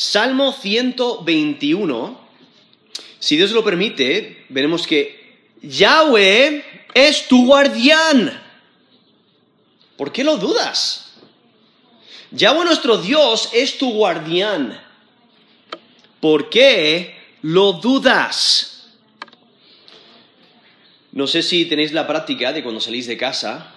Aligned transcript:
Salmo 0.00 0.54
121, 0.54 2.18
si 3.18 3.36
Dios 3.36 3.50
lo 3.50 3.62
permite, 3.62 4.46
veremos 4.48 4.86
que 4.86 5.36
Yahweh 5.60 6.86
es 6.94 7.28
tu 7.28 7.44
guardián. 7.44 8.42
¿Por 9.98 10.10
qué 10.10 10.24
lo 10.24 10.38
dudas? 10.38 11.12
Yahweh 12.30 12.64
nuestro 12.64 12.96
Dios 12.96 13.50
es 13.52 13.76
tu 13.76 13.92
guardián. 13.92 14.80
¿Por 16.18 16.48
qué 16.48 17.14
lo 17.42 17.74
dudas? 17.74 18.88
No 21.12 21.26
sé 21.26 21.42
si 21.42 21.66
tenéis 21.66 21.92
la 21.92 22.06
práctica 22.06 22.54
de 22.54 22.62
cuando 22.62 22.80
salís 22.80 23.06
de 23.06 23.18
casa, 23.18 23.74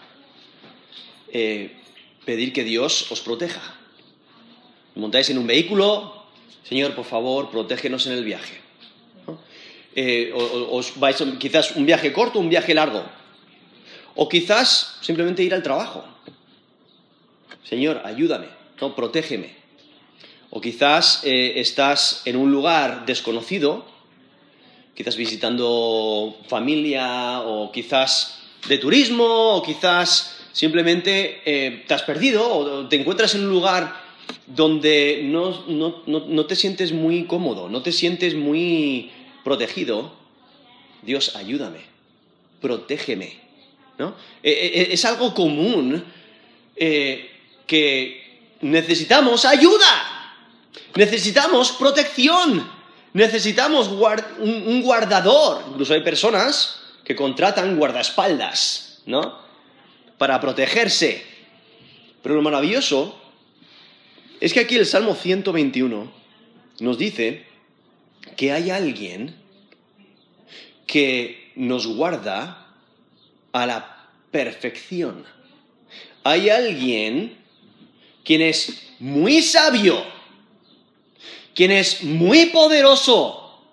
eh, 1.33 1.75
pedir 2.23 2.53
que 2.53 2.63
Dios 2.63 3.11
os 3.11 3.19
proteja. 3.19 3.82
Montáis 4.95 5.29
en 5.29 5.37
un 5.37 5.47
vehículo, 5.47 6.23
Señor, 6.63 6.95
por 6.95 7.05
favor, 7.05 7.49
protégenos 7.49 8.05
en 8.07 8.13
el 8.13 8.23
viaje. 8.23 8.61
Eh, 9.95 10.33
o, 10.33 10.77
os 10.77 10.97
vais 10.97 11.17
quizás 11.37 11.75
un 11.75 11.85
viaje 11.85 12.13
corto, 12.13 12.39
un 12.39 12.49
viaje 12.49 12.73
largo. 12.73 13.03
O 14.15 14.29
quizás 14.29 14.97
simplemente 15.01 15.43
ir 15.43 15.53
al 15.53 15.63
trabajo. 15.63 16.05
Señor, 17.63 18.01
ayúdame, 18.05 18.47
no, 18.81 18.95
protégeme. 18.95 19.53
O 20.49 20.61
quizás 20.61 21.21
eh, 21.23 21.57
estás 21.57 22.21
en 22.25 22.37
un 22.37 22.51
lugar 22.51 23.05
desconocido, 23.05 23.85
quizás 24.93 25.17
visitando 25.17 26.37
familia, 26.47 27.41
o 27.41 27.71
quizás 27.71 28.37
de 28.67 28.77
turismo, 28.77 29.57
o 29.57 29.63
quizás 29.63 30.37
simplemente 30.53 31.41
eh, 31.45 31.83
te 31.87 31.93
has 31.93 32.03
perdido, 32.03 32.45
o 32.45 32.87
te 32.87 32.95
encuentras 32.97 33.33
en 33.33 33.41
un 33.45 33.49
lugar 33.49 34.02
donde 34.47 35.21
no, 35.23 35.63
no, 35.67 36.45
te 36.45 36.55
sientes 36.55 36.91
muy 36.91 37.25
cómodo, 37.25 37.69
no 37.69 37.81
te 37.81 37.91
sientes 37.91 38.35
muy 38.35 39.11
protegido, 39.43 40.13
Dios, 41.01 41.35
ayúdame, 41.35 41.81
protégeme. 42.61 43.41
¿no? 43.97 44.15
E, 44.41 44.51
e, 44.51 44.81
e, 44.81 44.93
es 44.93 45.05
algo 45.05 45.33
común 45.33 46.03
eh, 46.75 47.29
que 47.67 48.57
necesitamos 48.61 49.45
ayuda, 49.45 50.33
necesitamos 50.95 51.71
protección, 51.73 52.69
necesitamos 53.13 53.87
un, 53.87 54.81
guardador. 54.81 55.63
Incluso 55.69 55.93
hay 55.93 56.01
personas 56.01 56.81
que 57.03 57.15
contratan 57.15 57.77
guardaespaldas, 57.77 59.01
¿no? 59.05 59.39
Para 60.17 60.39
protegerse. 60.39 61.23
Pero 62.21 62.35
lo 62.35 62.41
maravilloso 62.41 63.22
es 64.43 64.51
que 64.51 64.59
aquí 64.59 64.75
el 64.75 64.85
Salmo 64.85 65.15
121 65.15 66.11
nos 66.81 66.97
dice 66.97 67.45
que 68.35 68.51
hay 68.51 68.71
alguien 68.71 69.33
que 70.85 71.53
nos 71.55 71.87
guarda 71.87 72.67
a 73.53 73.65
la 73.65 74.09
perfección. 74.31 75.23
Hay 76.25 76.49
alguien 76.49 77.37
quien 78.25 78.41
es 78.41 78.83
muy 78.99 79.41
sabio, 79.41 80.03
quien 81.55 81.71
es 81.71 82.03
muy 82.03 82.47
poderoso, 82.47 83.63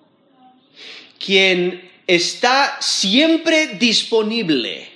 quien 1.19 1.91
está 2.07 2.77
siempre 2.81 3.75
disponible. 3.75 4.89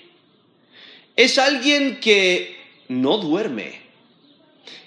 Es 1.16 1.36
alguien 1.36 1.98
que 1.98 2.56
no 2.86 3.18
duerme. 3.18 3.83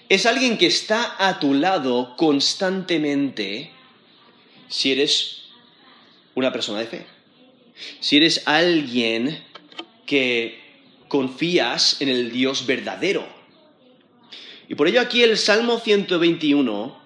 Es 0.08 0.24
alguien 0.24 0.56
que 0.56 0.66
está 0.66 1.16
a 1.18 1.38
tu 1.38 1.52
lado 1.52 2.16
constantemente 2.16 3.70
si 4.68 4.92
eres 4.92 5.42
una 6.34 6.50
persona 6.50 6.78
de 6.78 6.86
fe. 6.86 7.06
Si 8.00 8.16
eres 8.16 8.42
alguien 8.46 9.44
que 10.06 10.58
confías 11.08 12.00
en 12.00 12.08
el 12.08 12.32
Dios 12.32 12.66
verdadero. 12.66 13.26
Y 14.68 14.74
por 14.74 14.88
ello 14.88 15.00
aquí 15.00 15.22
el 15.22 15.36
Salmo 15.36 15.78
121 15.78 16.98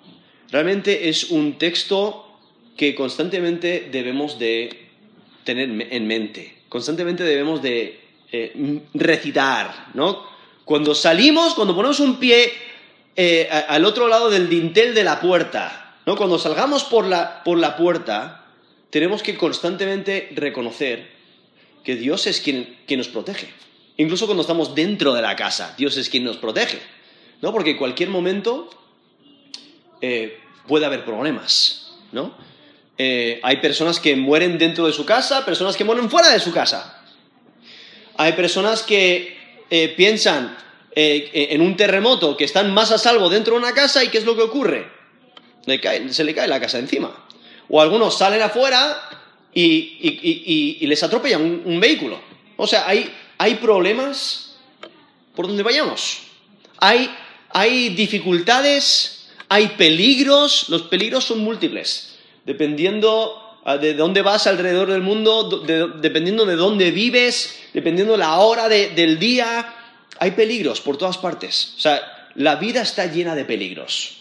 realmente 0.51 1.09
es 1.09 1.25
un 1.31 1.59
texto 1.59 2.39
que 2.77 2.95
constantemente 2.95 3.89
debemos 3.91 4.39
de 4.39 4.89
tener 5.45 5.69
en 5.91 6.07
mente, 6.07 6.63
constantemente 6.69 7.25
debemos 7.25 7.63
de 7.63 8.01
eh, 8.31 8.81
recitar, 8.95 9.89
¿no? 9.95 10.25
Cuando 10.65 10.95
salimos, 10.95 11.55
cuando 11.55 11.75
ponemos 11.75 12.01
un 12.01 12.19
pie 12.19 12.53
eh, 13.15 13.49
al 13.69 13.85
otro 13.85 14.09
lado 14.09 14.31
del 14.31 14.49
dintel 14.49 14.95
de 14.95 15.05
la 15.05 15.21
puerta, 15.21 15.97
¿no? 16.07 16.17
Cuando 16.17 16.39
salgamos 16.39 16.85
por 16.85 17.07
la, 17.07 17.43
por 17.45 17.59
la 17.59 17.77
puerta, 17.77 18.47
tenemos 18.89 19.23
que 19.23 19.37
constantemente 19.37 20.31
reconocer 20.35 21.11
que 21.85 21.97
Dios 21.97 22.27
es 22.27 22.41
quien, 22.41 22.79
quien 22.87 22.99
nos 22.99 23.09
protege. 23.09 23.49
Incluso 23.99 24.25
cuando 24.27 24.41
estamos 24.41 24.75
dentro 24.75 25.13
de 25.13 25.21
la 25.21 25.37
casa, 25.37 25.75
Dios 25.77 25.97
es 25.99 26.09
quien 26.09 26.25
nos 26.25 26.39
protege. 26.39 26.81
¿no? 27.43 27.53
Porque 27.53 27.73
en 27.73 27.77
cualquier 27.77 28.09
momento 28.09 28.71
eh, 30.01 30.39
puede 30.67 30.87
haber 30.87 31.05
problemas, 31.05 31.93
¿no? 32.13 32.35
Eh, 32.97 33.41
hay 33.43 33.57
personas 33.57 33.99
que 34.01 34.17
mueren 34.17 34.59
dentro 34.59 34.87
de 34.87 34.93
su 34.93 35.05
casa, 35.05 35.45
personas 35.45 35.77
que 35.77 35.85
mueren 35.85 36.09
fuera 36.09 36.31
de 36.31 36.41
su 36.41 36.53
casa. 36.53 37.03
Hay 38.17 38.33
personas 38.35 38.83
que 38.83 39.41
piensan 39.97 40.55
en 40.95 41.61
un 41.61 41.77
terremoto 41.77 42.37
que 42.37 42.45
están 42.45 42.73
más 42.73 42.93
a 42.93 42.99
salvo 42.99 43.29
dentro 43.29 43.55
de 43.55 43.61
una 43.61 43.73
casa 43.73 44.05
y 44.05 44.09
¿qué 44.09 44.19
es 44.19 44.25
lo 44.25 44.37
que 44.37 44.43
ocurre? 44.43 44.91
se 46.11 46.25
le 46.25 46.35
cae 46.35 46.49
la 46.49 46.61
casa 46.61 46.79
encima. 46.79 47.27
O 47.69 47.81
algunos 47.81 48.19
salen 48.19 48.43
afuera 48.43 49.09
y, 49.55 50.85
les 50.87 51.03
atropellan 51.03 51.41
un, 51.41 51.63
un, 51.65 51.81
vehículo. 51.81 52.21
O 52.57 52.67
sea, 52.67 52.89
hay, 52.89 53.13
hay 53.39 53.55
problemas 53.55 54.57
por 55.35 55.47
donde 55.47 55.63
vayamos. 55.63 56.19
Hay 56.79 57.09
hay 57.53 57.91
dificultades, 57.91 59.29
hay 59.49 59.69
peligros, 59.69 60.69
los 60.69 60.83
peligros 60.83 61.25
son 61.25 61.41
múltiples, 61.41 62.15
dependiendo 62.45 63.61
ah, 63.65 63.77
de 63.77 63.95
dónde 63.95 64.23
vas 64.23 64.47
alrededor 64.47 64.91
del 64.91 65.03
mundo, 65.03 65.63
dependiendo 66.01 66.47
de 66.47 66.57
dónde 66.57 66.91
vives, 66.91 67.61
dependiendo 67.75 68.13
de 68.13 68.19
la 68.19 68.39
hora 68.39 68.69
del 68.69 69.19
día, 69.19 69.75
hay 70.23 70.31
peligros 70.31 70.81
por 70.81 70.97
todas 70.97 71.19
partes. 71.19 71.75
O 71.77 71.81
sea, 71.81 72.31
la 72.37 72.55
vida 72.55 72.83
está 72.83 73.07
llena 73.07 73.35
de 73.35 73.45
peligros. 73.45 74.19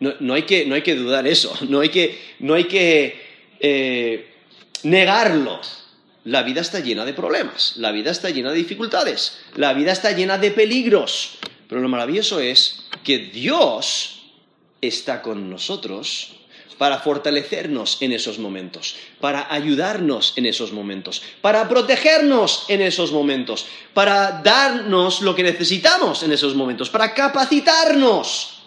No, 0.00 0.34
hay, 0.34 0.42
que, 0.42 0.66
no 0.66 0.74
hay, 0.74 0.82
que, 0.82 0.96
dudar 0.96 1.24
eso, 1.28 1.56
no 1.68 1.78
hay 1.80 1.88
que, 1.88 2.20
no 2.40 2.54
hay 2.54 2.64
que 2.64 3.22
eh, 3.60 4.34
negarlo. 4.82 5.60
La 6.24 6.42
vida 6.42 6.62
está 6.62 6.80
llena 6.80 7.04
de 7.04 7.12
problemas, 7.12 7.74
la 7.76 7.92
vida 7.92 8.10
está 8.10 8.30
llena 8.30 8.50
de 8.50 8.58
dificultades, 8.58 9.38
la 9.54 9.72
vida 9.72 9.92
está 9.92 10.10
llena 10.10 10.36
de 10.36 10.50
peligros. 10.50 11.38
Pero 11.68 11.80
lo 11.80 11.88
maravilloso 11.88 12.40
es 12.40 12.88
que 13.04 13.18
Dios 13.18 14.32
está 14.80 15.22
con 15.22 15.48
nosotros 15.48 16.32
para 16.78 16.98
fortalecernos 16.98 17.98
en 18.00 18.12
esos 18.12 18.38
momentos, 18.38 18.96
para 19.20 19.52
ayudarnos 19.52 20.34
en 20.36 20.46
esos 20.46 20.72
momentos, 20.72 21.22
para 21.40 21.68
protegernos 21.68 22.66
en 22.68 22.82
esos 22.82 23.12
momentos, 23.12 23.66
para 23.94 24.42
darnos 24.42 25.22
lo 25.22 25.34
que 25.34 25.42
necesitamos 25.42 26.22
en 26.22 26.32
esos 26.32 26.54
momentos, 26.54 26.90
para 26.90 27.14
capacitarnos, 27.14 28.62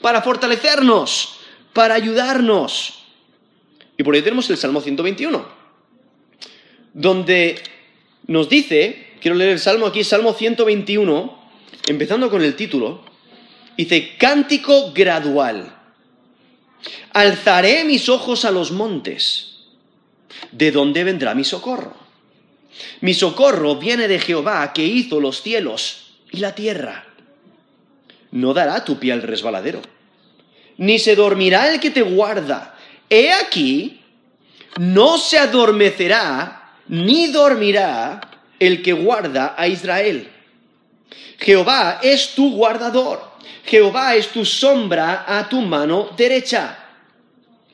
para 0.00 0.22
fortalecernos, 0.22 1.36
para 1.72 1.94
ayudarnos. 1.94 3.04
Y 3.96 4.02
por 4.02 4.14
ahí 4.14 4.22
tenemos 4.22 4.48
el 4.50 4.58
Salmo 4.58 4.80
121, 4.80 5.46
donde 6.92 7.62
nos 8.26 8.48
dice, 8.48 9.14
quiero 9.20 9.36
leer 9.36 9.52
el 9.52 9.58
Salmo 9.58 9.86
aquí, 9.86 10.04
Salmo 10.04 10.34
121, 10.34 11.38
empezando 11.88 12.30
con 12.30 12.42
el 12.42 12.54
título, 12.56 13.02
dice, 13.76 14.16
cántico 14.18 14.92
gradual. 14.92 15.75
Alzaré 17.12 17.84
mis 17.84 18.08
ojos 18.08 18.44
a 18.44 18.50
los 18.50 18.72
montes. 18.72 19.56
¿De 20.52 20.70
dónde 20.70 21.04
vendrá 21.04 21.34
mi 21.34 21.44
socorro? 21.44 21.94
Mi 23.00 23.14
socorro 23.14 23.76
viene 23.76 24.08
de 24.08 24.18
Jehová 24.18 24.72
que 24.72 24.84
hizo 24.84 25.20
los 25.20 25.42
cielos 25.42 26.12
y 26.30 26.38
la 26.38 26.54
tierra. 26.54 27.06
No 28.32 28.52
dará 28.52 28.84
tu 28.84 28.98
pie 28.98 29.12
al 29.12 29.22
resbaladero, 29.22 29.80
ni 30.76 30.98
se 30.98 31.16
dormirá 31.16 31.72
el 31.72 31.80
que 31.80 31.90
te 31.90 32.02
guarda. 32.02 32.76
He 33.08 33.32
aquí, 33.32 34.00
no 34.78 35.16
se 35.16 35.38
adormecerá, 35.38 36.74
ni 36.88 37.28
dormirá 37.28 38.20
el 38.58 38.82
que 38.82 38.92
guarda 38.92 39.54
a 39.56 39.68
Israel. 39.68 40.30
Jehová 41.38 42.00
es 42.02 42.34
tu 42.34 42.54
guardador. 42.54 43.35
Jehová 43.64 44.14
es 44.14 44.28
tu 44.28 44.44
sombra 44.44 45.24
a 45.26 45.48
tu 45.48 45.60
mano 45.60 46.10
derecha. 46.16 46.78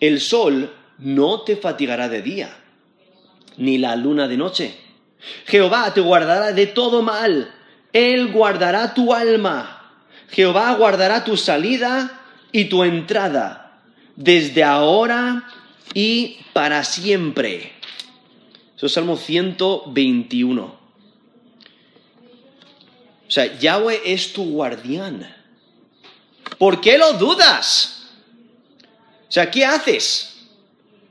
El 0.01 0.21
sol 0.21 0.73
no 0.99 1.43
te 1.43 1.57
fatigará 1.57 2.09
de 2.09 2.23
día, 2.23 2.57
ni 3.57 3.79
la 3.79 3.97
luna 3.97 4.29
de 4.29 4.37
noche. 4.37 4.75
Jehová 5.47 5.93
te 5.95 6.01
guardará 6.01 6.53
de 6.53 6.67
todo 6.67 7.03
mal. 7.03 7.53
Él 7.93 8.33
guardará 8.33 8.95
tu 8.95 9.13
alma. 9.13 9.93
Jehová 10.31 10.75
guardará 10.75 11.25
tu 11.25 11.37
salida 11.37 12.21
y 12.51 12.67
tu 12.67 12.85
entrada 12.85 13.81
desde 14.17 14.65
ahora 14.65 15.45
y 15.95 16.39
para 16.53 16.85
siempre. 16.85 17.73
Eso 18.77 18.87
es 18.87 18.93
Salmo 18.93 19.17
121. 19.17 20.63
O 20.63 20.79
sea, 23.29 23.59
Yahweh 23.59 24.01
es 24.05 24.33
tu 24.33 24.45
guardián. 24.45 25.42
¿Por 26.63 26.81
qué 26.81 26.97
lo 26.97 27.15
dudas? 27.15 28.05
O 29.29 29.33
sea, 29.33 29.51
¿qué 29.51 29.65
haces 29.65 30.45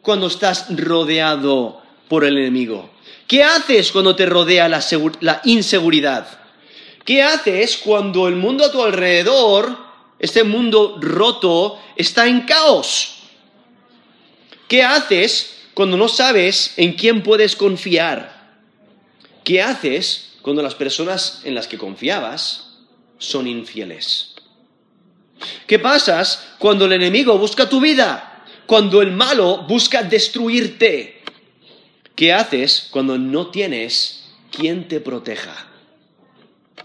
cuando 0.02 0.28
estás 0.28 0.68
rodeado 0.70 1.82
por 2.08 2.24
el 2.24 2.38
enemigo? 2.38 2.90
¿Qué 3.28 3.44
haces 3.44 3.92
cuando 3.92 4.16
te 4.16 4.26
rodea 4.26 4.70
la, 4.70 4.82
la 5.20 5.42
inseguridad? 5.44 6.26
¿Qué 7.04 7.22
haces 7.22 7.76
cuando 7.76 8.30
el 8.30 8.38
mundo 8.38 8.64
a 8.64 8.72
tu 8.72 8.82
alrededor, 8.82 9.78
este 10.20 10.46
mundo 10.46 10.98
roto, 11.02 11.78
está 11.98 12.28
en 12.28 12.44
caos? 12.44 13.16
¿Qué 14.70 14.84
haces 14.84 15.64
cuando 15.74 15.98
no 15.98 16.08
sabes 16.08 16.76
en 16.78 16.94
quién 16.94 17.24
puedes 17.24 17.58
confiar? 17.58 18.56
¿Qué 19.44 19.62
haces 19.62 20.38
cuando 20.42 20.64
las 20.64 20.76
personas 20.76 21.42
en 21.44 21.56
las 21.56 21.68
que 21.68 21.78
confiabas 21.78 22.70
son 23.18 23.48
infieles? 23.48 24.31
¿Qué 25.68 25.80
pasas 25.80 26.54
cuando 26.60 26.86
el 26.86 26.94
enemigo 26.94 27.38
busca 27.38 27.70
tu 27.70 27.80
vida? 27.80 28.44
Cuando 28.66 29.02
el 29.02 29.12
malo 29.12 29.64
busca 29.68 30.04
destruirte. 30.04 31.22
¿Qué 32.16 32.34
haces 32.34 32.88
cuando 32.92 33.18
no 33.18 33.48
tienes 33.48 34.30
quien 34.52 34.88
te 34.88 35.00
proteja? 35.00 35.68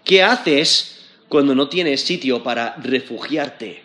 ¿Qué 0.04 0.22
haces 0.22 1.04
cuando 1.28 1.54
no 1.54 1.68
tienes 1.68 2.00
sitio 2.00 2.42
para 2.42 2.76
refugiarte? 2.76 3.82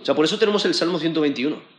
O 0.00 0.04
sea, 0.04 0.14
por 0.14 0.24
eso 0.24 0.38
tenemos 0.38 0.64
el 0.64 0.74
Salmo 0.74 0.98
121 0.98 1.74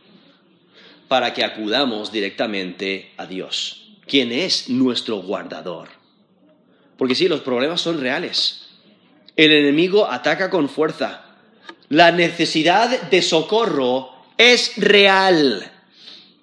para 1.08 1.32
que 1.32 1.44
acudamos 1.44 2.10
directamente 2.10 3.12
a 3.16 3.26
Dios, 3.26 3.92
quien 4.06 4.32
es 4.32 4.68
nuestro 4.68 5.18
guardador. 5.18 5.88
Porque 6.98 7.14
sí, 7.14 7.28
los 7.28 7.40
problemas 7.40 7.80
son 7.80 8.00
reales. 8.00 8.68
El 9.36 9.52
enemigo 9.52 10.10
ataca 10.10 10.50
con 10.50 10.68
fuerza. 10.68 11.25
La 11.88 12.10
necesidad 12.10 13.02
de 13.10 13.22
socorro 13.22 14.10
es 14.36 14.76
real. 14.76 15.70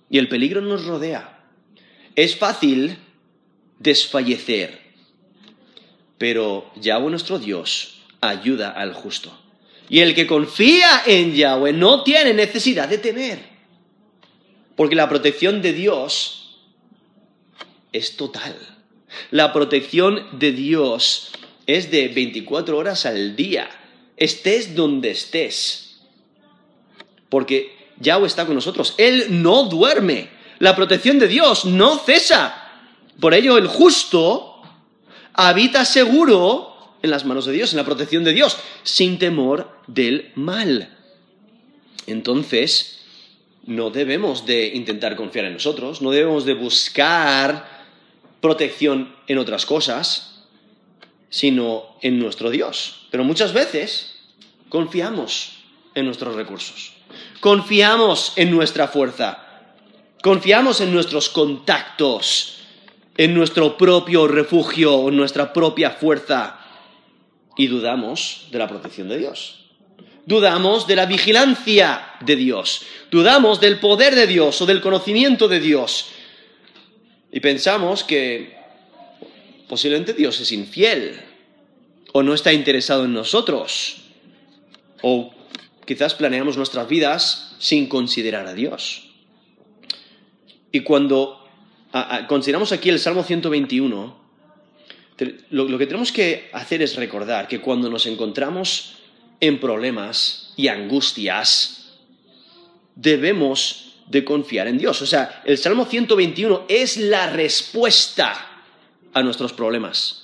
Y 0.09 0.17
el 0.17 0.29
peligro 0.29 0.61
nos 0.61 0.85
rodea. 0.85 1.43
Es 2.15 2.35
fácil 2.35 2.97
desfallecer. 3.79 4.81
Pero 6.17 6.71
Yahweh 6.75 7.09
nuestro 7.09 7.39
Dios 7.39 8.01
ayuda 8.21 8.69
al 8.71 8.93
justo. 8.93 9.37
Y 9.89 9.99
el 9.99 10.15
que 10.15 10.27
confía 10.27 11.03
en 11.05 11.33
Yahweh 11.33 11.73
no 11.73 12.03
tiene 12.03 12.33
necesidad 12.33 12.87
de 12.87 12.97
temer. 12.97 13.39
Porque 14.75 14.95
la 14.95 15.09
protección 15.09 15.61
de 15.61 15.73
Dios 15.73 16.61
es 17.91 18.15
total. 18.15 18.55
La 19.31 19.53
protección 19.53 20.39
de 20.39 20.51
Dios 20.51 21.31
es 21.67 21.91
de 21.91 22.07
24 22.07 22.77
horas 22.77 23.05
al 23.05 23.35
día. 23.35 23.69
Estés 24.23 24.73
donde 24.73 25.11
estés. 25.11 25.99
Porque 27.27 27.75
Yahweh 27.99 28.27
está 28.27 28.45
con 28.45 28.55
nosotros. 28.55 28.95
Él 28.97 29.41
no 29.43 29.63
duerme. 29.65 30.29
La 30.59 30.77
protección 30.77 31.19
de 31.19 31.27
Dios 31.27 31.65
no 31.65 31.97
cesa. 31.97 32.55
Por 33.19 33.33
ello 33.33 33.57
el 33.57 33.67
justo 33.67 34.61
habita 35.33 35.83
seguro 35.83 36.95
en 37.01 37.09
las 37.09 37.25
manos 37.25 37.45
de 37.45 37.51
Dios, 37.51 37.73
en 37.73 37.77
la 37.77 37.83
protección 37.83 38.23
de 38.23 38.31
Dios, 38.31 38.55
sin 38.83 39.19
temor 39.19 39.77
del 39.87 40.31
mal. 40.35 40.97
Entonces, 42.07 43.01
no 43.65 43.89
debemos 43.89 44.45
de 44.45 44.67
intentar 44.67 45.17
confiar 45.17 45.43
en 45.43 45.53
nosotros, 45.53 46.01
no 46.01 46.11
debemos 46.11 46.45
de 46.45 46.53
buscar 46.53 47.83
protección 48.39 49.13
en 49.27 49.37
otras 49.37 49.65
cosas, 49.65 50.45
sino 51.29 51.97
en 52.01 52.19
nuestro 52.19 52.51
Dios. 52.51 53.07
Pero 53.11 53.25
muchas 53.25 53.51
veces 53.51 54.12
confiamos 54.73 55.51
en 55.93 56.05
nuestros 56.05 56.33
recursos, 56.33 56.93
confiamos 57.39 58.33
en 58.37 58.49
nuestra 58.49 58.87
fuerza, 58.87 59.69
confiamos 60.23 60.81
en 60.81 60.91
nuestros 60.91 61.29
contactos, 61.29 62.57
en 63.15 63.35
nuestro 63.35 63.77
propio 63.77 64.27
refugio, 64.27 65.09
en 65.09 65.15
nuestra 65.15 65.53
propia 65.53 65.91
fuerza, 65.91 66.59
y 67.55 67.67
dudamos 67.67 68.47
de 68.49 68.57
la 68.57 68.67
protección 68.67 69.09
de 69.09 69.19
Dios. 69.19 69.59
Dudamos 70.25 70.87
de 70.87 70.95
la 70.95 71.05
vigilancia 71.05 72.15
de 72.21 72.35
Dios, 72.35 72.81
dudamos 73.11 73.61
del 73.61 73.79
poder 73.79 74.15
de 74.15 74.25
Dios 74.25 74.59
o 74.59 74.65
del 74.65 74.81
conocimiento 74.81 75.47
de 75.47 75.59
Dios. 75.59 76.07
Y 77.31 77.41
pensamos 77.41 78.03
que 78.03 78.57
posiblemente 79.69 80.13
Dios 80.13 80.39
es 80.39 80.51
infiel 80.51 81.21
o 82.11 82.23
no 82.23 82.33
está 82.33 82.51
interesado 82.51 83.05
en 83.05 83.13
nosotros. 83.13 84.02
O 85.03 85.31
quizás 85.85 86.15
planeamos 86.15 86.57
nuestras 86.57 86.87
vidas 86.87 87.55
sin 87.59 87.87
considerar 87.87 88.47
a 88.47 88.53
Dios. 88.53 89.11
Y 90.71 90.79
cuando 90.79 91.47
consideramos 92.27 92.71
aquí 92.71 92.89
el 92.89 92.99
Salmo 92.99 93.23
121, 93.23 94.23
lo 95.51 95.77
que 95.77 95.85
tenemos 95.85 96.11
que 96.11 96.49
hacer 96.53 96.81
es 96.81 96.95
recordar 96.95 97.47
que 97.47 97.61
cuando 97.61 97.89
nos 97.89 98.05
encontramos 98.07 98.95
en 99.39 99.59
problemas 99.59 100.53
y 100.55 100.69
angustias, 100.69 101.99
debemos 102.95 103.95
de 104.07 104.23
confiar 104.23 104.67
en 104.67 104.77
Dios. 104.77 105.01
O 105.01 105.05
sea, 105.05 105.43
el 105.45 105.57
Salmo 105.57 105.85
121 105.85 106.65
es 106.67 106.97
la 106.97 107.29
respuesta 107.29 108.63
a 109.13 109.21
nuestros 109.21 109.53
problemas. 109.53 110.23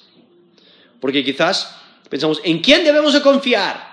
Porque 1.00 1.24
quizás 1.24 1.76
pensamos, 2.10 2.42
¿en 2.44 2.60
quién 2.60 2.84
debemos 2.84 3.14
de 3.14 3.22
confiar? 3.22 3.89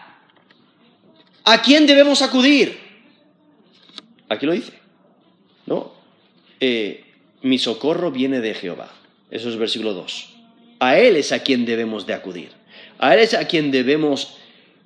¿A 1.49 1.63
quién 1.63 1.87
debemos 1.87 2.23
acudir? 2.23 2.77
Aquí 4.29 4.47
lo 4.47 4.53
dice, 4.53 4.73
¿no? 5.67 5.93
Eh, 6.59 7.05
mi 7.43 7.59
socorro 7.59 8.11
viene 8.11 8.41
de 8.41 8.53
Jehová. 8.53 8.93
Eso 9.31 9.49
es 9.49 9.57
versículo 9.57 9.95
2. 9.95 10.35
A 10.81 10.99
Él 10.99 11.15
es 11.15 11.31
a 11.31 11.45
quien 11.45 11.65
debemos 11.65 12.05
de 12.05 12.15
acudir. 12.15 12.49
A 12.99 13.15
Él 13.15 13.21
es 13.21 13.33
a 13.33 13.47
quien 13.47 13.71
debemos 13.71 14.39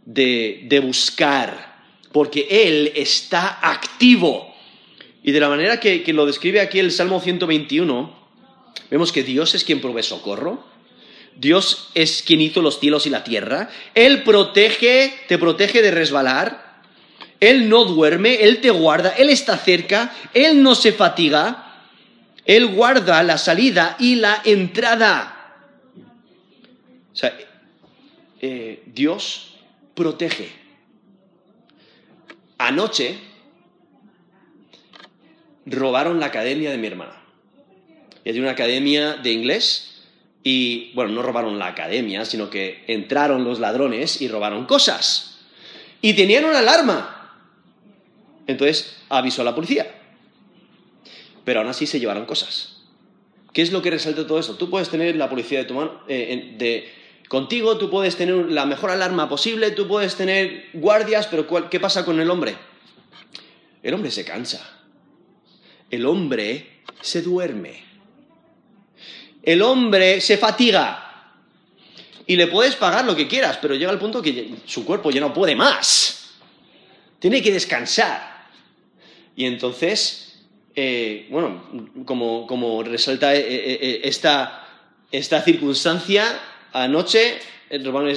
de, 0.05 0.83
buscar, 0.85 1.83
porque 2.13 2.47
Él 2.51 2.93
está 2.95 3.59
activo. 3.63 4.55
Y 5.23 5.33
de 5.33 5.41
la 5.41 5.49
manera 5.49 5.81
que, 5.81 6.03
que, 6.03 6.13
lo 6.13 6.27
describe 6.27 6.61
aquí 6.61 6.79
el 6.79 6.93
Salmo 6.93 7.21
121, 7.21 8.15
vemos 8.91 9.13
que 9.13 9.23
Dios 9.23 9.55
es 9.55 9.65
quien 9.65 9.81
provee 9.81 10.03
socorro, 10.03 10.63
Dios 11.41 11.89
es 11.95 12.23
quien 12.23 12.43
hizo 12.43 12.61
los 12.61 12.81
cielos 12.81 13.07
y 13.07 13.11
la 13.11 13.25
tierra, 13.25 13.71
Él 13.95 14.25
protege, 14.25 15.25
te 15.27 15.39
protege 15.39 15.81
de 15.81 15.91
resbalar, 15.91 16.83
Él 17.41 17.71
no 17.71 17.87
duerme, 17.87 18.43
Él 18.43 18.61
te 18.61 18.69
guarda, 18.69 19.15
Él 19.17 19.31
está 19.31 19.57
cerca, 19.57 20.15
Él 20.35 20.63
no 20.63 20.75
se 20.75 20.93
fatiga, 20.93 21.87
Él 22.45 22.67
guarda 22.67 23.23
la 23.23 23.39
salida 23.39 23.97
y 23.99 24.17
la 24.17 24.43
entrada. 24.45 25.57
O 27.11 27.17
sea, 27.17 27.35
eh, 28.43 28.83
Dios 28.85 29.57
protege. 29.95 30.51
Anoche 32.59 33.19
robaron 35.65 36.21
la 36.21 36.27
academia 36.27 36.71
de 36.71 36.77
mi 36.77 36.87
hermana. 36.87 37.17
Ella 38.25 38.35
tiene 38.35 38.41
una 38.41 38.51
academia 38.51 39.15
de 39.15 39.33
inglés 39.33 39.90
y, 40.43 40.93
bueno, 40.95 41.13
no 41.13 41.23
robaron 41.23 41.59
la 41.59 41.67
academia, 41.67 42.25
sino 42.25 42.49
que 42.49 42.85
entraron 42.87 43.45
los 43.45 43.61
ladrones 43.61 44.21
y 44.23 44.29
robaron 44.29 44.67
cosas. 44.67 45.39
Y 46.01 46.15
tenían 46.15 46.45
una 46.45 46.61
alarma. 46.61 47.35
Entonces 48.47 48.97
avisó 49.09 49.43
a 49.43 49.45
la 49.45 49.55
policía. 49.55 49.87
Pero 51.45 51.61
aún 51.61 51.69
así 51.69 51.87
se 51.87 52.01
llevaron 52.01 52.25
cosas. 52.25 52.79
¿Qué 53.53 53.63
es 53.63 53.73
lo 53.73 53.83
que 53.83 53.91
resalta 53.91 54.27
todo 54.27 54.39
eso? 54.39 54.57
Tú 54.57 54.71
puedes 54.71 54.89
tener 54.89 55.17
la 55.17 55.29
policía 55.29 55.59
de 55.59 55.65
tu 55.65 55.75
mano, 55.75 56.01
eh, 56.09 56.55
de, 56.57 56.89
Contigo 57.31 57.79
tú 57.79 57.91
puedes 57.91 58.17
tener 58.17 58.51
la 58.51 58.67
mejor 58.67 58.91
alarma 58.91 59.29
posible, 59.29 59.71
tú 59.71 59.87
puedes 59.87 60.17
tener 60.17 60.69
guardias, 60.73 61.29
pero 61.29 61.47
¿qué 61.71 61.79
pasa 61.79 62.05
con 62.05 62.19
el 62.21 62.29
hombre? 62.29 62.57
El 63.85 63.95
hombre 63.95 64.11
se 64.11 64.25
cansa. 64.25 64.69
El 65.91 66.07
hombre 66.07 66.83
se 67.01 67.23
duerme. 67.23 67.85
El 69.43 69.63
hombre 69.63 70.21
se 70.21 70.37
fatiga. 70.37 71.07
Y 72.27 72.37
le 72.37 72.47
puedes 72.47 72.77
pagar 72.77 73.05
lo 73.05 73.17
que 73.17 73.27
quieras, 73.27 73.59
pero 73.61 73.75
llega 73.75 73.91
el 73.91 73.99
punto 73.99 74.23
que 74.23 74.55
su 74.67 74.85
cuerpo 74.85 75.11
ya 75.11 75.21
no 75.21 75.35
puede 75.35 75.57
más. 75.57 76.37
Tiene 77.19 77.43
que 77.43 77.53
descansar. 77.53 78.47
Y 79.35 79.47
entonces, 79.47 80.45
eh, 80.77 81.27
bueno, 81.31 81.65
como, 82.05 82.83
resalta 82.83 83.35
eh, 83.35 83.41
eh, 83.41 84.01
esta, 84.05 84.69
esta 85.11 85.43
circunstancia, 85.43 86.41
anoche 86.73 87.39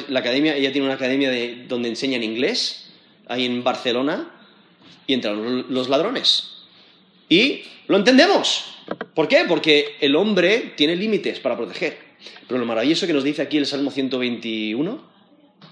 la 0.10 0.20
academia, 0.20 0.56
ella 0.56 0.72
tiene 0.72 0.88
una 0.88 0.96
academia 0.96 1.32
donde 1.68 1.90
enseñan 1.90 2.24
inglés 2.24 2.92
ahí 3.28 3.46
en 3.46 3.64
Barcelona 3.64 4.32
y 5.08 5.14
entraron 5.14 5.68
los 5.70 5.90
ladrones. 5.90 6.50
Y 7.30 7.64
lo 7.88 7.98
entendemos. 7.98 8.73
¿Por 9.14 9.28
qué? 9.28 9.46
Porque 9.48 9.98
el 10.00 10.16
hombre 10.16 10.74
tiene 10.76 10.96
límites 10.96 11.40
para 11.40 11.56
proteger. 11.56 11.98
Pero 12.48 12.60
lo 12.60 12.66
maravilloso 12.66 13.08
que 13.08 13.14
nos 13.14 13.24
dice 13.24 13.42
aquí 13.42 13.58
el 13.58 13.66
Salmo 13.66 13.92
121 13.92 15.02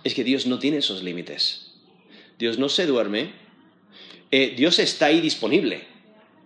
es 0.03 0.13
que 0.13 0.24
Dios 0.24 0.46
no 0.46 0.60
tiene 0.60 0.77
esos 0.77 1.03
límites. 1.03 1.74
Dios 2.38 2.58
no 2.58 2.70
se 2.70 2.86
duerme. 2.86 3.32
Eh, 4.32 4.53
Dios 4.56 4.80
está 4.80 5.08
ahí 5.08 5.22
disponible 5.22 5.84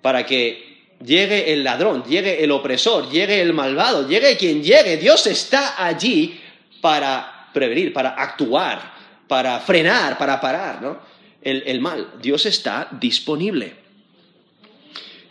para 0.02 0.26
que 0.26 0.76
llegue 1.04 1.54
el 1.54 1.64
ladrón, 1.64 2.04
llegue 2.04 2.44
el 2.44 2.52
opresor, 2.52 3.10
llegue 3.10 3.42
el 3.42 3.54
malvado, 3.54 4.08
llegue 4.08 4.38
quien 4.38 4.64
llegue. 4.64 4.98
Dios 4.98 5.28
está 5.28 5.84
allí 5.84 6.40
para 6.82 7.50
prevenir, 7.54 7.94
para 7.94 8.10
actuar, 8.10 8.94
para 9.28 9.60
frenar, 9.60 10.18
para 10.18 10.40
parar 10.40 10.82
¿no? 10.82 11.00
el, 11.42 11.80
mal. 11.80 12.14
Dios 12.22 12.46
está 12.46 12.88
disponible. 12.92 13.85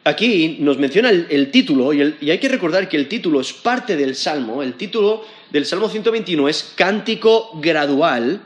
Aquí 0.06 0.58
nos 0.61 0.78
menciona 0.78 1.08
el, 1.08 1.50
título 1.50 1.94
y, 1.94 2.30
hay 2.30 2.38
que 2.38 2.49
recordar 2.49 2.90
que 2.90 2.99
el 2.99 3.08
título 3.08 3.40
es 3.40 3.54
parte 3.54 3.96
del 3.96 4.14
Salmo. 4.14 4.62
El 4.62 4.75
título 4.75 5.25
del 5.50 5.64
Salmo 5.64 5.88
121 5.88 6.46
es 6.46 6.73
Cántico 6.75 7.52
Gradual. 7.54 8.42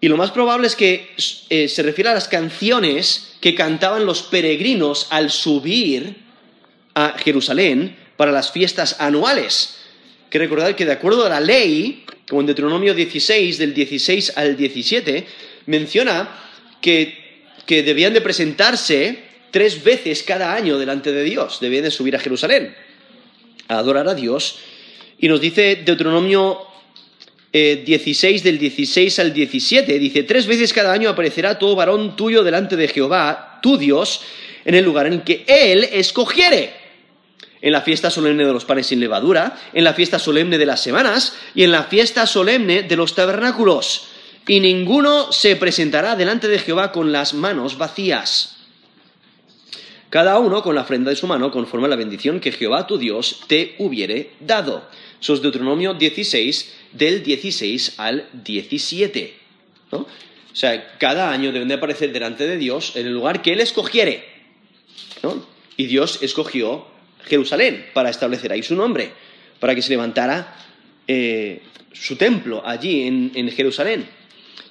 Y 0.00 0.08
lo 0.08 0.16
más 0.16 0.30
probable 0.30 0.66
es 0.66 0.76
que 0.76 1.10
eh, 1.50 1.68
se 1.68 1.82
refiere 1.82 2.08
a 2.08 2.14
las 2.14 2.28
canciones 2.28 3.36
que 3.42 3.54
cantaban 3.54 4.06
los 4.06 4.22
peregrinos 4.22 5.08
al 5.10 5.30
subir 5.30 6.16
a 6.94 7.16
Jerusalén 7.18 7.94
para 8.16 8.32
las 8.32 8.50
fiestas 8.50 9.00
anuales. 9.00 9.76
Que 10.30 10.38
recordar 10.38 10.74
que 10.74 10.86
de 10.86 10.92
acuerdo 10.92 11.26
a 11.26 11.28
la 11.28 11.40
ley, 11.40 12.04
como 12.26 12.40
en 12.40 12.46
Deuteronomio 12.46 12.94
16, 12.94 13.58
del 13.58 13.74
16 13.74 14.38
al 14.38 14.56
17, 14.56 15.26
menciona 15.66 16.30
que, 16.80 17.42
que 17.66 17.82
debían 17.82 18.14
de 18.14 18.22
presentarse 18.22 19.23
tres 19.54 19.84
veces 19.84 20.24
cada 20.24 20.52
año 20.52 20.78
delante 20.78 21.12
de 21.12 21.22
Dios, 21.22 21.60
debían 21.60 21.84
de 21.84 21.92
subir 21.92 22.16
a 22.16 22.18
Jerusalén 22.18 22.74
a 23.68 23.78
adorar 23.78 24.08
a 24.08 24.14
Dios 24.14 24.58
y 25.16 25.28
nos 25.28 25.40
dice 25.40 25.76
Deuteronomio 25.76 26.58
16 27.52 28.40
eh, 28.40 28.44
del 28.44 28.58
16 28.58 29.16
al 29.20 29.32
17, 29.32 29.96
dice, 30.00 30.24
tres 30.24 30.48
veces 30.48 30.72
cada 30.72 30.92
año 30.92 31.08
aparecerá 31.08 31.56
todo 31.56 31.76
varón 31.76 32.16
tuyo 32.16 32.42
delante 32.42 32.74
de 32.74 32.88
Jehová, 32.88 33.60
tu 33.62 33.78
Dios, 33.78 34.22
en 34.64 34.74
el 34.74 34.84
lugar 34.84 35.06
en 35.06 35.20
que 35.20 35.44
Él 35.46 35.88
escogiere. 35.92 36.72
En 37.62 37.70
la 37.70 37.82
fiesta 37.82 38.10
solemne 38.10 38.44
de 38.44 38.52
los 38.52 38.64
panes 38.64 38.88
sin 38.88 38.98
levadura, 38.98 39.56
en 39.72 39.84
la 39.84 39.94
fiesta 39.94 40.18
solemne 40.18 40.58
de 40.58 40.66
las 40.66 40.82
semanas 40.82 41.36
y 41.54 41.62
en 41.62 41.70
la 41.70 41.84
fiesta 41.84 42.26
solemne 42.26 42.82
de 42.82 42.96
los 42.96 43.14
tabernáculos. 43.14 44.08
Y 44.48 44.58
ninguno 44.58 45.30
se 45.30 45.54
presentará 45.54 46.16
delante 46.16 46.48
de 46.48 46.58
Jehová 46.58 46.90
con 46.90 47.12
las 47.12 47.34
manos 47.34 47.78
vacías. 47.78 48.54
Cada 50.14 50.38
uno 50.38 50.62
con 50.62 50.76
la 50.76 50.82
ofrenda 50.82 51.10
de 51.10 51.16
su 51.16 51.26
mano, 51.26 51.50
conforme 51.50 51.86
a 51.86 51.90
la 51.90 51.96
bendición 51.96 52.38
que 52.38 52.52
Jehová 52.52 52.86
tu 52.86 52.98
Dios 52.98 53.40
te 53.48 53.74
hubiere 53.78 54.30
dado. 54.38 54.88
Eso 55.20 55.34
es 55.34 55.42
Deuteronomio 55.42 55.92
16, 55.92 56.72
del 56.92 57.24
16 57.24 57.94
al 57.98 58.28
17. 58.32 59.34
¿no? 59.90 59.98
O 59.98 60.06
sea, 60.52 60.96
cada 60.98 61.32
año 61.32 61.50
deben 61.50 61.66
de 61.66 61.74
aparecer 61.74 62.12
delante 62.12 62.46
de 62.46 62.56
Dios 62.58 62.92
en 62.94 63.08
el 63.08 63.12
lugar 63.12 63.42
que 63.42 63.54
Él 63.54 63.60
escogiere. 63.60 64.24
¿no? 65.24 65.44
Y 65.76 65.86
Dios 65.86 66.20
escogió 66.22 66.86
Jerusalén 67.24 67.84
para 67.92 68.08
establecer 68.08 68.52
ahí 68.52 68.62
su 68.62 68.76
nombre, 68.76 69.10
para 69.58 69.74
que 69.74 69.82
se 69.82 69.90
levantara 69.90 70.54
eh, 71.08 71.60
su 71.92 72.14
templo 72.14 72.62
allí 72.64 73.02
en, 73.02 73.50
Jerusalén. 73.50 74.08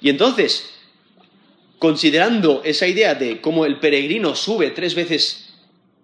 Y 0.00 0.08
entonces, 0.08 0.73
considerando 1.84 2.62
esa 2.64 2.86
idea 2.86 3.14
de 3.14 3.42
cómo 3.42 3.66
el 3.66 3.78
peregrino 3.78 4.34
sube 4.34 4.70
tres 4.70 4.94
veces 4.94 5.50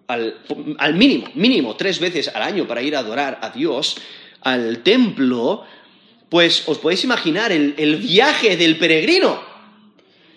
al, 0.05 0.93
mínimo, 0.93 1.31
mínimo 1.33 1.75
tres 1.75 1.99
veces 1.99 2.27
al 2.27 2.43
año 2.43 2.67
para 2.67 2.83
ir 2.83 2.95
a 2.95 2.99
adorar 2.99 3.39
a 3.41 3.49
Dios, 3.49 3.97
al 4.41 4.83
templo, 4.83 5.65
pues 6.29 6.65
os 6.67 6.77
podéis 6.77 7.03
imaginar 7.03 7.51
el, 7.51 7.95
viaje 7.95 8.57
del 8.57 8.77
peregrino, 8.77 9.41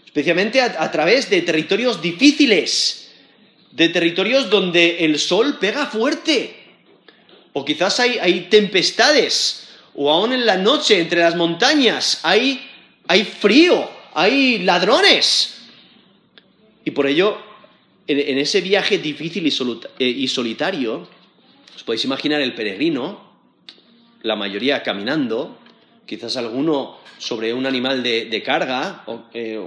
especialmente 0.07 0.63
a, 0.63 0.91
través 0.91 1.29
de 1.29 1.43
territorios 1.43 2.01
difíciles, 2.01 3.13
de 3.71 3.91
territorios 3.91 4.49
donde 4.49 5.05
el 5.05 5.19
sol 5.19 5.59
pega 5.61 5.85
fuerte, 5.85 6.57
o 7.53 7.67
quizás 7.67 8.01
hay, 8.01 8.17
hay 8.19 8.49
tempestades, 8.49 9.69
o 9.95 10.11
aún 10.11 10.33
en 10.33 10.47
la 10.47 10.57
noche 10.57 10.99
entre 11.01 11.21
las 11.21 11.37
montañas 11.37 12.21
hay, 12.23 12.67
hay 13.09 13.25
frío, 13.25 13.94
hay 14.15 14.59
ladrones. 14.59 15.69
Y 16.85 16.91
por 16.93 17.07
ello, 17.07 17.39
en, 18.07 18.39
ese 18.39 18.61
viaje 18.61 18.99
difícil 18.99 19.47
y, 19.47 20.05
y 20.05 20.29
solitario, 20.29 21.09
os 21.75 21.83
podéis 21.83 22.05
imaginar 22.05 22.41
el 22.41 22.55
peregrino 22.55 23.25
la 24.25 24.37
mayoría 24.37 24.83
caminando, 24.83 25.59
quizás 26.07 26.37
alguno 26.37 26.97
sobre 27.19 27.55
un 27.55 27.67
animal 27.67 28.03
de, 28.03 28.43
carga 28.45 29.05
o, 29.07 29.25
eh, 29.33 29.61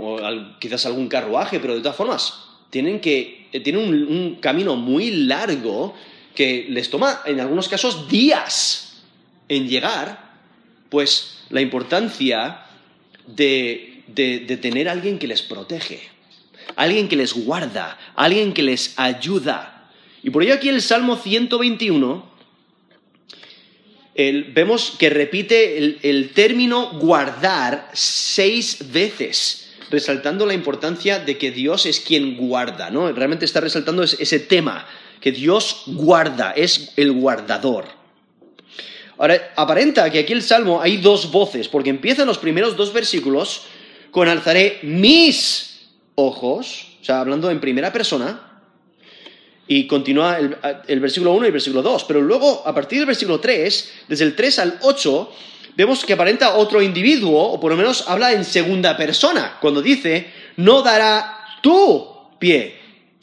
quizás 0.59 0.85
algún 0.85 1.07
carruaje, 1.07 1.59
pero 1.59 1.75
de 1.75 1.81
todas 1.81 1.95
formas 1.95 2.33
tienen, 2.69 2.99
que, 2.99 3.47
eh, 3.53 3.59
tienen 3.61 3.87
un, 3.87 4.35
camino 4.41 4.75
muy 4.75 5.11
largo 5.11 5.93
que 6.35 6.65
les 6.69 6.89
toma 6.89 7.21
en 7.25 7.39
algunos 7.39 7.69
casos 7.69 8.09
días 8.09 9.03
en 9.47 9.67
llegar, 9.67 10.33
pues 10.89 11.43
la 11.49 11.61
importancia 11.61 12.65
de, 13.27 13.96
de 14.07 14.57
tener 14.57 14.89
a 14.89 14.93
alguien 14.93 15.19
que 15.19 15.27
les 15.27 15.41
protege, 15.41 16.01
alguien 16.75 17.07
que 17.07 17.15
les 17.15 17.33
guarda, 17.33 17.97
alguien 18.15 18.53
que 18.53 18.63
les 18.63 18.93
ayuda. 18.97 19.89
Y 20.23 20.29
por 20.29 20.43
ello 20.43 20.55
aquí 20.55 20.69
el 20.69 20.81
Salmo 20.81 21.17
121 21.17 22.37
vemos 24.53 24.95
que 24.97 25.09
repite 25.09 25.77
el, 25.77 26.31
término 26.33 26.91
guardar 26.99 27.89
seis 27.93 28.91
veces, 28.91 29.69
resaltando 29.91 30.45
la 30.45 30.55
importancia 30.55 31.19
de 31.19 31.37
que 31.37 31.51
Dios 31.51 31.85
es 31.85 31.99
quien 31.99 32.35
guarda, 32.35 32.89
¿no? 32.89 33.11
Realmente 33.11 33.45
está 33.45 33.61
resaltando 33.61 34.03
ese 34.03 34.39
tema, 34.39 34.87
que 35.21 35.31
Dios 35.31 35.83
guarda, 35.85 36.51
es 36.51 36.93
el 36.95 37.11
guardador. 37.11 37.85
Ahora, 39.19 39.53
aparenta 39.55 40.09
que 40.11 40.19
aquí 40.19 40.33
el 40.33 40.43
Salmo 40.43 40.81
hay 40.81 40.97
dos 40.97 41.31
voces, 41.31 41.67
porque 41.67 41.89
empiezan 41.89 42.27
los 42.27 42.37
primeros 42.37 42.75
dos 42.75 42.93
versículos 42.93 43.63
con 44.11 44.27
alzaré 44.27 44.79
mis 44.83 45.87
ojos, 46.15 46.97
o 47.01 47.05
sea, 47.05 47.21
hablando 47.21 47.49
en 47.51 47.59
primera 47.59 47.91
persona, 47.91 48.47
y 49.67 49.85
continúa 49.85 50.37
el, 50.37 50.99
versículo 50.99 51.33
1 51.33 51.45
y 51.45 51.47
el 51.47 51.51
versículo 51.51 51.81
2. 51.81 52.05
Pero 52.05 52.21
luego, 52.21 52.63
a 52.65 52.73
partir 52.73 52.99
del 52.99 53.07
versículo 53.07 53.39
3, 53.39 53.93
desde 54.07 54.23
el 54.23 54.35
3 54.35 54.59
al 54.59 54.79
8, 54.81 55.31
vemos 55.75 56.05
que 56.05 56.13
aparenta 56.13 56.55
otro 56.55 56.81
individuo, 56.81 57.51
o 57.51 57.59
por 57.59 57.71
lo 57.71 57.77
menos 57.77 58.05
habla 58.07 58.31
en 58.31 58.45
segunda 58.45 58.95
persona, 58.95 59.57
cuando 59.59 59.81
dice, 59.81 60.31
no 60.55 60.81
dará 60.81 61.37
tu 61.61 62.07
pie 62.39 62.79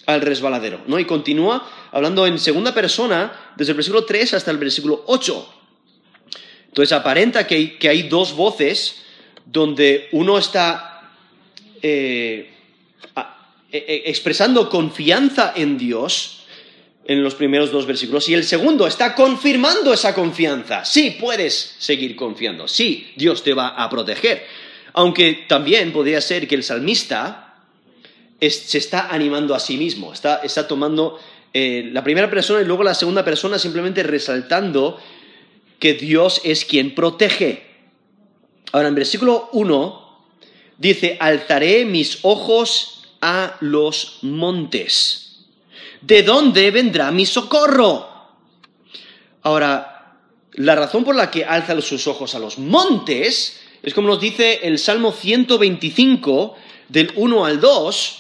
al 0.07 0.21
resbaladero. 0.21 0.83
¿no? 0.87 0.99
Y 0.99 1.07
continúa 1.07 1.67
hablando 1.93 2.27
en 2.27 2.39
segunda 2.39 2.75
persona, 2.75 3.33
desde 3.57 3.73
el 3.73 3.77
versículo 3.77 4.05
3 4.05 4.35
hasta 4.35 4.51
el 4.51 4.59
versículo 4.59 5.03
8. 5.07 5.55
Entonces 6.69 6.93
aparenta 6.93 7.47
que 7.47 7.79
hay, 7.89 8.03
dos 8.09 8.35
voces 8.35 9.04
donde 9.47 10.09
uno 10.13 10.39
está 10.39 11.11
eh, 11.83 12.51
e, 13.71 13.79
e, 13.79 14.03
expresando 14.11 14.69
confianza 14.71 15.53
en 15.57 15.77
Dios 15.77 16.45
en 17.07 17.23
los 17.23 17.35
primeros 17.35 17.71
dos 17.71 17.87
versículos 17.87 18.29
y 18.29 18.35
el 18.35 18.45
segundo 18.45 18.87
está 18.87 19.15
confirmando 19.15 19.93
esa 19.93 20.15
confianza. 20.15 20.85
Sí, 20.85 21.17
puedes 21.21 21.77
seguir 21.79 22.17
confiando, 22.17 22.67
sí, 22.69 23.13
Dios 23.17 23.43
te 23.43 23.53
va 23.53 23.69
a 23.69 23.91
proteger. 23.91 24.47
Aunque 24.95 25.45
también 25.49 25.93
podría 25.93 26.21
ser 26.21 26.47
que 26.49 26.55
el 26.55 26.63
salmista 26.63 27.45
se 28.41 28.79
está 28.79 29.09
animando 29.09 29.55
a 29.55 29.61
sí 29.61 29.77
mismo, 29.77 30.13
está, 30.13 30.41
tomando 30.69 31.19
eh, 31.53 31.89
la 31.93 32.05
primera 32.05 32.31
persona 32.31 32.63
y 32.63 32.65
luego 32.65 32.83
la 32.83 32.95
segunda 32.95 33.25
persona 33.25 33.59
simplemente 33.59 34.03
resaltando 34.03 35.01
que 35.79 35.95
Dios 35.95 36.41
es 36.45 36.65
quien 36.65 36.95
protege. 36.95 37.74
Ahora, 38.75 38.89
en 38.89 38.97
versículo 38.97 39.51
1 39.53 40.19
dice, 40.79 41.17
alzaré 41.21 41.85
mis 41.85 42.19
ojos 42.23 43.05
a 43.21 43.57
los 43.61 44.19
montes. 44.23 45.45
¿De 46.01 46.25
dónde 46.25 46.73
vendrá 46.73 47.13
mi 47.13 47.25
socorro? 47.25 48.09
Ahora, 49.43 50.17
la 50.55 50.75
razón 50.75 51.05
por 51.05 51.15
la 51.15 51.31
que 51.31 51.45
alza 51.45 51.81
sus 51.83 52.09
ojos 52.09 52.35
a 52.35 52.41
los 52.41 52.59
montes 52.59 53.61
es 53.81 53.95
como 53.95 54.09
nos 54.09 54.21
dice 54.21 54.59
el 54.65 54.81
Salmo 54.81 55.13
125 55.13 56.57
del 56.89 57.13
1 57.15 57.45
al 57.45 57.61
2. 57.61 58.19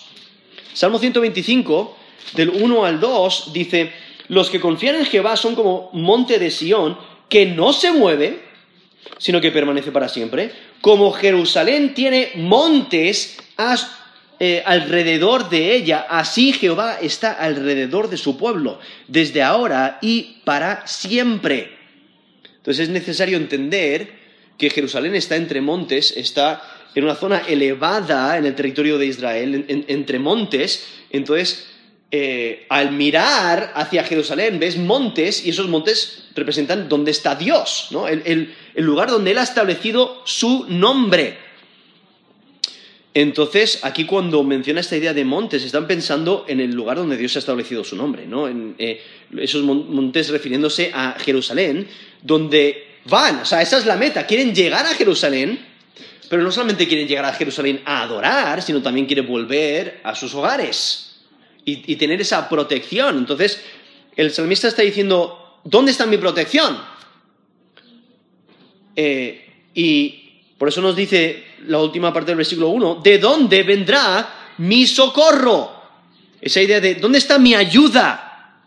Salmo 0.72 1.00
125 1.00 1.96
del 2.34 2.50
1 2.50 2.84
al 2.84 3.00
2 3.00 3.52
dice, 3.52 3.92
los 4.28 4.50
que 4.50 4.60
confían 4.60 4.94
en 4.94 5.06
Jehová 5.06 5.36
son 5.36 5.56
como 5.56 5.90
monte 5.94 6.38
de 6.38 6.52
Sión 6.52 6.96
que 7.28 7.44
no 7.44 7.72
se 7.72 7.90
mueve, 7.90 8.43
sino 9.18 9.40
que 9.40 9.50
permanece 9.50 9.92
para 9.92 10.08
siempre 10.08 10.50
como 10.84 11.12
Jerusalén 11.12 11.94
tiene 11.94 12.32
montes 12.34 13.38
eh, 14.38 14.62
alrededor 14.66 15.48
de 15.48 15.74
ella, 15.74 16.06
así 16.10 16.52
Jehová 16.52 16.98
está 17.00 17.32
alrededor 17.32 18.10
de 18.10 18.18
su 18.18 18.36
pueblo, 18.36 18.78
desde 19.08 19.42
ahora 19.42 19.98
y 20.02 20.42
para 20.44 20.86
siempre. 20.86 21.72
Entonces 22.56 22.84
es 22.84 22.88
necesario 22.90 23.38
entender 23.38 24.12
que 24.58 24.68
Jerusalén 24.68 25.14
está 25.14 25.36
entre 25.36 25.62
montes, 25.62 26.14
está 26.14 26.62
en 26.94 27.04
una 27.04 27.14
zona 27.14 27.38
elevada 27.48 28.36
en 28.36 28.44
el 28.44 28.54
territorio 28.54 28.98
de 28.98 29.06
Israel, 29.06 29.64
entre 29.88 30.18
montes, 30.18 30.86
entonces 31.08 31.66
eh, 32.16 32.64
al 32.68 32.92
mirar 32.92 33.72
hacia 33.74 34.04
Jerusalén 34.04 34.60
ves 34.60 34.76
montes 34.76 35.44
y 35.44 35.50
esos 35.50 35.66
montes 35.66 36.28
representan 36.36 36.88
dónde 36.88 37.10
está 37.10 37.34
Dios, 37.34 37.88
¿no? 37.90 38.06
el, 38.06 38.54
lugar 38.76 39.10
donde 39.10 39.32
Él 39.32 39.38
ha 39.38 39.42
establecido 39.42 40.22
su 40.24 40.64
nombre. 40.68 41.36
Entonces, 43.14 43.80
aquí 43.82 44.04
cuando 44.04 44.44
menciona 44.44 44.78
esta 44.78 44.96
idea 44.96 45.12
de 45.12 45.24
montes, 45.24 45.64
están 45.64 45.88
pensando 45.88 46.44
en 46.46 46.60
el 46.60 46.70
lugar 46.70 46.98
donde 46.98 47.16
Dios 47.16 47.34
ha 47.34 47.40
establecido 47.40 47.82
su 47.82 47.96
nombre, 47.96 48.28
¿no? 48.28 48.46
En, 48.46 48.76
eh, 48.78 49.02
esos 49.36 49.64
montes 49.64 50.28
refiriéndose 50.28 50.92
a 50.94 51.16
Jerusalén, 51.18 51.88
donde 52.22 53.00
van, 53.06 53.40
o 53.40 53.44
sea, 53.44 53.60
esa 53.60 53.78
es 53.78 53.86
la 53.86 53.96
meta, 53.96 54.24
quieren 54.24 54.54
llegar 54.54 54.86
a 54.86 54.94
Jerusalén, 54.94 55.58
pero 56.30 56.44
no 56.44 56.52
solamente 56.52 56.86
quieren 56.86 57.08
llegar 57.08 57.24
a 57.24 57.32
Jerusalén 57.32 57.82
a 57.84 58.02
adorar, 58.02 58.62
sino 58.62 58.80
también 58.82 59.06
quieren 59.06 59.26
volver 59.26 60.00
a 60.04 60.14
sus 60.14 60.32
hogares 60.32 61.03
y, 61.64 61.96
tener 61.96 62.20
esa 62.20 62.48
protección. 62.48 63.18
Entonces, 63.18 63.62
el 64.16 64.30
salmista 64.30 64.68
está 64.68 64.82
diciendo, 64.82 65.60
¿dónde 65.64 65.92
está 65.92 66.06
mi 66.06 66.18
protección? 66.18 66.78
Eh, 68.96 69.68
y 69.74 70.24
por 70.58 70.68
eso 70.68 70.80
nos 70.80 70.94
dice 70.94 71.44
la 71.66 71.78
última 71.78 72.12
parte 72.12 72.30
del 72.30 72.36
versículo 72.36 72.68
1, 72.68 73.00
¿de 73.02 73.18
dónde 73.18 73.62
vendrá 73.62 74.52
mi 74.58 74.86
socorro? 74.86 75.72
Esa 76.40 76.60
idea 76.60 76.80
de, 76.80 76.96
¿dónde 76.96 77.18
está 77.18 77.38
mi 77.38 77.54
ayuda? 77.54 78.60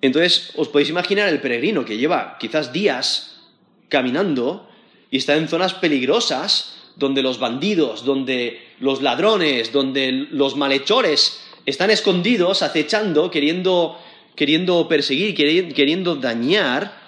Entonces, 0.00 0.50
os 0.56 0.68
podéis 0.68 0.90
imaginar 0.90 1.28
el 1.28 1.40
peregrino 1.40 1.84
que 1.84 1.96
lleva 1.96 2.36
quizás 2.38 2.72
días 2.72 3.40
caminando 3.88 4.68
y 5.10 5.18
está 5.18 5.36
en 5.36 5.48
zonas 5.48 5.74
peligrosas, 5.74 6.76
donde 6.96 7.22
los 7.22 7.38
bandidos, 7.38 8.04
donde 8.04 8.74
los 8.80 9.00
ladrones, 9.00 9.72
donde 9.72 10.10
los 10.30 10.56
malhechores 10.56 11.40
están 11.66 11.90
escondidos, 11.90 12.62
acechando, 12.62 13.30
queriendo, 13.30 13.98
queriendo 14.34 14.88
perseguir, 14.88 15.34
queriendo, 15.34 16.16
dañar, 16.16 17.00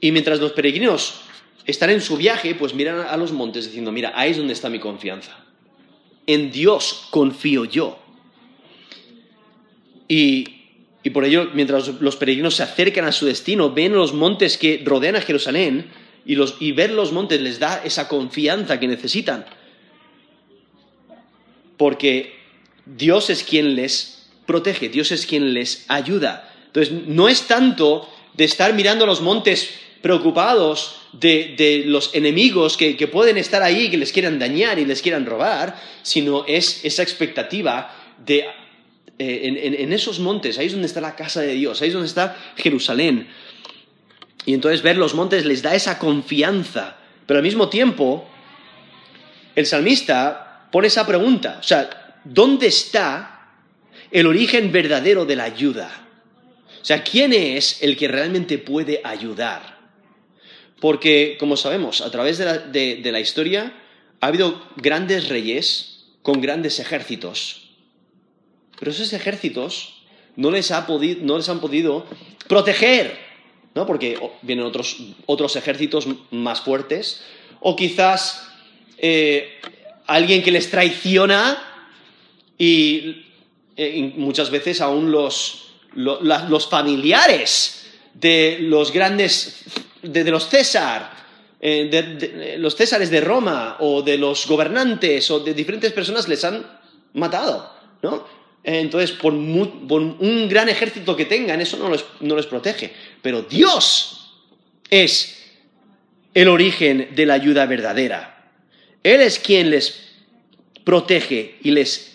y 0.00 0.12
mientras 0.12 0.40
los 0.40 0.52
peregrinos 0.52 1.20
están 1.66 1.90
en 1.90 2.00
su 2.00 2.16
viaje, 2.16 2.54
pues 2.54 2.74
miran 2.74 3.00
a 3.00 3.16
los 3.16 3.32
montes 3.32 3.66
diciendo, 3.66 3.92
mira, 3.92 4.12
ahí 4.14 4.32
es 4.32 4.36
donde 4.36 4.52
está 4.52 4.68
mi 4.68 4.78
confianza. 4.78 5.44
En 6.26 6.50
Dios 6.50 7.06
confío 7.10 7.64
yo. 7.64 7.98
Y, 10.08 10.46
y, 11.02 11.10
por 11.10 11.24
ello, 11.24 11.50
mientras 11.54 11.88
los 12.00 12.16
peregrinos 12.16 12.56
se 12.56 12.62
acercan 12.62 13.04
a 13.04 13.12
su 13.12 13.26
destino, 13.26 13.72
ven 13.72 13.92
los 13.92 14.12
montes 14.12 14.58
que 14.58 14.82
rodean 14.84 15.16
a 15.16 15.20
Jerusalén 15.20 15.90
y, 16.26 16.34
los, 16.34 16.56
y 16.60 16.72
ver 16.72 16.90
los 16.90 17.12
montes 17.12 17.40
les 17.40 17.58
da 17.58 17.82
esa 17.84 18.08
confianza 18.08 18.80
que 18.80 18.88
necesitan. 18.88 19.46
Porque 21.76 22.39
Dios 22.96 23.30
es 23.30 23.44
quien 23.44 23.74
les 23.76 24.26
protege, 24.46 24.88
Dios 24.88 25.12
es 25.12 25.26
quien 25.26 25.54
les 25.54 25.84
ayuda. 25.88 26.52
Entonces, 26.66 26.92
no 27.06 27.28
es 27.28 27.42
tanto 27.42 28.08
de 28.34 28.44
estar 28.44 28.74
mirando 28.74 29.06
los 29.06 29.20
montes 29.20 29.70
preocupados 30.02 31.02
de, 31.12 31.84
los 31.86 32.14
enemigos 32.14 32.76
que, 32.76 32.94
pueden 33.08 33.36
estar 33.36 33.62
ahí, 33.62 33.90
que 33.90 33.98
les 33.98 34.12
quieran 34.12 34.38
dañar 34.38 34.78
y 34.78 34.84
les 34.84 35.02
quieran 35.02 35.26
robar, 35.26 35.78
sino 36.02 36.44
es 36.46 36.84
esa 36.84 37.02
expectativa 37.02 37.94
de 38.24 38.46
eh, 39.18 39.40
en, 39.44 39.74
en, 39.74 39.92
esos 39.92 40.18
montes, 40.18 40.58
ahí 40.58 40.66
es 40.66 40.72
donde 40.72 40.86
está 40.86 41.00
la 41.00 41.14
casa 41.14 41.42
de 41.42 41.52
Dios, 41.52 41.82
ahí 41.82 41.88
es 41.88 41.94
donde 41.94 42.08
está 42.08 42.36
Jerusalén. 42.56 43.28
Y 44.46 44.54
entonces 44.54 44.82
ver 44.82 44.96
los 44.96 45.14
montes 45.14 45.44
les 45.44 45.60
da 45.60 45.74
esa 45.74 45.98
confianza, 45.98 46.96
pero 47.26 47.38
al 47.38 47.44
mismo 47.44 47.68
tiempo 47.68 48.26
el 49.54 49.66
salmista 49.66 50.68
pone 50.72 50.86
esa 50.86 51.06
pregunta, 51.06 51.58
o 51.60 51.62
sea, 51.62 51.99
¿dónde 52.24 52.66
está 52.66 53.48
el 54.10 54.26
origen 54.26 54.72
verdadero 54.72 55.24
de 55.24 55.36
la 55.36 55.44
ayuda? 55.44 56.08
O 56.80 56.84
sea, 56.84 57.02
¿quién 57.04 57.32
es 57.32 57.82
el 57.82 57.96
que 57.96 58.08
realmente 58.08 58.58
puede 58.58 59.00
ayudar? 59.04 59.78
Porque, 60.80 61.36
como 61.38 61.56
sabemos, 61.56 62.00
a 62.00 62.10
través 62.10 62.38
de 62.38 63.10
la, 63.12 63.20
historia 63.20 63.74
ha 64.20 64.26
habido 64.26 64.66
grandes 64.76 65.28
reyes 65.28 66.06
con 66.22 66.40
grandes 66.40 66.78
ejércitos. 66.78 67.70
Pero 68.78 68.90
esos 68.90 69.12
ejércitos 69.12 70.02
no 70.36 70.50
les, 70.50 70.70
han 70.70 70.86
podido 70.86 72.06
proteger, 72.48 73.18
¿no? 73.74 73.86
Porque 73.86 74.18
vienen 74.40 74.64
otros, 74.64 75.56
ejércitos 75.56 76.08
más 76.30 76.62
fuertes. 76.62 77.22
O 77.60 77.76
quizás 77.76 78.48
eh, 78.96 79.60
alguien 80.06 80.42
que 80.42 80.50
les 80.50 80.70
traiciona 80.70 81.69
y, 82.60 83.24
eh, 83.74 84.12
muchas 84.16 84.50
veces 84.50 84.82
aún 84.82 85.10
los, 85.10 85.72
familiares 86.68 87.86
de 88.12 88.58
los 88.60 88.92
grandes, 88.92 89.64
de, 90.02 90.24
los 90.24 90.46
César, 90.46 91.10
eh, 91.58 92.56
los 92.58 92.76
Césares 92.76 93.10
de 93.10 93.22
Roma 93.22 93.78
o 93.80 94.02
de 94.02 94.18
los 94.18 94.46
gobernantes 94.46 95.30
o 95.30 95.40
de 95.40 95.54
diferentes 95.54 95.90
personas 95.92 96.28
les 96.28 96.44
han 96.44 96.66
matado, 97.14 97.72
¿no? 98.02 98.26
Entonces, 98.62 99.12
por, 99.12 99.32
un 99.32 100.46
gran 100.50 100.68
ejército 100.68 101.16
que 101.16 101.24
tengan, 101.24 101.62
eso 101.62 101.78
no 101.78 101.88
les, 101.88 102.04
no 102.20 102.36
les 102.36 102.44
protege. 102.44 102.92
Pero 103.22 103.40
Dios 103.40 104.34
es 104.90 105.46
el 106.34 106.46
origen 106.48 107.08
de 107.16 107.24
la 107.24 107.34
ayuda 107.34 107.64
verdadera. 107.64 108.52
Él 109.02 109.22
es 109.22 109.38
quien 109.38 109.70
les 109.70 109.98
protege 110.84 111.56
y 111.62 111.70
les 111.70 112.10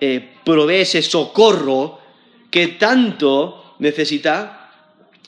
eh, 0.00 0.36
provee 0.44 0.80
ese 0.82 1.02
socorro 1.02 1.98
que 2.50 2.68
tanto 2.68 3.74
necesita 3.78 4.70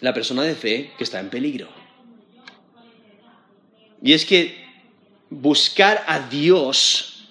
la 0.00 0.14
persona 0.14 0.42
de 0.42 0.54
fe 0.54 0.92
que 0.96 1.04
está 1.04 1.20
en 1.20 1.28
peligro. 1.28 1.68
Y 4.02 4.12
es 4.12 4.24
que 4.24 4.64
buscar 5.28 6.04
a 6.06 6.20
Dios 6.20 7.26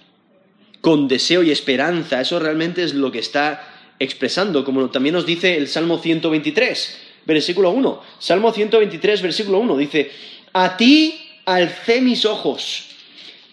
con 0.82 1.08
deseo 1.08 1.43
y 1.43 1.52
esperanza, 1.52 2.21
eso 2.21 2.39
realmente 2.39 2.84
es 2.84 2.93
lo 2.93 3.12
que 3.12 3.19
está 3.19 3.93
expresando, 3.99 4.63
como 4.63 4.89
también 4.89 5.13
nos 5.13 5.25
dice 5.25 5.58
el 5.58 5.67
Salmo 5.67 5.97
123, 5.97 6.99
versículo 7.25 7.71
1. 7.71 8.02
Salmo 8.19 8.54
123, 8.54 9.21
versículo 9.21 9.60
1, 9.60 9.78
dice, 9.78 10.12
a 10.54 10.78
ti 10.78 11.19
alcé 11.45 12.02
mis 12.02 12.25
ojos, 12.25 12.86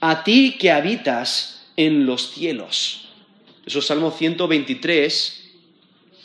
a 0.00 0.22
ti 0.22 0.56
que 0.58 0.70
habitas 0.70 1.66
en 1.76 2.06
los 2.06 2.30
cielos. 2.30 3.05
Eso 3.66 3.80
es 3.80 3.86
Salmo 3.86 4.12
123, 4.12 5.44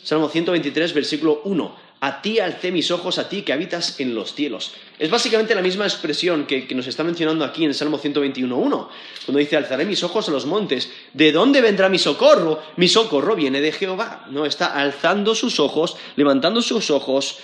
Salmo 0.04 0.28
123, 0.28 0.94
versículo 0.94 1.42
1. 1.44 1.82
A 1.98 2.22
ti 2.22 2.38
alcé 2.38 2.70
mis 2.70 2.90
ojos, 2.92 3.18
a 3.18 3.28
ti 3.28 3.42
que 3.42 3.52
habitas 3.52 3.98
en 3.98 4.14
los 4.14 4.34
cielos. 4.34 4.74
Es 4.96 5.10
básicamente 5.10 5.54
la 5.54 5.62
misma 5.62 5.84
expresión 5.84 6.46
que, 6.46 6.72
nos 6.72 6.86
está 6.86 7.02
mencionando 7.02 7.44
aquí 7.44 7.64
en 7.64 7.70
el 7.70 7.74
Salmo 7.74 7.98
121.1, 7.98 8.88
cuando 9.26 9.38
dice, 9.40 9.56
alzaré 9.56 9.84
mis 9.84 10.04
ojos 10.04 10.28
a 10.28 10.32
los 10.32 10.46
montes. 10.46 10.88
¿De 11.14 11.32
dónde 11.32 11.60
vendrá 11.60 11.88
mi 11.88 11.98
socorro? 11.98 12.62
Mi 12.76 12.86
socorro 12.86 13.34
viene 13.34 13.60
de 13.60 13.72
Jehová. 13.72 14.26
¿no? 14.30 14.46
Está 14.46 14.66
alzando 14.66 15.34
sus 15.34 15.58
ojos, 15.58 15.96
levantando 16.14 16.62
sus 16.62 16.90
ojos 16.90 17.38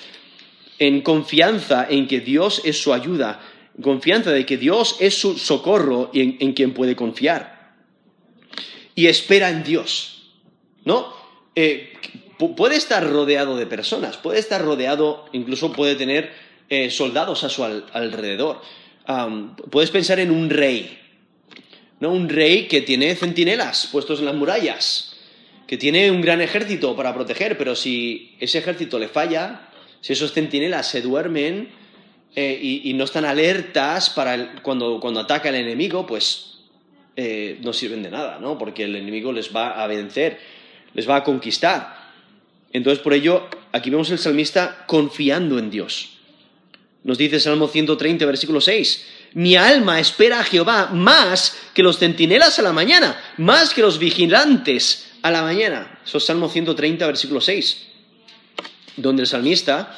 en 0.78 1.02
confianza 1.02 1.88
en 1.90 2.06
que 2.06 2.20
Dios 2.20 2.62
es 2.64 2.80
su 2.80 2.94
ayuda, 2.94 3.40
confianza 3.82 4.30
de 4.30 4.46
que 4.46 4.58
Dios 4.58 4.96
es 5.00 5.18
su 5.18 5.36
socorro 5.38 6.10
y 6.12 6.44
en 6.44 6.52
quien 6.52 6.72
puede 6.72 6.94
confiar 6.94 7.57
y 8.98 9.06
espera 9.06 9.48
en 9.50 9.62
Dios. 9.62 10.32
¿No? 10.84 11.14
Eh, 11.54 11.92
puede 12.56 12.74
estar 12.74 13.08
rodeado 13.08 13.56
de 13.56 13.64
personas, 13.64 14.16
puede 14.16 14.40
estar 14.40 14.60
rodeado, 14.60 15.26
incluso 15.32 15.72
puede 15.72 15.94
tener 15.94 16.32
eh, 16.68 16.90
soldados 16.90 17.44
a 17.44 17.48
su 17.48 17.62
alrededor. 17.62 18.60
puedes 19.70 19.92
pensar 19.92 20.18
en 20.18 20.32
un 20.32 20.50
rey, 20.50 20.98
¿no? 22.00 22.10
Un 22.10 22.28
rey 22.28 22.66
que 22.66 22.80
tiene 22.80 23.14
centinelas 23.14 23.88
puestos 23.92 24.18
en 24.18 24.24
las 24.24 24.34
murallas, 24.34 25.16
que 25.68 25.76
tiene 25.76 26.10
un 26.10 26.20
gran 26.20 26.40
ejército 26.40 26.96
para 26.96 27.14
proteger, 27.14 27.56
pero 27.56 27.76
si 27.76 28.34
ese 28.40 28.58
ejército 28.58 28.98
le 28.98 29.06
falla, 29.06 29.70
si 30.00 30.12
esos 30.12 30.32
centinelas 30.32 30.88
se 30.88 31.02
duermen 31.02 31.68
eh, 32.34 32.58
y, 32.60 32.92
no 32.94 33.04
están 33.04 33.24
alertas 33.24 34.10
para 34.10 34.60
cuando, 34.62 34.98
cuando 34.98 35.20
ataca 35.20 35.50
el 35.50 35.54
enemigo, 35.54 36.04
pues 36.04 36.47
eh, 37.20 37.58
no 37.62 37.72
sirven 37.72 38.04
de 38.04 38.12
nada, 38.12 38.38
¿no? 38.38 38.56
Porque 38.56 38.84
el 38.84 38.94
enemigo 38.94 39.32
les 39.32 39.52
va 39.52 39.82
a 39.82 39.88
vencer, 39.88 40.38
les 40.94 41.08
va 41.10 41.16
a 41.16 41.24
conquistar. 41.24 42.12
Entonces, 42.72 43.02
por 43.02 43.12
ello, 43.12 43.48
aquí 43.72 43.90
vemos 43.90 44.08
el 44.12 44.18
salmista 44.18 44.84
confiando 44.86 45.58
en 45.58 45.68
Dios. 45.68 46.10
Nos 47.02 47.18
dice 47.18 47.40
Salmo 47.40 47.66
130, 47.66 48.24
versículo 48.24 48.60
6, 48.60 49.32
mi 49.34 49.56
alma 49.56 49.98
espera 49.98 50.38
a 50.38 50.44
Jehová 50.44 50.90
más 50.92 51.58
que 51.74 51.82
los 51.82 51.98
centinelas 51.98 52.60
a 52.60 52.62
la 52.62 52.72
mañana, 52.72 53.20
más 53.36 53.74
que 53.74 53.82
los 53.82 53.98
vigilantes 53.98 55.10
a 55.22 55.32
la 55.32 55.42
mañana. 55.42 55.98
Eso 56.04 56.18
es 56.18 56.24
Salmo 56.24 56.48
130, 56.48 57.04
versículo 57.04 57.40
6, 57.40 57.88
donde 58.96 59.22
el 59.22 59.26
salmista 59.26 59.92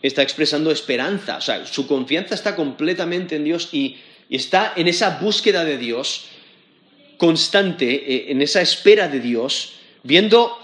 está 0.00 0.22
expresando 0.22 0.70
esperanza, 0.70 1.36
o 1.36 1.42
sea, 1.42 1.66
su 1.66 1.86
confianza 1.86 2.34
está 2.34 2.56
completamente 2.56 3.36
en 3.36 3.44
Dios 3.44 3.68
y, 3.72 3.98
está 4.30 4.72
en 4.76 4.88
esa 4.88 5.18
búsqueda 5.18 5.62
de 5.62 5.76
Dios 5.76 6.24
constante, 7.22 7.86
eh, 7.86 8.32
en 8.32 8.42
esa 8.42 8.60
espera 8.60 9.06
de 9.06 9.20
Dios, 9.20 9.74
viendo 10.02 10.58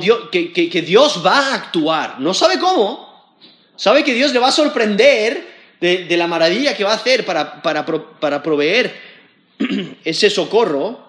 Dios, 0.00 0.30
que, 0.32 0.82
Dios 0.82 1.20
va 1.22 1.38
a 1.38 1.54
actuar. 1.56 2.20
No 2.20 2.32
sabe 2.32 2.58
cómo, 2.58 3.36
sabe 3.76 4.02
que 4.02 4.14
Dios 4.14 4.32
le 4.32 4.38
va 4.38 4.48
a 4.48 4.52
sorprender 4.52 5.46
de, 5.78 6.16
la 6.16 6.26
maravilla 6.26 6.74
que 6.74 6.84
va 6.84 6.92
a 6.92 6.94
hacer 6.94 7.26
para, 7.26 7.60
para 7.60 8.42
proveer 8.42 8.94
ese 10.04 10.30
socorro, 10.30 11.06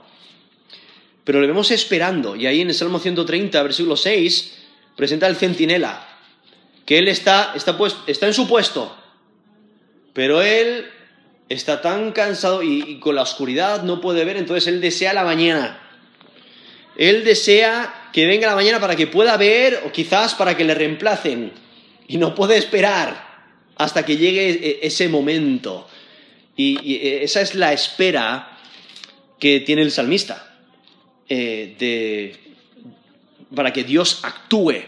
pero 1.23 1.39
le 1.39 1.47
vemos 1.47 1.71
esperando. 1.71 2.35
Y 2.35 2.45
ahí 2.45 2.59
en 2.59 2.67
el 2.67 2.75
Salmo 2.75 2.99
130, 2.99 3.63
versículo 3.63 3.95
6, 3.95 4.57
presenta 4.97 5.25
el 5.27 5.37
centinela, 5.37 6.05
que 6.85 6.97
él 6.97 7.07
está, 7.07 7.53
está, 7.55 7.77
está 8.07 8.27
en 8.27 8.33
su 8.33 8.45
puesto, 8.45 8.93
pero 10.11 10.41
él 10.41 10.85
está 11.53 11.81
tan 11.81 12.11
cansado 12.11 12.63
y, 12.63 12.99
con 12.99 13.15
la 13.15 13.21
oscuridad 13.21 13.83
no 13.83 14.01
puede 14.01 14.25
ver, 14.25 14.37
entonces 14.37 14.67
él 14.67 14.81
desea 14.81 15.13
la 15.13 15.23
mañana. 15.23 15.79
Él 16.97 17.23
desea 17.23 18.09
que 18.13 18.25
venga 18.25 18.47
la 18.47 18.55
mañana 18.55 18.79
para 18.79 18.95
que 18.95 19.07
pueda 19.07 19.37
ver 19.37 19.81
o 19.85 19.91
quizás 19.91 20.35
para 20.35 20.55
que 20.55 20.65
le 20.65 20.75
reemplacen. 20.75 21.51
Y 22.07 22.17
no 22.17 22.35
puede 22.35 22.57
esperar 22.57 23.29
hasta 23.77 24.05
que 24.05 24.17
llegue 24.17 24.49
e, 24.49 24.79
ese 24.85 25.07
momento. 25.07 25.87
Y, 26.55 26.95
e, 26.95 27.23
esa 27.23 27.41
es 27.41 27.55
la 27.55 27.73
espera 27.73 28.57
que 29.39 29.61
tiene 29.61 29.81
el 29.81 29.91
salmista 29.91 30.55
eh, 31.27 32.35
para 33.55 33.73
que 33.73 33.83
Dios 33.83 34.19
actúe 34.23 34.83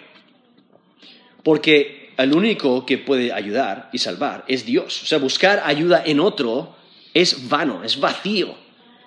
porque 1.43 2.03
el 2.17 2.34
único 2.34 2.86
que 2.86 2.97
puede 2.97 3.32
ayudar 3.32 3.89
y 3.91 3.97
salvar 3.97 4.45
es 4.47 4.65
Dios. 4.65 5.04
O 5.04 5.06
sea, 5.06 5.17
buscar 5.17 5.63
ayuda 5.65 6.04
en 6.06 6.19
otro 6.19 6.76
es 7.13 7.47
vano, 7.47 7.84
es 7.84 7.99
vacío. 7.99 8.56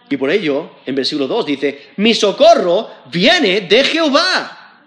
Y 0.08 0.16
por 0.16 0.30
ello, 0.30 0.70
en 0.86 0.94
versículo 0.94 1.26
2 1.26 1.46
dice, 1.46 1.90
mi 1.96 2.14
socorro 2.14 2.88
viene 3.10 3.62
de 3.62 3.84
Jehová, 3.84 4.84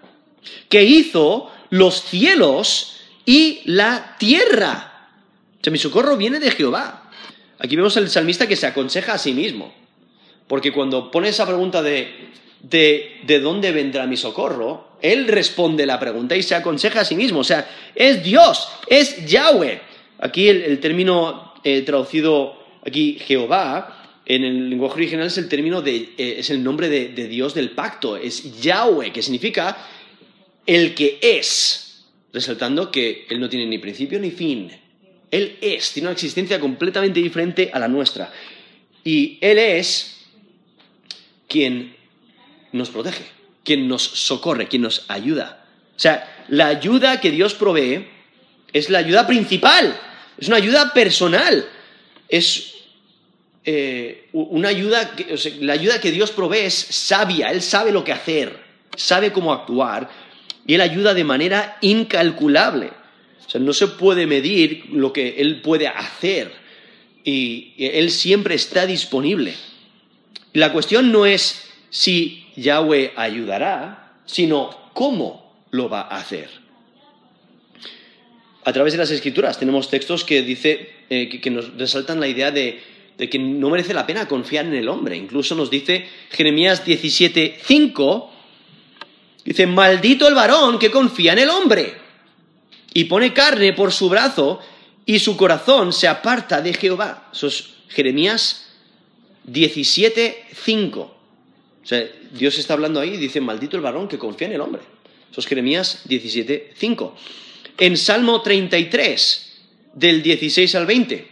que 0.68 0.82
hizo 0.82 1.50
los 1.70 2.02
cielos 2.02 3.00
y 3.26 3.60
la 3.66 4.16
tierra. 4.18 5.08
O 5.60 5.64
sea, 5.64 5.70
mi 5.70 5.78
socorro 5.78 6.16
viene 6.16 6.40
de 6.40 6.50
Jehová. 6.50 7.10
Aquí 7.58 7.76
vemos 7.76 7.96
al 7.96 8.08
salmista 8.08 8.48
que 8.48 8.56
se 8.56 8.66
aconseja 8.66 9.14
a 9.14 9.18
sí 9.18 9.34
mismo. 9.34 9.74
Porque 10.46 10.72
cuando 10.72 11.10
pone 11.10 11.28
esa 11.28 11.46
pregunta 11.46 11.82
de, 11.82 12.30
de 12.62 13.40
dónde 13.40 13.72
vendrá 13.72 14.06
mi 14.06 14.16
socorro, 14.16 14.89
él 15.02 15.28
responde 15.28 15.86
la 15.86 15.98
pregunta 15.98 16.36
y 16.36 16.42
se 16.42 16.54
aconseja 16.54 17.00
a 17.00 17.04
sí 17.04 17.14
mismo. 17.14 17.40
O 17.40 17.44
sea, 17.44 17.68
es 17.94 18.22
Dios, 18.22 18.68
es 18.88 19.24
Yahweh. 19.26 19.80
Aquí 20.18 20.48
el, 20.48 20.78
término 20.80 21.54
eh, 21.64 21.82
traducido 21.82 22.62
aquí 22.86 23.18
Jehová, 23.20 24.22
en 24.26 24.44
el 24.44 24.70
lenguaje 24.70 24.94
original 24.94 25.26
es 25.26 25.38
el 25.38 25.48
término 25.48 25.82
de, 25.82 25.96
eh, 26.16 26.36
es 26.38 26.50
el 26.50 26.62
nombre 26.62 26.88
de, 26.88 27.28
Dios 27.28 27.54
del 27.54 27.70
pacto, 27.70 28.16
es 28.16 28.60
Yahweh, 28.60 29.12
que 29.12 29.22
significa 29.22 29.76
el 30.66 30.94
que 30.94 31.18
es, 31.20 32.04
resaltando 32.32 32.90
que 32.90 33.26
Él 33.28 33.40
no 33.40 33.48
tiene 33.48 33.66
ni 33.66 33.78
principio 33.78 34.18
ni 34.20 34.30
fin. 34.30 34.70
Él 35.30 35.56
es, 35.60 35.92
tiene 35.92 36.08
una 36.08 36.12
existencia 36.12 36.60
completamente 36.60 37.20
diferente 37.20 37.70
a 37.72 37.78
la 37.78 37.88
nuestra. 37.88 38.32
Y 39.02 39.38
Él 39.40 39.58
es 39.58 40.26
quien 41.48 41.96
nos 42.72 42.90
protege 42.90 43.39
quien 43.64 43.88
nos 43.88 44.02
socorre, 44.02 44.68
quien 44.68 44.82
nos 44.82 45.04
ayuda. 45.08 45.64
O 45.96 45.98
sea, 45.98 46.44
la 46.48 46.68
ayuda 46.68 47.20
que 47.20 47.30
Dios 47.30 47.54
provee 47.54 48.06
es 48.72 48.90
la 48.90 48.98
ayuda 48.98 49.26
principal, 49.26 49.98
es 50.38 50.48
una 50.48 50.56
ayuda 50.56 50.92
personal, 50.94 51.68
es 52.28 52.74
eh, 53.64 54.28
una 54.32 54.68
ayuda, 54.68 55.14
la 55.60 55.74
ayuda 55.74 56.00
que 56.00 56.10
Dios 56.10 56.30
provee 56.30 56.60
es 56.60 56.74
sabia, 56.74 57.50
Él 57.50 57.60
sabe 57.60 57.92
lo 57.92 58.04
que 58.04 58.12
hacer, 58.12 58.58
sabe 58.96 59.32
cómo 59.32 59.52
actuar 59.52 60.08
y 60.66 60.74
Él 60.74 60.80
ayuda 60.80 61.14
de 61.14 61.24
manera 61.24 61.76
incalculable. 61.80 62.90
O 63.46 63.50
sea, 63.50 63.60
no 63.60 63.72
se 63.72 63.88
puede 63.88 64.26
medir 64.26 64.86
lo 64.90 65.12
que 65.12 65.40
Él 65.40 65.60
puede 65.60 65.88
hacer 65.88 66.52
y 67.24 67.74
Él 67.76 68.10
siempre 68.10 68.54
está 68.54 68.86
disponible. 68.86 69.54
La 70.52 70.72
cuestión 70.72 71.12
no 71.12 71.26
es 71.26 71.68
si 71.90 72.46
Yahweh 72.60 73.12
ayudará, 73.16 74.12
sino 74.26 74.70
cómo 74.92 75.64
lo 75.70 75.88
va 75.88 76.02
a 76.02 76.18
hacer. 76.18 76.48
A 78.64 78.72
través 78.72 78.92
de 78.92 78.98
las 78.98 79.10
escrituras 79.10 79.58
tenemos 79.58 79.88
textos 79.88 80.24
que, 80.24 80.42
dice, 80.42 80.90
eh, 81.08 81.40
que, 81.40 81.50
nos 81.50 81.76
resaltan 81.76 82.20
la 82.20 82.28
idea 82.28 82.50
de, 82.50 82.80
que 83.18 83.38
no 83.38 83.70
merece 83.70 83.94
la 83.94 84.06
pena 84.06 84.28
confiar 84.28 84.66
en 84.66 84.74
el 84.74 84.88
hombre. 84.88 85.16
Incluso 85.16 85.54
nos 85.54 85.70
dice 85.70 86.06
Jeremías 86.30 86.84
17:5, 86.86 88.30
dice, 89.44 89.66
maldito 89.66 90.28
el 90.28 90.34
varón 90.34 90.78
que 90.78 90.90
confía 90.90 91.32
en 91.32 91.38
el 91.38 91.48
hombre 91.48 91.94
y 92.92 93.04
pone 93.04 93.32
carne 93.32 93.72
por 93.72 93.92
su 93.92 94.08
brazo 94.08 94.60
y 95.06 95.18
su 95.18 95.36
corazón 95.36 95.92
se 95.92 96.08
aparta 96.08 96.60
de 96.60 96.74
Jehová. 96.74 97.30
Eso 97.32 97.46
es 97.46 97.70
Jeremías 97.88 98.66
17:5. 99.50 101.19
O 101.82 101.86
sea, 101.86 102.06
Dios 102.32 102.58
está 102.58 102.74
hablando 102.74 103.00
ahí 103.00 103.14
y 103.14 103.16
dice, 103.16 103.40
maldito 103.40 103.76
el 103.76 103.82
varón 103.82 104.08
que 104.08 104.18
confía 104.18 104.48
en 104.48 104.54
el 104.54 104.60
hombre. 104.60 104.82
Eso 105.30 105.40
es 105.40 105.46
Jeremías 105.46 106.02
17, 106.04 106.72
5. 106.76 107.16
En 107.78 107.96
Salmo 107.96 108.42
33, 108.42 109.50
del 109.94 110.22
16 110.22 110.74
al 110.74 110.86
20. 110.86 111.28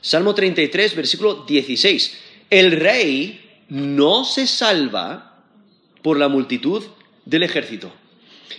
Salmo 0.00 0.34
33, 0.34 0.96
versículo 0.96 1.44
16. 1.46 2.18
El 2.48 2.72
rey 2.72 3.62
no 3.68 4.24
se 4.24 4.46
salva 4.46 5.44
por 6.02 6.18
la 6.18 6.28
multitud 6.28 6.84
del 7.24 7.42
ejército, 7.42 7.92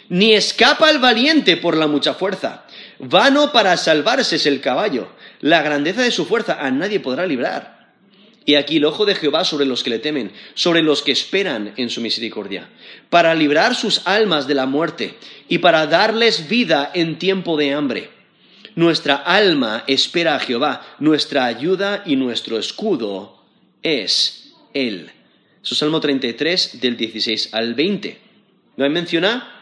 ni 0.09 0.33
escapa 0.33 0.89
el 0.89 0.99
valiente 0.99 1.57
por 1.57 1.75
la 1.75 1.87
mucha 1.87 2.13
fuerza. 2.13 2.65
Vano 2.99 3.51
para 3.51 3.75
salvarse 3.77 4.35
es 4.35 4.45
el 4.45 4.61
caballo. 4.61 5.09
La 5.39 5.61
grandeza 5.63 6.03
de 6.03 6.11
su 6.11 6.25
fuerza 6.25 6.59
a 6.61 6.69
nadie 6.69 6.99
podrá 6.99 7.25
librar. 7.25 7.80
Y 8.45 8.55
aquí 8.55 8.77
el 8.77 8.85
ojo 8.85 9.05
de 9.05 9.15
Jehová 9.15 9.45
sobre 9.45 9.65
los 9.65 9.83
que 9.83 9.91
le 9.91 9.99
temen, 9.99 10.31
sobre 10.55 10.81
los 10.81 11.03
que 11.03 11.11
esperan 11.11 11.73
en 11.77 11.89
su 11.89 12.01
misericordia, 12.01 12.69
para 13.09 13.35
librar 13.35 13.75
sus 13.75 14.07
almas 14.07 14.47
de 14.47 14.55
la 14.55 14.65
muerte 14.65 15.15
y 15.47 15.59
para 15.59 15.85
darles 15.85 16.49
vida 16.49 16.91
en 16.93 17.19
tiempo 17.19 17.55
de 17.57 17.73
hambre. 17.73 18.09
Nuestra 18.75 19.15
alma 19.15 19.83
espera 19.85 20.35
a 20.35 20.39
Jehová, 20.39 20.95
nuestra 20.99 21.45
ayuda 21.45 22.03
y 22.05 22.15
nuestro 22.15 22.57
escudo 22.57 23.43
es 23.83 24.53
Él. 24.73 25.11
Es 25.63 25.77
Salmo 25.77 25.99
33 25.99 26.81
del 26.81 26.97
16 26.97 27.53
al 27.53 27.75
20. 27.75 28.19
¿No 28.77 28.85
hay 28.85 28.89
menciona 28.89 29.61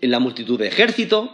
en 0.00 0.10
la 0.10 0.18
multitud 0.18 0.58
de 0.58 0.68
ejército, 0.68 1.30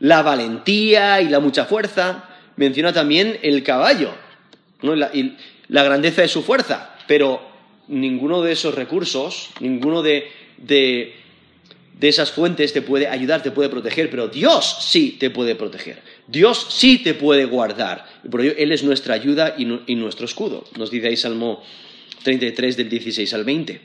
la 0.00 0.22
valentía 0.22 1.20
y 1.20 1.28
la 1.28 1.40
mucha 1.40 1.64
fuerza. 1.64 2.28
Menciona 2.56 2.92
también 2.92 3.38
el 3.42 3.62
caballo, 3.62 4.14
la, 4.84 5.10
y 5.14 5.36
la 5.68 5.82
grandeza 5.82 6.22
de 6.22 6.28
su 6.28 6.42
fuerza, 6.42 6.96
pero 7.06 7.40
ninguno 7.88 8.42
de 8.42 8.52
esos 8.52 8.74
recursos, 8.74 9.50
ninguno 9.60 10.02
de, 10.02 10.30
de, 10.58 11.14
esas 12.00 12.32
fuentes 12.32 12.72
te 12.72 12.82
puede 12.82 13.08
ayudar, 13.08 13.42
te 13.42 13.50
puede 13.50 13.70
proteger, 13.70 14.10
pero 14.10 14.28
Dios 14.28 14.76
sí 14.80 15.16
te 15.18 15.30
puede 15.30 15.54
proteger, 15.54 16.02
Dios 16.26 16.66
sí 16.68 16.98
te 16.98 17.14
puede 17.14 17.46
guardar, 17.46 18.04
por 18.30 18.42
ello 18.42 18.52
Él 18.58 18.72
es 18.72 18.84
nuestra 18.84 19.14
ayuda 19.14 19.54
y, 19.56 19.66
y 19.86 19.94
nuestro 19.94 20.26
escudo, 20.26 20.64
nos 20.76 20.90
dice 20.90 21.08
ahí 21.08 21.16
Salmo 21.16 21.62
33 22.22 22.76
del 22.76 22.88
16 22.88 23.34
al 23.34 23.44
20. 23.44 23.80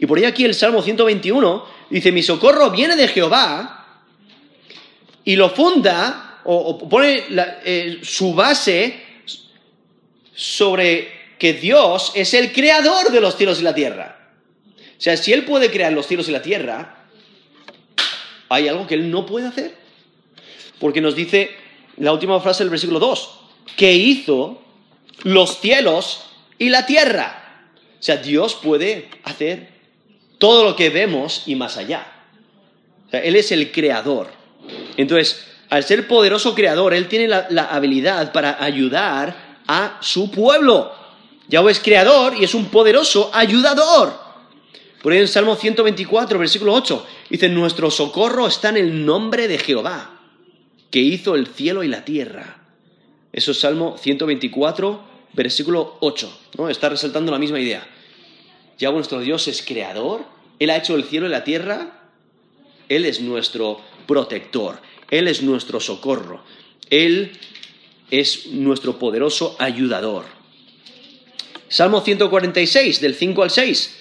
Y 0.00 0.06
por 0.06 0.18
ello 0.18 0.28
aquí 0.28 0.44
el 0.44 0.54
Salmo 0.54 0.80
121 0.82 1.64
dice, 1.90 2.10
mi 2.10 2.22
socorro 2.22 2.70
viene 2.70 2.96
de 2.96 3.06
Jehová 3.06 4.02
y 5.24 5.36
lo 5.36 5.50
funda 5.50 6.40
o, 6.44 6.88
pone 6.88 7.24
eh, 7.64 8.00
su 8.02 8.32
base 8.34 9.09
sobre 10.40 11.12
que 11.38 11.52
Dios 11.52 12.12
es 12.14 12.32
el 12.32 12.50
creador 12.50 13.12
de 13.12 13.20
los 13.20 13.36
cielos 13.36 13.60
y 13.60 13.62
la 13.62 13.74
tierra. 13.74 14.16
O 14.96 15.00
sea, 15.00 15.18
si 15.18 15.34
Él 15.34 15.44
puede 15.44 15.70
crear 15.70 15.92
los 15.92 16.06
cielos 16.06 16.30
y 16.30 16.32
la 16.32 16.40
tierra, 16.40 17.04
hay 18.48 18.66
algo 18.66 18.86
que 18.86 18.94
Él 18.94 19.10
no 19.10 19.26
puede 19.26 19.48
hacer. 19.48 19.74
Porque 20.78 21.02
nos 21.02 21.14
dice 21.14 21.50
la 21.98 22.14
última 22.14 22.40
frase 22.40 22.62
del 22.62 22.70
versículo 22.70 22.98
2, 22.98 23.40
que 23.76 23.92
hizo 23.92 24.62
los 25.24 25.60
cielos 25.60 26.30
y 26.58 26.70
la 26.70 26.86
tierra. 26.86 27.66
O 27.98 28.02
sea, 28.02 28.16
Dios 28.16 28.54
puede 28.54 29.10
hacer 29.24 29.68
todo 30.38 30.64
lo 30.64 30.74
que 30.74 30.88
vemos 30.88 31.42
y 31.44 31.54
más 31.54 31.76
allá. 31.76 32.10
O 33.08 33.10
sea, 33.10 33.20
Él 33.20 33.36
es 33.36 33.52
el 33.52 33.72
creador. 33.72 34.30
Entonces, 34.96 35.44
al 35.68 35.84
ser 35.84 36.08
poderoso 36.08 36.54
creador, 36.54 36.94
Él 36.94 37.08
tiene 37.08 37.28
la, 37.28 37.46
la 37.50 37.64
habilidad 37.64 38.32
para 38.32 38.64
ayudar 38.64 39.49
a 39.70 39.98
su 40.00 40.32
pueblo. 40.32 40.92
Yahweh 41.48 41.70
es 41.70 41.78
creador 41.78 42.34
y 42.36 42.42
es 42.42 42.54
un 42.54 42.66
poderoso 42.66 43.30
ayudador. 43.32 44.12
Por 45.00 45.12
ahí 45.12 45.20
en 45.20 45.28
Salmo 45.28 45.54
124, 45.54 46.40
versículo 46.40 46.74
8, 46.74 47.06
dice, 47.30 47.48
nuestro 47.48 47.88
socorro 47.88 48.48
está 48.48 48.70
en 48.70 48.78
el 48.78 49.06
nombre 49.06 49.46
de 49.46 49.58
Jehová, 49.58 50.18
que 50.90 50.98
hizo 50.98 51.36
el 51.36 51.46
cielo 51.46 51.84
y 51.84 51.88
la 51.88 52.04
tierra. 52.04 52.64
Eso 53.32 53.52
es 53.52 53.60
Salmo 53.60 53.96
124, 53.96 55.04
versículo 55.34 55.98
8. 56.00 56.40
¿no? 56.58 56.68
Está 56.68 56.88
resaltando 56.88 57.30
la 57.30 57.38
misma 57.38 57.60
idea. 57.60 57.86
Ya 58.76 58.90
nuestro 58.90 59.20
Dios 59.20 59.46
es 59.46 59.62
creador, 59.62 60.24
Él 60.58 60.70
ha 60.70 60.78
hecho 60.78 60.96
el 60.96 61.04
cielo 61.04 61.26
y 61.26 61.30
la 61.30 61.44
tierra, 61.44 62.10
Él 62.88 63.06
es 63.06 63.20
nuestro 63.20 63.80
protector, 64.08 64.80
Él 65.10 65.28
es 65.28 65.42
nuestro 65.42 65.78
socorro, 65.78 66.42
Él 66.90 67.38
es 68.10 68.46
nuestro 68.46 68.98
poderoso 68.98 69.56
ayudador. 69.58 70.24
Salmo 71.68 72.00
146, 72.00 73.00
del 73.00 73.14
5 73.14 73.42
al 73.42 73.50
6. 73.50 73.96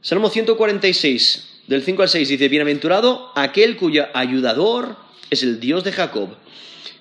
Salmo 0.00 0.30
146, 0.30 1.62
del 1.66 1.82
5 1.82 2.02
al 2.02 2.08
6, 2.08 2.28
dice, 2.28 2.48
Bienaventurado 2.48 3.32
aquel 3.34 3.76
cuyo 3.76 4.06
ayudador 4.14 4.96
es 5.28 5.42
el 5.42 5.60
Dios 5.60 5.84
de 5.84 5.92
Jacob, 5.92 6.30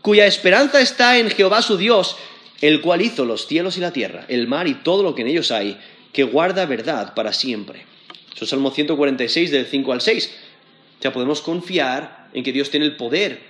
cuya 0.02 0.26
esperanza 0.26 0.82
está 0.82 1.18
en 1.20 1.30
Jehová 1.30 1.62
su 1.62 1.78
Dios, 1.78 2.18
el 2.62 2.82
cual 2.82 3.02
hizo 3.02 3.26
los 3.26 3.48
cielos 3.48 3.78
y 3.78 3.82
la 3.82 3.94
tierra, 3.94 4.26
el 4.28 4.48
mar 4.48 4.68
y 4.68 4.76
todo 4.76 5.04
lo 5.04 5.16
que 5.16 5.22
en 5.22 5.28
ellos 5.28 5.52
hay, 5.52 5.78
que 6.12 6.24
guarda 6.24 6.66
verdad 6.66 7.14
para 7.14 7.32
siempre. 7.32 7.86
Eso 8.36 8.46
es 8.46 8.50
Salmo 8.50 8.72
146 8.72 9.52
del 9.52 9.66
5 9.66 9.94
al 9.94 10.02
6. 10.02 10.32
Ya 11.02 11.14
podemos 11.14 11.42
confiar 11.42 12.30
en 12.34 12.44
que 12.44 12.52
Dios 12.52 12.70
tiene 12.70 12.86
el 12.86 12.96
poder 12.96 13.42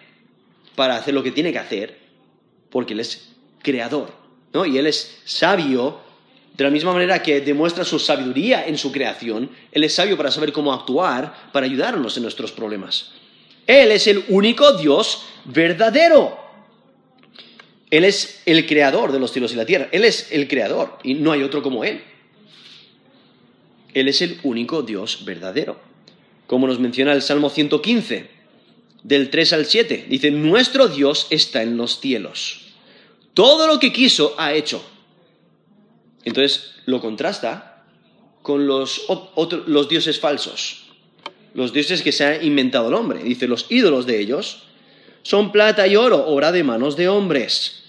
para 0.76 0.98
hacer 0.98 1.14
lo 1.14 1.24
que 1.24 1.32
tiene 1.32 1.52
que 1.52 1.60
hacer, 1.60 1.98
porque 2.70 2.94
Él 2.94 3.00
es 3.00 3.30
creador, 3.62 4.12
¿no? 4.54 4.66
Y 4.66 4.78
Él 4.78 4.88
es 4.88 5.22
sabio, 5.26 6.00
de 6.56 6.64
la 6.64 6.70
misma 6.70 6.94
manera 6.94 7.24
que 7.24 7.42
demuestra 7.42 7.86
su 7.86 8.00
sabiduría 8.00 8.68
en 8.68 8.78
su 8.78 8.92
creación, 8.92 9.50
Él 9.72 9.84
es 9.84 9.94
sabio 9.94 10.18
para 10.18 10.32
saber 10.32 10.52
cómo 10.52 10.74
actuar, 10.74 11.50
para 11.52 11.66
ayudarnos 11.66 12.18
en 12.18 12.24
nuestros 12.24 12.52
problemas. 12.52 13.12
Él 13.66 13.92
es 13.92 14.08
el 14.08 14.26
único 14.30 14.74
Dios 14.74 15.26
verdadero. 15.46 16.38
Él 17.92 18.04
es 18.04 18.42
el 18.46 18.66
creador 18.66 19.12
de 19.12 19.20
los 19.20 19.32
cielos 19.32 19.54
y 19.54 19.56
la 19.56 19.66
tierra. 19.66 19.90
Él 19.92 20.06
es 20.06 20.32
el 20.32 20.48
creador 20.48 20.98
y 21.04 21.16
no 21.16 21.32
hay 21.32 21.44
otro 21.44 21.62
como 21.62 21.84
Él. 21.84 22.02
Él 23.94 24.08
es 24.08 24.22
el 24.22 24.40
único 24.44 24.82
Dios 24.82 25.24
verdadero. 25.26 25.80
Como 26.48 26.68
nos 26.68 26.80
menciona 26.80 27.14
el 27.14 27.22
Salmo 27.22 27.50
115, 27.50 28.30
del 29.04 29.30
3 29.30 29.54
al 29.54 29.66
7, 29.66 30.06
dice, 30.10 30.32
nuestro 30.32 30.88
Dios 30.88 31.28
está 31.30 31.64
en 31.64 31.78
los 31.78 32.00
cielos. 32.00 32.62
Todo 33.34 33.68
lo 33.68 33.80
que 33.80 33.94
quiso 33.94 34.36
ha 34.38 34.54
hecho. 34.54 34.84
Entonces 36.26 36.72
lo 36.86 37.00
contrasta 37.00 37.86
con 38.42 38.68
los, 38.68 39.06
los 39.68 39.90
dioses 39.90 40.20
falsos, 40.20 40.86
los 41.54 41.72
dioses 41.74 42.02
que 42.02 42.12
se 42.12 42.26
ha 42.26 42.44
inventado 42.44 42.90
el 42.90 42.94
hombre. 42.94 43.24
Dice, 43.24 43.48
los 43.48 43.66
ídolos 43.70 44.06
de 44.06 44.20
ellos 44.20 44.64
son 45.24 45.52
plata 45.52 45.88
y 45.88 45.96
oro, 45.96 46.28
obra 46.28 46.52
de 46.52 46.64
manos 46.64 46.96
de 46.96 47.08
hombres. 47.08 47.84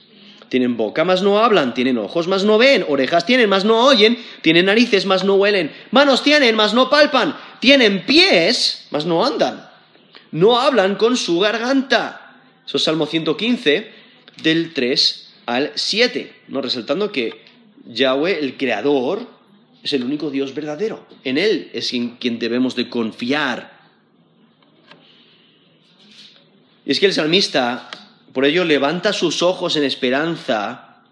Tienen 0.48 0.76
boca, 0.76 1.04
mas 1.04 1.22
no 1.22 1.38
hablan, 1.38 1.74
tienen 1.74 1.96
ojos, 1.96 2.26
mas 2.26 2.44
no 2.44 2.58
ven, 2.58 2.84
orejas 2.88 3.24
tienen, 3.24 3.48
mas 3.48 3.64
no 3.64 3.86
oyen, 3.86 4.18
tienen 4.42 4.66
narices, 4.66 5.06
mas 5.06 5.22
no 5.24 5.36
huelen, 5.36 5.72
manos 5.92 6.24
tienen, 6.24 6.56
mas 6.56 6.74
no 6.74 6.90
palpan, 6.90 7.36
tienen 7.60 8.04
pies, 8.04 8.88
mas 8.90 9.06
no 9.06 9.24
andan, 9.24 9.69
no 10.32 10.60
hablan 10.60 10.96
con 10.96 11.16
su 11.16 11.38
garganta. 11.40 12.38
Eso 12.66 12.76
es 12.76 12.82
Salmo 12.82 13.06
115, 13.06 13.90
del 14.42 14.72
3 14.72 15.32
al 15.46 15.72
7, 15.74 16.32
¿no? 16.48 16.60
resaltando 16.62 17.10
que 17.10 17.42
Yahweh, 17.86 18.38
el 18.38 18.56
creador, 18.56 19.26
es 19.82 19.92
el 19.92 20.04
único 20.04 20.30
Dios 20.30 20.54
verdadero. 20.54 21.06
En 21.24 21.38
Él 21.38 21.70
es 21.72 21.92
en 21.92 22.16
quien 22.16 22.38
debemos 22.38 22.76
de 22.76 22.88
confiar. 22.88 23.80
Y 26.84 26.92
es 26.92 27.00
que 27.00 27.06
el 27.06 27.12
salmista 27.12 27.90
por 28.32 28.44
ello 28.44 28.64
levanta 28.64 29.12
sus 29.12 29.42
ojos 29.42 29.76
en 29.76 29.84
esperanza 29.84 31.02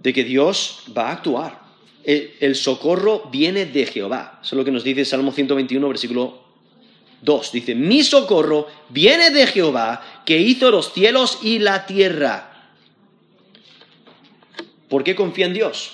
de 0.00 0.12
que 0.12 0.24
Dios 0.24 0.84
va 0.96 1.08
a 1.08 1.12
actuar. 1.12 1.64
El, 2.04 2.54
socorro 2.54 3.28
viene 3.32 3.64
de 3.64 3.86
Jehová. 3.86 4.40
Eso 4.42 4.54
es 4.54 4.58
lo 4.58 4.64
que 4.64 4.70
nos 4.70 4.84
dice 4.84 5.04
Salmo 5.06 5.32
121, 5.32 5.88
versículo 5.88 6.43
2. 7.24 7.52
Dice, 7.52 7.74
mi 7.74 8.02
socorro 8.04 8.68
viene 8.90 9.30
de 9.30 9.46
Jehová, 9.46 10.22
que 10.26 10.38
hizo 10.38 10.70
los 10.70 10.92
cielos 10.92 11.38
y 11.42 11.58
la 11.58 11.86
tierra. 11.86 12.50
¿Por 14.88 15.02
qué 15.02 15.14
confía 15.14 15.46
en 15.46 15.54
Dios? 15.54 15.92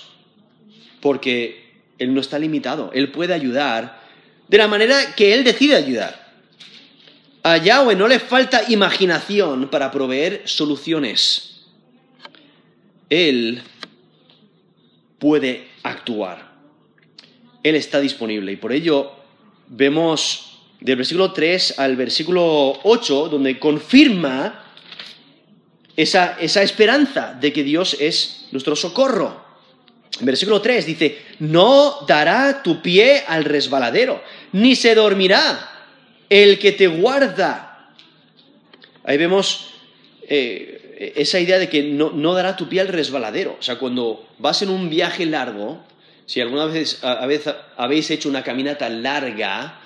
Porque 0.99 1.73
Él 1.97 2.13
no 2.13 2.21
está 2.21 2.37
limitado. 2.37 2.91
Él 2.93 3.11
puede 3.11 3.33
ayudar 3.33 4.01
de 4.47 4.57
la 4.57 4.67
manera 4.67 5.15
que 5.15 5.33
Él 5.33 5.43
decide 5.43 5.75
ayudar. 5.75 6.29
A 7.43 7.57
Yahweh 7.57 7.95
no 7.95 8.07
le 8.07 8.19
falta 8.19 8.69
imaginación 8.69 9.69
para 9.69 9.89
proveer 9.89 10.43
soluciones. 10.45 11.65
Él 13.09 13.63
puede 15.17 15.67
actuar. 15.83 16.51
Él 17.63 17.75
está 17.75 17.99
disponible 17.99 18.51
y 18.51 18.57
por 18.57 18.71
ello 18.71 19.11
vemos 19.67 20.50
del 20.81 20.95
versículo 20.97 21.31
3 21.31 21.79
al 21.79 21.95
versículo 21.95 22.79
8 22.83 23.29
donde 23.29 23.59
confirma 23.59 24.65
esa, 25.95 26.37
esa 26.39 26.63
esperanza 26.63 27.37
de 27.39 27.53
que 27.53 27.63
Dios 27.63 27.95
es 27.99 28.47
nuestro 28.51 28.75
socorro. 28.75 29.45
Versículo 30.19 30.61
3 30.61 30.85
dice, 30.85 31.21
no 31.39 31.99
dará 32.07 32.61
tu 32.63 32.81
pie 32.81 33.23
al 33.27 33.45
resbaladero, 33.45 34.21
ni 34.51 34.75
se 34.75 34.93
dormirá 34.93 35.69
el 36.29 36.59
que 36.59 36.71
te 36.71 36.87
guarda. 36.87 37.93
Ahí 39.03 39.17
vemos 39.17 39.73
eh, 40.27 41.13
esa 41.15 41.39
idea 41.39 41.59
de 41.59 41.69
que 41.69 41.83
no, 41.83 42.33
dará 42.33 42.55
tu 42.55 42.67
pie 42.67 42.81
al 42.81 42.87
resbaladero. 42.87 43.57
O 43.59 43.63
sea, 43.63 43.77
cuando 43.77 44.27
vas 44.37 44.61
en 44.61 44.69
un 44.69 44.89
viaje 44.89 45.25
largo, 45.25 45.83
si 46.25 46.41
alguna 46.41 46.65
vez, 46.65 46.99
habéis 47.77 48.11
hecho 48.11 48.29
una 48.29 48.43
caminata 48.43 48.89
larga 48.89 49.80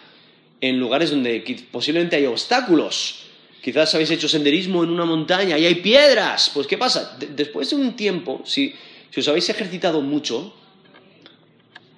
en 0.70 0.80
lugares 0.80 1.12
donde 1.12 1.44
posiblemente 1.72 2.16
hay 2.16 2.26
obstáculos, 2.26 3.26
quizás 3.62 3.94
habéis 3.94 4.12
hecho 4.12 4.28
senderismo 4.28 4.84
en 4.84 4.90
una 4.90 5.06
montaña 5.06 5.58
y 5.58 5.66
hay 5.66 5.76
piedras, 5.76 6.52
pues 6.54 6.68
¿qué 6.68 6.78
pasa? 6.78 7.18
después 7.36 7.70
de 7.70 7.76
un 7.76 7.96
tiempo, 7.96 8.42
si, 8.46 8.74
os 9.16 9.28
habéis 9.28 9.50
ejercitado 9.50 10.02
mucho, 10.02 10.54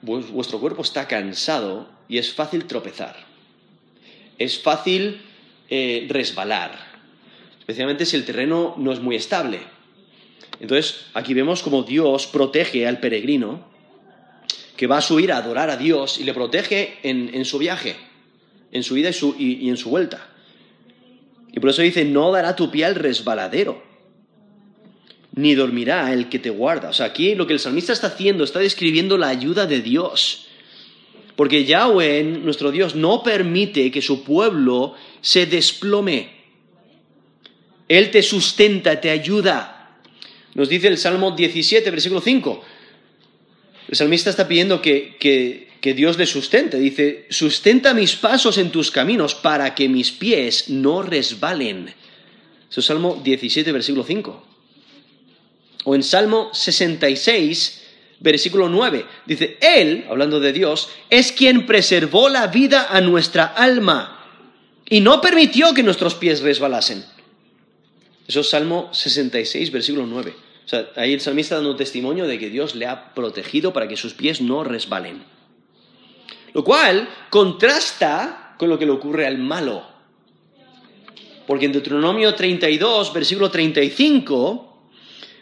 vuestro 0.02 0.60
cuerpo 0.60 0.82
está 0.82 1.08
cansado 1.08 1.90
y 2.08 2.18
es 2.18 2.34
fácil 2.34 2.66
tropezar. 2.66 3.26
Es 4.38 4.60
fácil 4.60 5.22
eh, 5.70 6.06
resbalar, 6.10 6.78
especialmente 7.60 8.06
si 8.06 8.16
el 8.16 8.26
terreno 8.26 8.76
no 8.78 8.94
es 8.94 9.00
muy 9.00 9.16
estable. 9.16 9.60
Entonces, 10.60 11.06
aquí 11.14 11.34
vemos 11.34 11.64
como 11.64 11.84
Dios 11.84 12.28
protege 12.28 12.88
al 12.88 13.00
peregrino 13.00 13.66
que 14.78 14.88
va 14.88 15.00
a 15.00 15.02
subir 15.02 15.32
a 15.32 15.38
adorar 15.38 15.70
a 15.70 15.76
Dios 15.76 16.20
y 16.20 16.24
le 16.24 16.34
protege 16.34 17.00
en, 17.04 17.44
su 17.44 17.58
viaje, 17.58 17.96
en 18.72 18.84
su 18.84 18.98
ida 18.98 19.12
y, 19.38 19.70
en 19.70 19.78
su 19.78 19.90
vuelta. 19.90 20.30
Y 21.52 21.60
por 21.60 21.70
eso 21.70 21.82
dice, 21.82 22.06
no 22.06 22.32
dará 22.32 22.56
tu 22.56 22.70
pie 22.70 22.86
al 22.86 22.96
resbaladero, 22.96 23.84
ni 25.34 25.56
dormirá 25.56 26.14
el 26.14 26.30
que 26.30 26.40
te 26.40 26.50
guarda. 26.50 26.90
O 26.90 26.94
sea, 26.94 27.08
aquí 27.08 27.36
lo 27.36 27.48
que 27.48 27.54
el 27.54 27.60
salmista 27.60 27.94
está 27.94 28.08
haciendo, 28.08 28.44
está 28.44 28.60
describiendo 28.60 29.18
la 29.18 29.30
ayuda 29.30 29.66
de 29.66 29.82
Dios 29.82 30.48
porque 31.38 31.66
Yahweh, 31.66 32.24
nuestro 32.24 32.72
Dios, 32.72 32.96
no 32.96 33.22
permite 33.22 33.92
que 33.92 34.02
su 34.02 34.24
pueblo 34.24 34.96
se 35.22 35.46
desplome. 35.46 36.32
Él 37.88 38.10
te 38.10 38.24
sustenta, 38.24 39.00
te 39.00 39.12
ayuda. 39.12 40.00
Nos 40.56 40.68
dice 40.68 40.88
el 40.88 40.98
Salmo 40.98 41.32
17, 41.32 41.92
versículo 41.92 42.22
5. 42.22 42.64
El 43.90 43.96
salmista 43.96 44.32
está 44.32 44.48
pidiendo 44.48 44.82
que, 44.82 45.16
que 45.20 45.67
Dios 45.82 46.18
le 46.18 46.26
sustente. 46.26 46.80
Dice, 46.80 47.26
sustenta 47.30 47.94
mis 47.94 48.16
pasos 48.16 48.58
en 48.58 48.72
tus 48.72 48.92
caminos 48.92 49.36
para 49.36 49.76
que 49.76 49.90
mis 49.90 50.12
pies 50.12 50.70
no 50.70 51.02
resbalen. 51.02 51.94
Eso 52.70 52.80
es 52.80 52.86
Salmo 52.86 53.22
17, 53.24 53.72
versículo 53.72 54.04
5. 54.04 54.44
O 55.86 55.96
en 55.96 56.04
Salmo 56.04 56.50
66, 56.54 57.84
versículo 58.20 58.70
9. 58.70 59.06
Dice, 59.26 59.58
Él, 59.62 60.06
hablando 60.10 60.40
de 60.40 60.52
Dios, 60.52 60.90
es 61.10 61.32
quien 61.32 61.66
preservó 61.66 62.30
la 62.30 62.48
vida 62.48 62.88
a 62.90 63.00
nuestra 63.02 63.46
alma 63.46 64.26
y 64.90 65.02
no 65.02 65.22
permitió 65.22 65.74
que 65.74 65.84
nuestros 65.84 66.16
pies 66.16 66.42
resbalasen. 66.42 67.06
Eso 68.28 68.42
es 68.42 68.50
Salmo 68.50 68.90
66, 68.92 69.72
versículo 69.72 70.06
9. 70.06 70.34
O 70.66 70.70
sea, 70.70 70.90
ahí 70.98 71.14
el 71.14 71.22
salmista 71.22 71.56
dando 71.56 71.78
testimonio 71.78 72.28
de 72.28 72.38
que 72.38 72.50
Dios 72.50 72.76
le 72.76 72.88
ha 72.88 73.14
protegido 73.14 73.72
para 73.72 73.88
que 73.88 73.96
sus 73.96 74.14
pies 74.14 74.42
no 74.42 74.66
resbalen. 74.66 75.24
Lo 76.58 76.64
cual 76.64 77.08
contrasta 77.30 78.56
con 78.58 78.68
lo 78.68 78.80
que 78.80 78.88
le 78.88 78.92
ocurre 78.92 79.28
al 79.28 79.38
malo. 79.38 79.86
Porque 81.46 81.66
en 81.66 81.72
Deuteronomio 81.72 82.34
32, 82.34 83.14
versículo 83.14 83.52
35, 83.52 84.90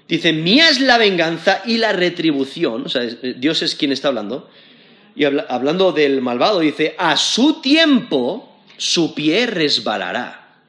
dice, 0.09 0.33
mía 0.33 0.69
es 0.69 0.81
la 0.81 0.97
venganza 0.97 1.61
y 1.63 1.77
la 1.77 1.93
retribución, 1.93 2.87
o 2.87 2.89
sea, 2.89 3.03
eh, 3.03 3.33
Dios 3.37 3.61
es 3.61 3.75
quien 3.75 3.93
está 3.93 4.09
hablando, 4.09 4.49
y 5.15 5.23
hablando 5.23 5.93
del 5.93 6.21
malvado, 6.21 6.59
dice, 6.59 6.95
a 6.97 7.15
su 7.15 7.61
tiempo 7.61 8.53
su 8.75 9.15
pie 9.15 9.47
resbalará, 9.47 10.65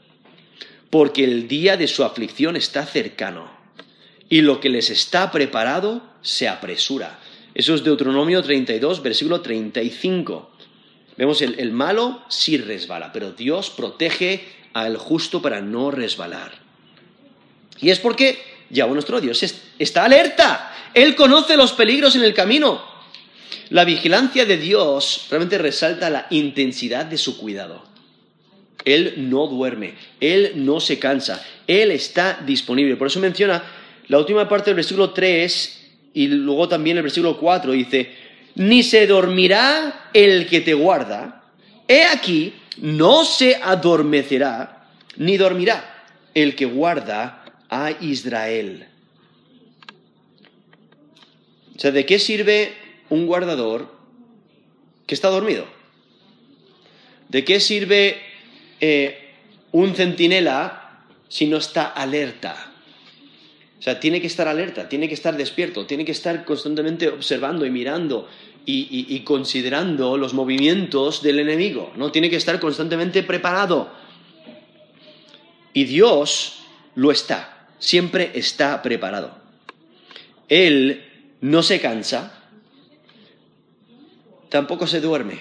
porque 0.91 1.25
el 1.25 1.49
día 1.49 1.77
de 1.77 1.89
su 1.89 2.05
aflicción 2.05 2.55
está 2.55 2.87
cercano, 2.87 3.51
y 4.29 4.43
lo 4.43 4.61
que 4.61 4.69
les 4.69 4.91
está 4.91 5.33
preparado 5.33 6.03
se 6.23 6.47
apresura. 6.47 7.19
Eso 7.57 7.75
es 7.75 7.83
Deuteronomio 7.83 8.43
32, 8.43 9.03
versículo 9.03 9.41
35. 9.41 10.51
Vemos 11.17 11.41
el, 11.41 11.59
el 11.59 11.73
malo 11.73 12.23
sí 12.29 12.59
resbala, 12.59 13.15
pero 13.15 13.33
Dios 13.33 13.71
protege 13.71 14.45
al 14.75 14.99
justo 14.99 15.41
para 15.41 15.63
no 15.63 15.91
resbalar. 15.91 16.53
Y 17.81 17.89
es 17.89 17.99
porque 17.99 18.39
Yahweh 18.69 18.93
nuestro 18.93 19.23
Dios 19.23 19.43
está 19.79 20.05
alerta. 20.05 20.71
Él 20.93 21.15
conoce 21.15 21.57
los 21.57 21.73
peligros 21.73 22.15
en 22.15 22.25
el 22.25 22.35
camino. 22.35 22.85
La 23.71 23.87
vigilancia 23.87 24.45
de 24.45 24.59
Dios 24.59 25.27
realmente 25.31 25.57
resalta 25.57 26.11
la 26.11 26.27
intensidad 26.29 27.07
de 27.07 27.17
su 27.17 27.39
cuidado. 27.39 27.87
Él 28.85 29.15
no 29.31 29.47
duerme, 29.47 29.95
Él 30.21 30.53
no 30.57 30.79
se 30.79 30.99
cansa, 30.99 31.43
Él 31.67 31.91
está 31.91 32.39
disponible. 32.45 32.97
Por 32.97 33.07
eso 33.07 33.19
menciona 33.19 33.65
la 34.09 34.19
última 34.19 34.47
parte 34.47 34.69
del 34.69 34.77
versículo 34.77 35.15
3 35.15 35.85
y 36.17 36.29
luego 36.29 36.67
también 36.67 36.97
el 36.97 37.03
versículo 37.03 37.37
4 37.37 37.73
dice, 37.73 38.11
ni 38.55 38.83
se 38.83 39.07
dormirá 39.07 40.09
el 40.15 40.47
que 40.47 40.63
te 40.63 40.73
guarda. 40.73 41.45
He 41.87 42.05
aquí, 42.07 42.55
no 42.79 43.23
se 43.27 43.57
adormecerá, 43.57 44.89
ni 45.19 45.37
dormirá 45.37 46.07
el 46.33 46.57
que 46.57 46.65
guarda 46.65 47.45
a 47.69 47.91
Israel. 48.01 48.87
O 51.77 51.79
sea, 51.79 51.91
¿de 51.91 52.07
qué 52.07 52.19
sirve 52.19 52.73
un 53.11 53.27
guardador 53.27 53.95
que 55.07 55.15
está 55.15 55.29
dormido? 55.29 55.67
¿De 57.29 57.45
qué 57.45 57.61
sirve 57.61 58.23
eh, 58.81 59.35
un 59.71 59.95
centinela 59.95 61.03
si 61.29 61.47
no 61.47 61.59
está 61.59 61.85
alerta? 61.89 62.73
O 63.79 63.83
sea, 63.83 64.01
tiene 64.01 64.21
que 64.21 64.27
estar 64.27 64.49
alerta, 64.49 64.89
tiene 64.89 65.09
que 65.09 65.15
estar 65.15 65.37
despierto, 65.37 65.87
tiene 65.87 66.05
que 66.05 66.13
estar 66.13 66.45
constantemente 66.45 67.09
observando 67.09 67.67
y 67.67 67.71
mirando 67.71 68.29
y, 68.65 69.21
considerando 69.21 70.17
los 70.17 70.35
movimientos 70.35 71.23
del 71.23 71.39
enemigo, 71.39 71.93
¿no? 71.97 72.11
Tiene 72.11 72.31
que 72.31 72.37
estar 72.37 72.59
constantemente 72.59 73.23
preparado. 73.23 73.93
Y 75.73 75.85
Dios 75.85 76.65
lo 76.95 77.13
está, 77.13 77.69
siempre 77.79 78.33
está 78.35 78.83
preparado. 78.83 79.39
Él 80.49 81.05
no 81.41 81.63
se 81.63 81.81
cansa, 81.81 82.43
tampoco 84.49 84.87
se 84.87 85.01
duerme. 85.01 85.41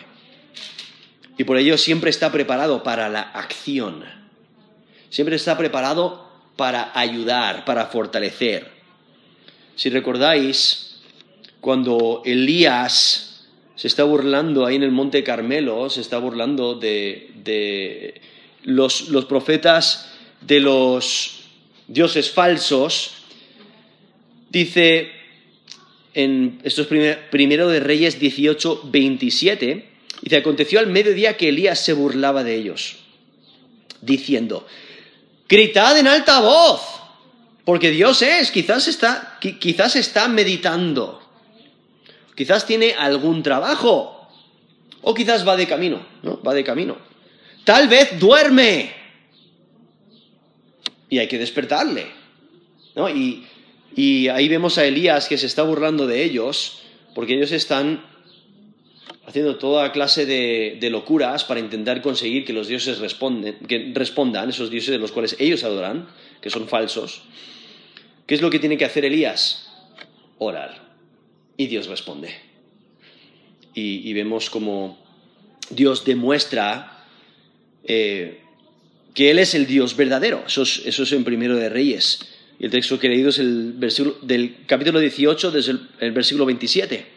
Y 1.37 1.45
por 1.45 1.57
ello 1.57 1.77
siempre 1.77 2.09
está 2.09 2.31
preparado 2.31 2.83
para 2.83 3.09
la 3.09 3.21
acción. 3.21 4.03
Siempre 5.09 5.35
está 5.35 5.57
preparado 5.57 6.24
para 6.55 6.91
ayudar, 6.97 7.65
para 7.65 7.87
fortalecer. 7.87 8.71
Si 9.75 9.89
recordáis, 9.89 11.01
cuando 11.59 12.21
Elías 12.25 13.35
se 13.75 13.87
está 13.87 14.03
burlando 14.03 14.65
ahí 14.65 14.75
en 14.75 14.83
el 14.83 14.91
monte 14.91 15.23
Carmelo, 15.23 15.89
se 15.89 16.01
está 16.01 16.17
burlando 16.17 16.75
de, 16.75 18.21
los, 18.63 19.03
profetas 19.27 20.11
de 20.41 20.59
los 20.61 21.41
dioses 21.87 22.31
falsos, 22.31 23.15
dice 24.49 25.11
en 26.13 26.59
estos 26.63 26.87
primero 27.29 27.67
de 27.67 27.81
Reyes 27.81 28.19
18, 28.19 28.83
27, 28.85 29.85
dice, 30.21 30.37
aconteció 30.37 30.79
al 30.79 30.87
mediodía 30.87 31.35
que 31.35 31.49
Elías 31.49 31.83
se 31.83 31.91
burlaba 31.91 32.45
de 32.45 32.55
ellos, 32.55 32.95
diciendo, 34.01 34.65
Gritad 35.47 35.97
en 35.97 36.07
alta 36.07 36.39
voz, 36.39 36.81
porque 37.63 37.91
Dios 37.91 38.21
es, 38.21 38.51
quizás 38.51 38.87
está, 38.87 39.37
quizás 39.39 39.95
está 39.95 40.27
meditando, 40.27 41.21
quizás 42.35 42.65
tiene 42.65 42.93
algún 42.93 43.43
trabajo, 43.43 44.27
o 45.01 45.13
quizás 45.13 45.47
va 45.47 45.55
de 45.55 45.67
camino, 45.67 46.05
¿no? 46.23 46.41
Va 46.41 46.53
de 46.53 46.63
camino. 46.63 46.97
Tal 47.63 47.87
vez 47.87 48.19
duerme. 48.19 48.91
Y 51.09 51.19
hay 51.19 51.27
que 51.27 51.37
despertarle. 51.37 52.07
¿no? 52.95 53.09
Y, 53.09 53.45
y 53.95 54.27
ahí 54.29 54.47
vemos 54.47 54.77
a 54.77 54.85
Elías 54.85 55.27
que 55.27 55.37
se 55.37 55.45
está 55.45 55.61
burlando 55.61 56.07
de 56.07 56.23
ellos, 56.23 56.81
porque 57.13 57.35
ellos 57.35 57.51
están 57.51 58.03
haciendo 59.27 59.57
toda 59.57 59.91
clase 59.91 60.25
de, 60.25 60.89
locuras 60.89 61.43
para 61.43 61.59
intentar 61.59 62.01
conseguir 62.01 62.45
que 62.45 62.53
los 62.53 62.67
dioses 62.67 62.99
que 63.67 63.91
respondan, 63.93 64.49
esos 64.49 64.69
dioses 64.69 64.91
de 64.91 64.99
los 64.99 65.11
cuales 65.11 65.35
ellos 65.39 65.63
adoran, 65.63 66.07
que 66.41 66.49
son 66.49 66.67
falsos. 66.67 67.23
¿Qué 68.27 68.35
es 68.35 68.41
lo 68.41 68.49
que 68.49 68.59
tiene 68.59 68.77
que 68.77 68.85
hacer 68.85 69.05
Elías? 69.05 69.67
Orar. 70.37 70.95
Y 71.57 71.67
Dios 71.67 71.87
responde. 71.87 72.33
Y, 73.73 74.13
vemos 74.13 74.49
como 74.49 74.97
Dios 75.69 76.05
demuestra 76.05 77.03
eh, 77.83 78.39
que 79.13 79.31
Él 79.31 79.39
es 79.39 79.53
el 79.53 79.67
Dios 79.67 79.97
verdadero. 79.97 80.43
Eso 80.47 80.63
es, 80.63 81.11
en 81.11 81.23
primero 81.23 81.57
de 81.57 81.67
Reyes. 81.67 82.19
Y 82.57 82.65
el 82.65 82.71
texto 82.71 82.99
que 82.99 83.07
he 83.07 83.09
leído 83.09 83.29
es 83.29 83.39
el 83.39 83.73
versículo 83.73 84.17
del 84.21 84.55
capítulo 84.65 84.99
18, 84.99 85.51
desde 85.51 85.73
el 85.99 86.11
versículo 86.13 86.45
27. 86.45 87.14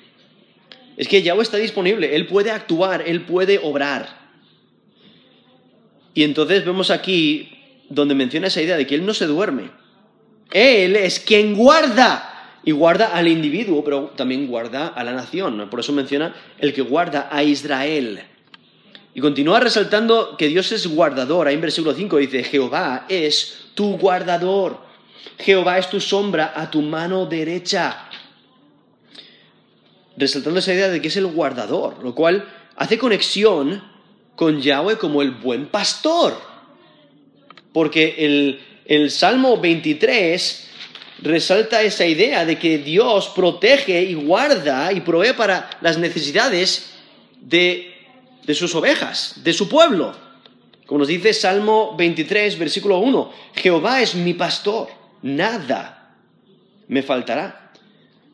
Es 0.98 1.06
que 1.06 1.22
Yahweh 1.22 1.42
está 1.42 1.58
disponible, 1.58 2.16
Él 2.16 2.26
puede 2.26 2.50
actuar, 2.50 3.04
Él 3.06 3.22
puede 3.22 3.61
obrar. 3.62 4.08
Y 6.12 6.24
entonces 6.24 6.64
vemos 6.64 6.90
aquí 6.90 7.50
donde 7.88 8.16
menciona 8.16 8.48
esa 8.48 8.61
idea 8.61 8.76
de 8.76 8.84
que 8.84 8.96
Él 8.96 9.06
no 9.06 9.14
se 9.14 9.26
duerme. 9.26 9.70
Él 10.50 10.96
es 10.96 11.20
quien 11.20 11.54
guarda 11.54 12.58
y 12.64 12.72
guarda 12.72 13.14
al 13.14 13.28
individuo, 13.28 13.84
pero 13.84 14.12
también 14.16 14.48
guarda 14.48 14.88
a 14.88 15.04
la 15.04 15.12
nación. 15.12 15.68
Por 15.70 15.78
eso 15.78 15.92
menciona 15.92 16.34
el 16.58 16.74
que 16.74 16.82
guarda 16.82 17.28
a 17.30 17.44
Israel. 17.44 18.20
Y 19.14 19.20
continúa 19.20 19.61
resaltando 19.61 20.37
que 20.37 20.48
Dios 20.48 20.72
es 20.72 20.88
guardador. 20.88 21.46
Ahí 21.46 21.54
en 21.54 21.61
versículo 21.61 21.94
5 21.94 22.16
dice, 22.16 22.42
Jehová 22.42 23.06
es 23.08 23.66
tu 23.74 23.96
guardador. 23.96 24.80
Jehová 25.38 25.78
es 25.78 25.88
tu 25.88 26.00
sombra 26.00 26.54
a 26.56 26.68
tu 26.68 26.82
mano 26.82 27.24
derecha 27.26 28.08
resaltando 30.18 30.59
esa 30.59 30.74
idea 30.74 30.88
de 30.88 31.00
que 31.00 31.09
es 31.09 31.16
el 31.16 31.26
guardador, 31.26 32.02
lo 32.02 32.14
cual 32.14 32.48
hace 32.76 32.98
conexión 32.98 33.83
con 34.35 34.61
Yahweh 34.61 34.98
como 34.98 35.22
el 35.22 35.31
buen 35.31 35.66
pastor. 35.66 36.37
Porque 37.72 38.16
el, 38.18 38.61
el 38.87 39.11
Salmo 39.11 39.59
23 39.59 40.68
resalta 41.22 41.83
esa 41.83 42.07
idea 42.07 42.44
de 42.44 42.59
que 42.59 42.78
Dios 42.78 43.28
protege 43.35 44.02
y 44.02 44.14
guarda 44.14 44.92
y 44.92 45.00
provee 45.00 45.33
para 45.37 45.70
las 45.81 45.98
necesidades 45.98 46.90
de, 47.40 47.94
de 48.44 48.54
sus 48.54 48.74
ovejas, 48.74 49.35
de 49.44 49.52
su 49.52 49.68
pueblo. 49.68 50.14
Como 50.87 51.00
nos 51.00 51.09
dice 51.09 51.35
Salmo 51.35 51.94
23, 51.96 52.59
versículo 52.59 52.98
1, 52.98 53.33
Jehová 53.54 54.00
es 54.00 54.14
mi 54.14 54.35
pastor, 54.35 54.88
nada 55.22 56.16
me 56.88 57.02
faltará. 57.02 57.67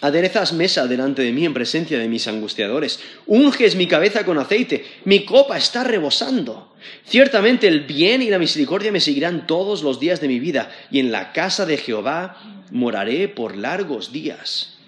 Aderezas 0.00 0.52
mesa 0.52 0.86
delante 0.86 1.22
de 1.22 1.32
mí 1.32 1.46
en 1.46 1.54
presencia 1.54 1.98
de 1.98 2.08
mis 2.08 2.28
angustiadores. 2.28 3.00
Unges 3.26 3.76
mi 3.76 3.86
cabeza 3.86 4.24
con 4.24 4.38
aceite. 4.38 4.84
Mi 5.04 5.24
copa 5.24 5.56
está 5.56 5.84
rebosando. 5.84 6.74
Ciertamente 7.06 7.66
el 7.66 7.80
bien 7.80 8.20
y 8.20 8.28
la 8.28 8.38
misericordia 8.38 8.92
me 8.92 9.00
seguirán 9.00 9.46
todos 9.46 9.82
los 9.82 9.98
días 9.98 10.20
de 10.20 10.28
mi 10.28 10.38
vida, 10.38 10.70
y 10.90 11.00
en 11.00 11.10
la 11.12 11.32
casa 11.32 11.64
de 11.66 11.78
Jehová 11.78 12.36
moraré 12.70 13.28
por 13.28 13.56
largos 13.56 14.12
días. 14.12 14.78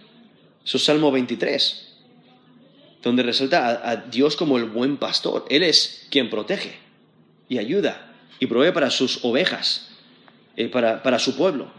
Eso 0.64 0.76
es 0.76 0.84
Salmo 0.84 1.11
23, 1.11 1.88
donde 3.02 3.22
resalta 3.22 3.80
a, 3.82 3.96
Dios 3.96 4.36
como 4.36 4.59
el 4.59 4.64
buen 4.64 4.98
pastor. 4.98 5.46
Él 5.48 5.62
es 5.62 6.06
quien 6.11 6.28
protege 6.28 6.76
y 7.48 7.56
ayuda 7.59 8.12
y 8.38 8.46
provee 8.46 8.72
para 8.72 8.90
sus 8.90 9.24
ovejas, 9.24 9.88
eh, 10.56 10.68
para, 10.68 11.02
para 11.02 11.18
su 11.18 11.34
pueblo. 11.34 11.72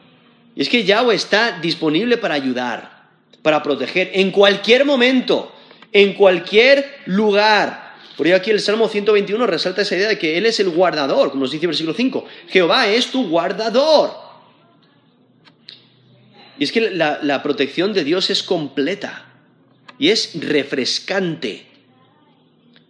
Y 0.56 0.64
es 0.64 0.70
que 0.70 0.84
Yahweh 0.84 1.16
está 1.16 1.60
disponible 1.60 2.18
para 2.18 2.34
ayudar 2.34 2.99
para 3.42 3.64
proteger 3.64 4.12
en 4.14 4.32
cualquier 4.32 4.86
momento, 4.86 5.54
en 5.92 6.14
cualquier 6.14 7.00
lugar. 7.06 7.96
Por 8.18 8.28
ello 8.28 8.36
aquí 8.36 8.52
el 8.52 8.60
Salmo 8.60 8.88
121 8.90 9.48
resalta 9.48 9.82
esa 9.82 9.96
idea 9.96 10.10
de 10.10 10.20
que 10.20 10.38
Él 10.38 10.46
es 10.46 10.60
el 10.60 10.70
guardador, 10.70 11.30
como 11.30 11.44
nos 11.44 11.52
dice 11.52 11.66
el 11.66 11.70
versículo 11.70 11.96
5. 11.96 12.26
Jehová 12.50 12.88
es 12.88 13.08
tu 13.08 13.30
guardador. 13.30 14.12
Y 16.58 16.66
es 16.66 16.72
que 16.74 16.92
la, 16.92 17.20
la 17.24 17.42
protección 17.42 17.94
de 17.94 18.04
Dios 18.04 18.30
es 18.30 18.44
completa 18.44 19.26
y 19.98 20.10
es 20.10 20.32
refrescante. 20.36 21.68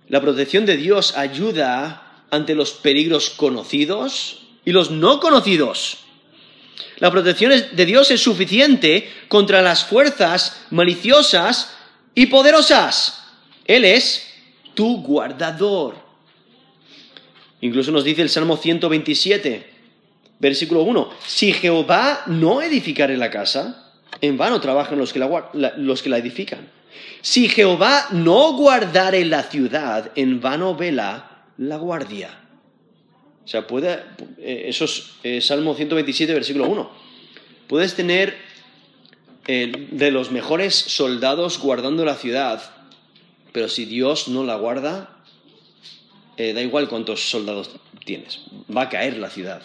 La 0.08 0.22
protección 0.22 0.66
de 0.66 0.78
Dios 0.78 1.16
ayuda 1.16 2.26
ante 2.32 2.56
los 2.56 2.72
peligros 2.72 3.30
conocidos 3.30 4.48
y 4.66 4.72
los 4.72 4.90
no 4.90 5.20
conocidos. 5.20 6.06
La 6.98 7.12
protección 7.12 7.52
de 7.72 7.86
Dios 7.86 8.12
es 8.12 8.22
suficiente 8.22 9.10
contra 9.28 9.62
las 9.62 9.86
fuerzas 9.86 10.62
maliciosas 10.70 11.76
y 12.16 12.28
poderosas. 12.28 13.24
Él 13.66 13.86
es 13.86 14.28
tu 14.74 15.02
guardador. 15.02 15.96
Incluso 17.62 17.92
nos 17.92 18.04
dice 18.04 18.22
el 18.22 18.30
Salmo 18.30 18.58
127, 18.58 19.70
versículo 20.40 20.84
1, 20.84 21.10
si 21.26 21.54
Jehová 21.54 22.24
no 22.28 22.62
edificare 22.62 23.18
la 23.18 23.30
casa, 23.30 23.94
en 24.22 24.38
vano 24.38 24.60
trabajan 24.62 24.98
los 24.98 25.14
que 25.14 25.20
la, 25.20 25.50
los 25.78 26.02
que 26.02 26.10
la 26.10 26.18
edifican. 26.18 26.70
Si 27.22 27.50
Jehová 27.50 28.08
no 28.12 28.54
guardare 28.54 29.26
la 29.26 29.44
ciudad, 29.44 30.12
en 30.16 30.40
vano 30.40 30.76
vela 30.76 31.44
la 31.58 31.78
guardia. 31.78 32.30
O 33.50 33.52
sea, 33.52 33.66
puede, 33.66 33.94
eh, 34.38 34.66
eso 34.68 34.86
es 34.86 35.10
eh, 35.24 35.42
Salmo 35.42 35.74
127, 35.74 36.32
versículo 36.36 36.68
1. 36.68 36.88
Puedes 37.66 37.96
tener 37.96 38.38
eh, 39.48 39.88
de 39.90 40.12
los 40.12 40.30
mejores 40.30 40.76
soldados 40.76 41.58
guardando 41.58 42.06
la 42.06 42.14
ciudad, 42.14 42.62
pero 43.52 43.68
si 43.68 43.86
Dios 43.86 44.28
no 44.28 44.44
la 44.44 44.56
guarda, 44.58 45.18
da 46.38 46.62
igual 46.62 46.90
cuántos 46.90 47.28
soldados 47.28 47.72
tienes, 48.06 48.42
va 48.70 48.84
a 48.84 48.90
caer 48.90 49.18
la 49.18 49.32
ciudad, 49.32 49.64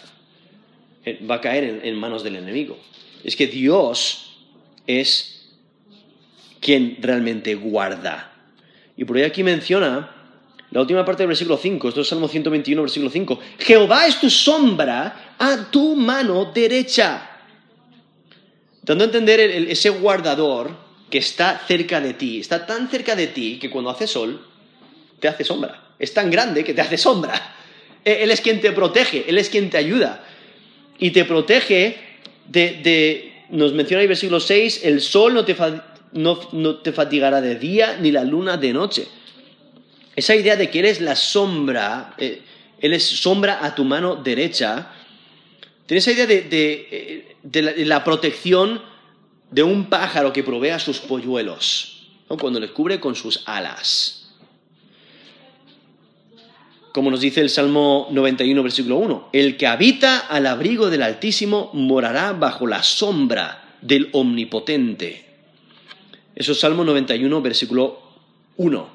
va 1.29 1.35
a 1.35 1.41
caer 1.41 1.81
en 1.83 1.95
manos 1.95 2.23
del 2.23 2.37
enemigo. 2.37 2.79
Es 3.23 3.35
que 3.35 3.45
Dios 3.45 4.35
es 4.87 5.53
quien 6.59 6.97
realmente 7.01 7.53
guarda. 7.53 8.33
Y 8.97 9.05
por 9.05 9.17
ahí 9.17 9.23
aquí 9.23 9.43
menciona 9.43 10.14
la 10.75 10.81
última 10.81 11.05
parte 11.05 11.23
del 11.23 11.29
versículo 11.29 11.55
5, 11.55 11.87
esto 11.87 12.01
es 12.01 12.07
Salmo 12.09 12.27
121, 12.27 12.81
versículo 12.81 13.09
5. 13.09 13.39
Jehová 13.59 14.07
es 14.07 14.19
tu 14.19 14.29
sombra 14.29 15.35
a 15.39 15.71
tu 15.71 15.95
mano 15.95 16.51
derecha. 16.53 17.29
Dando 18.81 19.05
a 19.05 19.07
entender 19.07 19.39
ese 19.39 19.89
guardador 19.91 20.71
que 21.09 21.19
está 21.19 21.61
cerca 21.65 22.01
de 22.01 22.13
ti, 22.15 22.41
está 22.41 22.65
tan 22.65 22.89
cerca 22.89 23.15
de 23.15 23.27
ti 23.27 23.57
que 23.57 23.69
cuando 23.69 23.89
hace 23.89 24.05
sol, 24.05 24.45
te 25.21 25.29
hace 25.29 25.45
sombra. 25.45 25.93
Es 25.97 26.13
tan 26.13 26.29
grande 26.29 26.65
que 26.65 26.73
te 26.73 26.81
hace 26.81 26.97
sombra. 26.97 27.55
E, 28.03 28.23
él 28.23 28.31
es 28.31 28.41
quien 28.41 28.59
te 28.59 28.73
protege, 28.73 29.23
Él 29.29 29.37
es 29.37 29.49
quien 29.49 29.69
te 29.69 29.77
ayuda. 29.77 30.25
Y 30.99 31.11
te 31.11 31.23
protege 31.23 31.95
de, 32.49 33.45
nos 33.49 33.71
menciona 33.71 34.01
el 34.01 34.09
versículo 34.09 34.41
6, 34.41 34.81
el 34.83 34.99
sol 34.99 35.35
no 35.35 35.45
te, 35.45 35.55
no 36.11 36.75
te 36.79 36.91
fatigará 36.91 37.39
de 37.39 37.55
día 37.55 37.97
ni 37.97 38.11
la 38.11 38.25
luna 38.25 38.57
de 38.57 38.73
noche. 38.73 39.07
Esa 40.15 40.35
idea 40.35 40.55
de 40.55 40.69
que 40.69 40.79
Él 40.79 40.85
es 40.85 41.01
la 41.01 41.15
sombra, 41.15 42.13
eh, 42.17 42.41
Él 42.79 42.99
sombra 43.01 43.65
a 43.65 43.75
tu 43.75 43.83
mano 43.83 44.15
derecha, 44.15 44.91
tiene 45.85 45.99
esa 45.99 46.11
idea 46.11 46.25
de, 46.25 46.47
eh, 46.51 47.85
la, 47.85 48.03
protección 48.03 48.81
de 49.51 49.61
un 49.61 49.85
pájaro 49.85 50.33
que 50.33 50.43
provee 50.43 50.69
a 50.69 50.79
sus 50.79 50.99
polluelos, 50.99 52.07
cuando 52.39 52.59
les 52.59 52.71
cubre 52.71 52.99
con 52.99 53.15
sus 53.15 53.43
alas. 53.45 54.31
Como 56.91 57.11
nos 57.11 57.19
dice 57.19 57.41
el 57.41 57.49
Salmo 57.49 58.07
91, 58.09 58.63
versículo 58.63 58.95
1, 58.95 59.29
el 59.33 59.57
que 59.57 59.67
habita 59.67 60.19
al 60.19 60.47
abrigo 60.47 60.89
del 60.89 61.03
Altísimo 61.03 61.69
morará 61.73 62.31
bajo 62.31 62.65
la 62.65 62.81
sombra 62.81 63.75
del 63.81 64.09
Omnipotente. 64.13 65.25
Eso 66.35 66.53
es 66.53 66.59
Salmo 66.59 66.83
91, 66.83 67.41
versículo 67.41 68.01
1. 68.57 68.94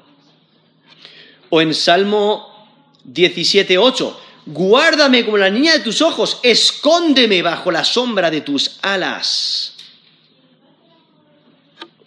O 1.51 1.59
en 1.59 1.73
Salmo 1.73 2.47
17.8, 3.05 4.15
guárdame 4.45 5.25
como 5.25 5.37
la 5.37 5.49
niña 5.49 5.73
de 5.73 5.81
tus 5.81 6.01
ojos, 6.01 6.39
escóndeme 6.43 7.41
bajo 7.41 7.71
la 7.71 7.83
sombra 7.83 8.31
de 8.31 8.39
tus 8.39 8.79
alas. 8.81 9.75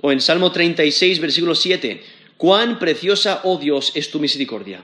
O 0.01 0.11
en 0.11 0.23
Salmo 0.23 0.51
36, 0.51 1.21
versículo 1.21 1.55
7, 1.55 2.03
cuán 2.39 2.79
preciosa, 2.79 3.43
oh 3.45 3.59
Dios, 3.59 3.93
es 3.95 4.11
tu 4.11 4.19
misericordia. 4.19 4.83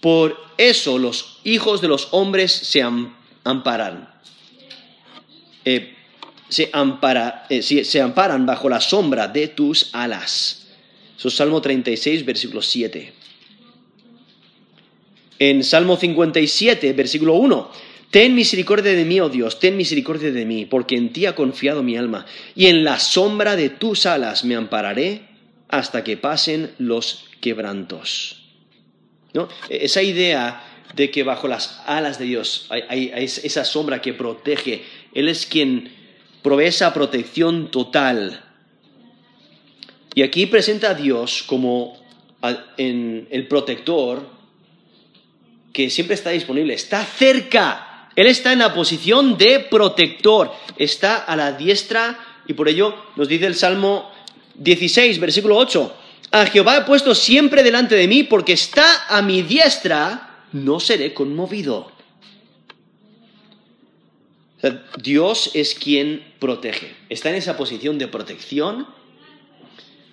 Por 0.00 0.40
eso 0.56 0.96
los 0.96 1.40
hijos 1.44 1.82
de 1.82 1.88
los 1.88 2.08
hombres 2.12 2.50
se 2.50 2.82
amparan. 3.44 4.14
Eh, 5.66 5.94
se, 6.48 6.70
eh, 7.50 7.84
se 7.84 8.00
amparan 8.00 8.46
bajo 8.46 8.70
la 8.70 8.80
sombra 8.80 9.28
de 9.28 9.48
tus 9.48 9.90
alas. 9.92 10.68
Eso 11.18 11.28
es 11.28 11.34
Salmo 11.34 11.60
36, 11.60 12.24
versículo 12.24 12.62
7 12.62 13.17
en 15.38 15.64
Salmo 15.64 15.96
57, 15.96 16.92
versículo 16.92 17.34
1. 17.34 17.70
Ten 18.10 18.34
misericordia 18.34 18.92
de 18.92 19.04
mí, 19.04 19.20
oh 19.20 19.28
Dios, 19.28 19.58
ten 19.58 19.76
misericordia 19.76 20.30
de 20.30 20.46
mí, 20.46 20.64
porque 20.64 20.96
en 20.96 21.12
ti 21.12 21.26
ha 21.26 21.34
confiado 21.34 21.82
mi 21.82 21.96
alma, 21.96 22.24
y 22.54 22.66
en 22.66 22.82
la 22.82 22.98
sombra 22.98 23.54
de 23.54 23.68
tus 23.68 24.06
alas 24.06 24.44
me 24.44 24.56
ampararé 24.56 25.28
hasta 25.68 26.02
que 26.04 26.16
pasen 26.16 26.72
los 26.78 27.26
quebrantos. 27.40 28.42
¿No? 29.34 29.48
Esa 29.68 30.02
idea 30.02 30.64
de 30.94 31.10
que 31.10 31.22
bajo 31.22 31.48
las 31.48 31.82
alas 31.84 32.18
de 32.18 32.24
Dios 32.24 32.66
hay, 32.70 33.10
esa 33.12 33.64
sombra 33.66 34.00
que 34.00 34.14
protege, 34.14 34.82
Él 35.12 35.28
es 35.28 35.44
quien 35.44 35.92
provee 36.42 36.64
esa 36.64 36.94
protección 36.94 37.70
total. 37.70 38.42
Y 40.14 40.22
aquí 40.22 40.46
presenta 40.46 40.90
a 40.90 40.94
Dios 40.94 41.42
como 41.42 41.98
el 42.78 43.46
protector 43.50 44.37
que 45.78 45.90
siempre 45.90 46.16
está 46.16 46.30
disponible, 46.30 46.74
está 46.74 47.04
cerca. 47.04 48.08
Él 48.16 48.26
está 48.26 48.52
en 48.52 48.58
la 48.58 48.74
posición 48.74 49.38
de 49.38 49.60
protector, 49.60 50.52
está 50.76 51.18
a 51.18 51.36
la 51.36 51.52
diestra 51.52 52.18
y 52.48 52.54
por 52.54 52.68
ello 52.68 52.96
nos 53.14 53.28
dice 53.28 53.46
el 53.46 53.54
Salmo 53.54 54.10
16, 54.56 55.20
versículo 55.20 55.56
8, 55.56 55.96
a 56.32 56.46
Jehová 56.46 56.78
he 56.78 56.80
puesto 56.80 57.14
siempre 57.14 57.62
delante 57.62 57.94
de 57.94 58.08
mí 58.08 58.24
porque 58.24 58.54
está 58.54 59.06
a 59.06 59.22
mi 59.22 59.42
diestra, 59.42 60.46
no 60.50 60.80
seré 60.80 61.14
conmovido. 61.14 61.92
Dios 65.00 65.52
es 65.54 65.74
quien 65.76 66.34
protege, 66.40 66.92
está 67.08 67.30
en 67.30 67.36
esa 67.36 67.56
posición 67.56 67.98
de 67.98 68.08
protección 68.08 68.88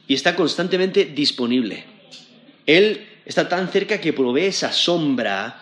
y 0.07 0.13
está 0.13 0.35
constantemente 0.35 1.05
disponible. 1.05 1.85
Él 2.67 3.14
está 3.25 3.49
tan 3.49 3.69
cerca 3.69 3.99
que 3.99 4.13
provee 4.13 4.45
esa 4.45 4.71
sombra, 4.71 5.61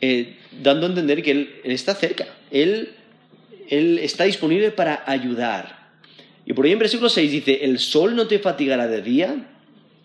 eh, 0.00 0.36
dando 0.62 0.86
a 0.86 0.88
entender 0.90 1.22
que 1.22 1.30
él, 1.32 1.60
está 1.64 1.94
cerca. 1.94 2.26
Él, 2.50 2.94
él, 3.68 3.98
está 3.98 4.24
disponible 4.24 4.70
para 4.70 5.02
ayudar. 5.06 5.90
Y 6.46 6.52
por 6.52 6.64
ahí 6.64 6.72
en 6.72 6.78
versículo 6.78 7.08
6 7.08 7.30
dice, 7.30 7.64
el 7.64 7.78
sol 7.80 8.14
no 8.14 8.28
te 8.28 8.38
fatigará 8.38 8.86
de 8.86 9.02
día, 9.02 9.48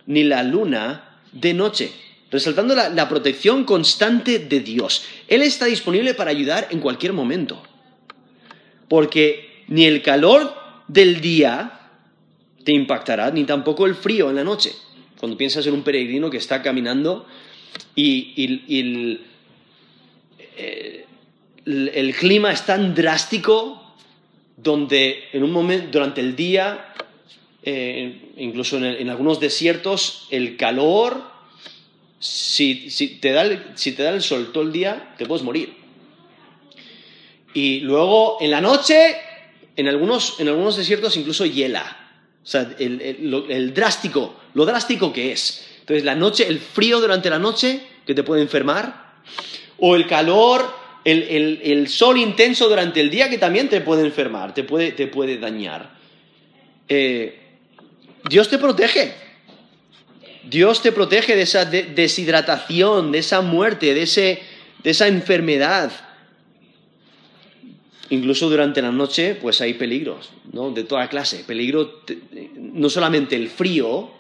ni 0.08 0.24
la 0.24 0.42
luna 0.44 1.20
de 1.32 1.54
noche. 1.54 1.92
Resaltando 2.32 2.74
la, 2.74 2.90
la 2.90 3.08
protección 3.08 3.66
constante 3.66 4.40
de 4.40 4.62
Dios. 4.62 5.06
Él 5.28 5.44
está 5.44 5.66
disponible 5.66 6.14
para 6.14 6.32
ayudar 6.32 6.68
en 6.72 6.80
cualquier 6.80 7.14
momento. 7.14 7.62
Porque 8.88 9.64
ni 9.68 9.86
el 9.86 10.02
calor 10.02 10.56
del 10.88 11.22
día 11.22 11.90
te 12.64 12.72
impactará, 12.72 13.32
ni 13.32 13.44
tampoco 13.44 13.86
el 13.86 13.96
frío 13.96 14.30
en 14.30 14.38
la 14.38 14.44
noche 14.44 14.72
cuando 15.22 15.38
piensas 15.38 15.68
en 15.68 15.76
un 15.76 15.84
peregrino 15.84 16.32
que 16.32 16.38
está 16.38 16.64
caminando 16.64 17.28
y, 17.96 18.34
eh, 20.58 21.06
el, 21.64 22.16
clima 22.16 22.52
es 22.52 22.66
tan 22.66 22.96
drástico 22.96 23.94
donde 24.58 25.26
en 25.32 25.44
un 25.44 25.52
momento, 25.52 25.90
durante 25.92 26.22
el 26.22 26.36
día, 26.36 26.96
eh, 27.62 28.32
incluso 28.38 28.84
en, 28.84 29.10
algunos 29.12 29.40
desiertos, 29.40 30.28
el 30.32 30.58
calor, 30.58 31.22
si, 32.18 32.90
te 33.22 33.32
da 33.32 33.44
el, 33.44 33.64
si 33.76 33.92
te 33.92 34.02
da 34.02 34.10
el 34.10 34.24
sol 34.24 34.50
todo 34.52 34.64
el 34.64 34.72
día, 34.72 35.14
te 35.20 35.28
puedes 35.28 35.44
morir. 35.44 35.76
Y 37.54 37.82
luego 37.82 38.38
en 38.42 38.50
la 38.50 38.60
noche, 38.60 39.18
en 39.76 39.88
algunos, 39.88 40.40
en 40.40 40.48
algunos 40.48 40.78
desiertos 40.78 41.16
incluso 41.16 41.46
hiela. 41.46 42.01
O 42.44 42.48
sea, 42.48 42.76
el, 42.80 43.74
drástico, 43.74 44.36
lo 44.54 44.66
drástico 44.66 45.14
que 45.14 45.32
es. 45.32 45.68
Entonces, 45.82 46.04
la 46.04 46.16
noche, 46.16 46.48
el 46.48 46.60
frío 46.60 47.00
durante 47.00 47.30
la 47.30 47.40
noche, 47.40 47.82
que 48.06 48.16
te 48.16 48.24
puede 48.24 48.42
enfermar, 48.42 49.14
o 49.78 49.96
el 49.96 50.08
calor, 50.08 50.74
el, 51.04 51.88
sol 51.88 52.18
intenso 52.18 52.68
durante 52.68 53.00
el 53.00 53.10
día, 53.10 53.30
que 53.30 53.38
también 53.38 53.70
te 53.70 53.82
puede 53.82 54.04
enfermar, 54.04 54.54
te 54.54 54.64
puede, 54.64 54.92
te 54.92 55.08
puede 55.08 55.38
dañar. 55.38 55.92
Eh, 56.88 57.40
Dios 58.28 58.50
te 58.50 58.58
protege. 58.58 59.14
Dios 60.44 60.82
te 60.82 60.92
protege 60.92 61.36
de 61.36 61.44
esa 61.44 61.66
deshidratación, 61.66 63.12
de 63.12 63.20
esa 63.20 63.42
muerte, 63.42 63.94
de, 63.94 64.04
ese, 64.04 64.42
de 64.84 64.90
esa 64.90 65.08
enfermedad. 65.08 65.92
Incluso 68.12 68.50
durante 68.50 68.82
la 68.82 68.92
noche, 68.92 69.36
pues 69.36 69.62
hay 69.62 69.74
peligros, 69.76 70.30
¿no? 70.52 70.72
De 70.72 70.84
toda 70.84 71.08
clase. 71.08 71.46
Peligro, 71.48 72.02
no 72.58 72.90
solamente 72.90 73.38
el 73.38 73.50
frío, 73.50 74.12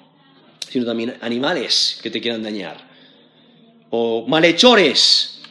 sino 0.70 0.86
también 0.86 1.18
animales 1.20 2.00
que 2.02 2.10
te 2.10 2.22
quieran 2.22 2.42
dañar. 2.42 2.78
O 3.90 4.26
malhechores. 4.28 5.42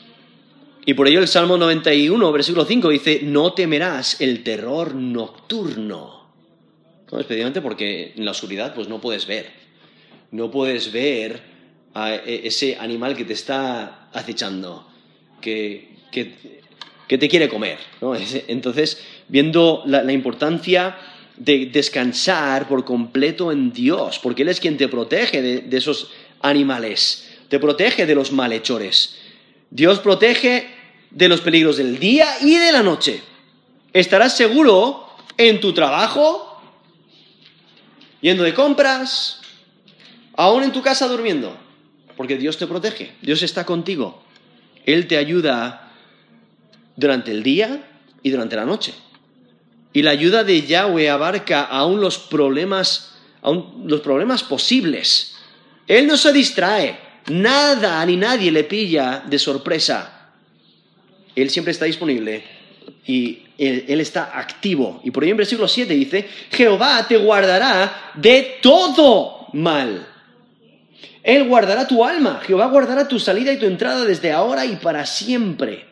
Y 0.87 0.95
por 0.95 1.07
ello 1.07 1.21
el 1.21 1.29
Salmo 1.29 1.59
91, 1.59 2.33
versículo 2.33 2.65
5 2.65 2.89
dice, 2.89 3.21
no 3.23 3.53
temerás 3.53 4.19
el 4.23 4.43
terror 4.43 4.95
nocturno. 4.95 6.31
Especialmente 7.13 7.61
porque 7.61 8.15
en 8.17 8.25
la 8.25 8.31
oscuridad 8.31 8.75
pues 8.75 8.89
no 8.89 9.03
puedes 9.03 9.27
ver. 9.27 9.51
No 10.31 10.51
puedes 10.51 10.91
ver 10.93 11.43
a 11.93 12.15
e, 12.15 12.47
ese 12.47 12.77
animal 12.77 13.15
que 13.15 13.27
te 13.27 13.35
está 13.35 14.09
acechando, 14.15 14.87
que, 15.43 15.97
que, 16.11 16.63
te 17.19 17.29
quiere 17.29 17.49
comer. 17.49 17.79
Entonces, 18.47 18.99
viendo 19.27 19.83
la, 19.85 20.13
importancia 20.13 20.97
de 21.37 21.67
descansar 21.67 22.69
por 22.69 22.85
completo 22.85 23.51
en 23.51 23.73
Dios, 23.73 24.21
porque 24.21 24.43
Él 24.43 24.49
es 24.49 24.61
quien 24.61 24.77
te 24.77 24.87
protege 24.87 25.43
de, 25.43 25.77
esos 25.77 26.13
animales, 26.41 27.29
te 27.49 27.59
protege 27.59 28.07
de 28.07 28.15
los 28.15 28.31
malhechores. 28.31 29.17
Dios 29.71 29.99
protege 29.99 30.69
de 31.11 31.29
los 31.29 31.41
peligros 31.41 31.79
del 31.79 31.99
día 31.99 32.29
y 32.43 32.57
de 32.57 32.71
la 32.71 32.85
noche. 32.85 33.21
Estarás 33.93 34.37
seguro 34.37 35.05
en 35.37 35.59
tu 35.61 35.73
trabajo, 35.73 36.63
yendo 38.21 38.45
de 38.45 38.55
compras, 38.55 39.41
aún 40.37 40.63
en 40.63 40.71
tu 40.71 40.81
casa 40.81 41.09
durmiendo, 41.09 41.57
porque 42.17 42.37
Dios 42.37 42.57
te 42.57 42.69
protege, 42.69 43.13
Dios 43.21 43.43
está 43.43 43.67
contigo. 43.67 44.23
Él 44.87 45.09
te 45.09 45.17
ayuda 45.17 45.90
durante 46.97 47.31
el 47.31 47.43
día 47.43 47.83
y 48.23 48.31
durante 48.31 48.57
la 48.57 48.65
noche. 48.65 48.95
Y 49.93 50.03
la 50.03 50.11
ayuda 50.11 50.45
de 50.45 50.63
Yahweh 50.63 51.11
abarca 51.11 51.63
aún 51.63 52.01
los 52.01 52.19
problemas, 52.19 53.15
aún 53.43 53.85
los 53.87 54.01
problemas 54.01 54.43
posibles. 54.43 55.35
Él 55.87 56.07
no 56.07 56.17
se 56.17 56.33
distrae, 56.33 56.99
nada 57.29 58.05
ni 58.07 58.17
nadie 58.17 58.53
le 58.53 58.65
pilla 58.65 59.25
de 59.27 59.39
sorpresa. 59.39 60.33
Él 61.35 61.51
siempre 61.51 61.73
está 61.73 61.87
disponible 61.87 62.45
y 63.07 63.43
él, 63.59 64.01
está 64.01 64.39
activo. 64.39 65.01
Y 65.05 65.11
por 65.11 65.23
ahí 65.23 65.31
en 65.31 65.37
versículo 65.37 65.69
7 65.69 65.93
dice, 65.95 66.29
Jehová 66.51 67.07
te 67.07 67.17
guardará 67.17 68.13
de 68.15 68.59
todo 68.63 69.49
mal. 69.53 70.07
Él 71.23 71.45
guardará 71.45 71.87
tu 71.87 72.05
alma, 72.05 72.41
Jehová 72.47 72.67
guardará 72.67 73.07
tu 73.07 73.19
salida 73.19 73.53
y 73.53 73.59
tu 73.59 73.67
entrada 73.67 74.05
desde 74.05 74.33
ahora 74.33 74.65
y 74.65 74.77
para 74.77 75.05
siempre. 75.05 75.90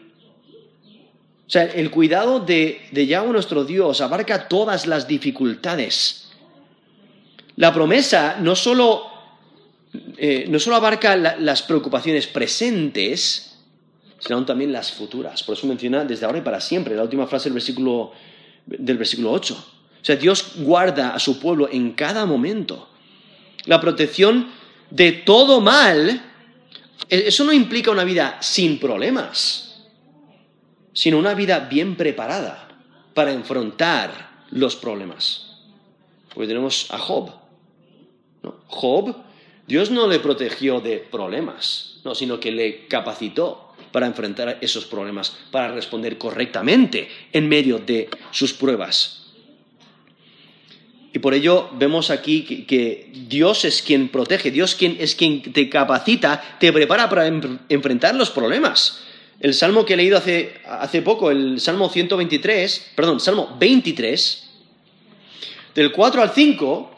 O 1.48 1.50
sea, 1.50 1.64
el 1.64 1.90
cuidado 1.90 2.40
de, 2.40 2.82
de 2.92 3.06
Yahweh 3.06 3.32
nuestro 3.32 3.64
Dios 3.64 4.02
abarca 4.02 4.48
todas 4.48 4.86
las 4.86 5.08
dificultades. 5.08 6.28
La 7.56 7.72
promesa 7.72 8.36
no 8.38 8.54
solo, 8.54 9.06
eh, 10.18 10.44
no 10.46 10.58
solo 10.58 10.76
abarca 10.76 11.16
las 11.16 11.62
preocupaciones 11.62 12.26
presentes, 12.26 13.56
sino 14.18 14.44
también 14.44 14.72
las 14.72 14.92
futuras. 14.92 15.42
Por 15.42 15.56
eso 15.56 15.66
menciona 15.66 16.04
desde 16.04 16.26
ahora 16.26 16.38
y 16.38 16.42
para 16.42 16.60
siempre, 16.60 16.94
la 16.94 17.04
última 17.04 17.26
frase 17.26 17.44
del 17.44 17.54
versículo, 17.54 18.12
del 18.66 18.98
versículo 18.98 19.32
8. 19.32 19.54
O 19.54 20.04
sea, 20.04 20.16
Dios 20.16 20.52
guarda 20.56 21.14
a 21.14 21.18
su 21.18 21.40
pueblo 21.40 21.66
en 21.72 21.92
cada 21.92 22.26
momento. 22.26 22.90
La 23.64 23.80
protección 23.80 24.50
de 24.90 25.12
todo 25.12 25.62
mal, 25.62 26.10
e-, 27.08 27.24
eso 27.26 27.44
no 27.44 27.54
implica 27.54 27.90
una 27.90 28.04
vida 28.04 28.36
sin 28.42 28.78
problemas, 28.78 29.67
sino 30.98 31.16
una 31.16 31.34
vida 31.34 31.60
bien 31.60 31.94
preparada 31.94 32.66
para 33.14 33.30
enfrentar 33.30 34.30
los 34.50 34.74
problemas. 34.74 35.46
Porque 36.34 36.48
tenemos 36.48 36.90
a 36.90 36.98
Job. 36.98 37.30
Job, 38.66 39.14
Dios 39.68 39.92
no 39.92 40.08
le 40.08 40.18
protegió 40.18 40.80
de 40.80 40.96
problemas, 40.96 42.00
no, 42.02 42.16
sino 42.16 42.40
que 42.40 42.50
le 42.50 42.88
capacitó 42.88 43.74
para 43.92 44.08
enfrentar 44.08 44.58
esos 44.60 44.86
problemas, 44.86 45.36
para 45.52 45.70
responder 45.70 46.18
correctamente 46.18 47.08
en 47.32 47.48
medio 47.48 47.78
de 47.78 48.08
sus 48.32 48.52
pruebas. 48.52 49.26
Y 51.12 51.20
por 51.20 51.32
ello 51.32 51.70
vemos 51.74 52.10
aquí 52.10 52.64
que, 52.66 53.12
Dios 53.28 53.64
es 53.64 53.82
quien 53.82 54.08
protege, 54.08 54.50
Dios 54.50 54.76
es 54.80 55.14
quien 55.14 55.42
te 55.52 55.70
capacita, 55.70 56.56
te 56.58 56.72
prepara 56.72 57.08
para 57.08 57.28
enfrentar 57.68 58.16
los 58.16 58.30
problemas. 58.30 59.04
El 59.40 59.54
salmo 59.54 59.84
que 59.84 59.94
he 59.94 59.96
leído 59.96 60.18
hace, 60.18 61.02
poco, 61.02 61.30
el 61.30 61.60
salmo 61.60 61.88
123, 61.88 62.92
perdón, 62.94 63.20
salmo 63.20 63.56
23, 63.58 64.50
del 65.74 65.92
4 65.92 66.22
al 66.22 66.30
5, 66.30 66.90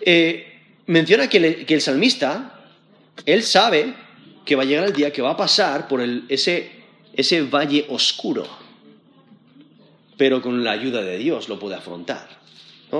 eh, 0.00 0.60
menciona 0.86 1.28
que, 1.28 1.66
el 1.68 1.80
salmista, 1.80 2.66
él 3.26 3.42
sabe 3.42 3.94
que 4.44 4.54
va 4.54 4.62
a 4.62 4.66
llegar 4.66 4.84
el 4.84 4.92
día 4.92 5.12
que 5.12 5.22
va 5.22 5.30
a 5.30 5.36
pasar 5.36 5.88
por 5.88 6.00
ese 6.28 7.42
valle 7.50 7.86
oscuro 7.88 8.68
pero 10.18 10.42
con 10.42 10.62
la 10.62 10.72
ayuda 10.72 11.00
de 11.00 11.16
Dios 11.16 11.48
lo 11.48 11.58
puede 11.58 11.76
afrontar. 11.76 12.28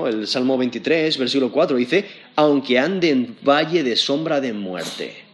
El 0.07 0.27
Salmo 0.27 0.57
23, 0.57 1.17
versículo 1.17 1.51
4 1.51 1.77
dice, 1.77 2.05
aunque 2.35 2.79
ande 2.79 3.09
en 3.09 3.37
valle 3.43 3.83
de 3.83 3.95
sombra 3.95 4.39
de 4.39 4.53
muerte. 4.53 5.28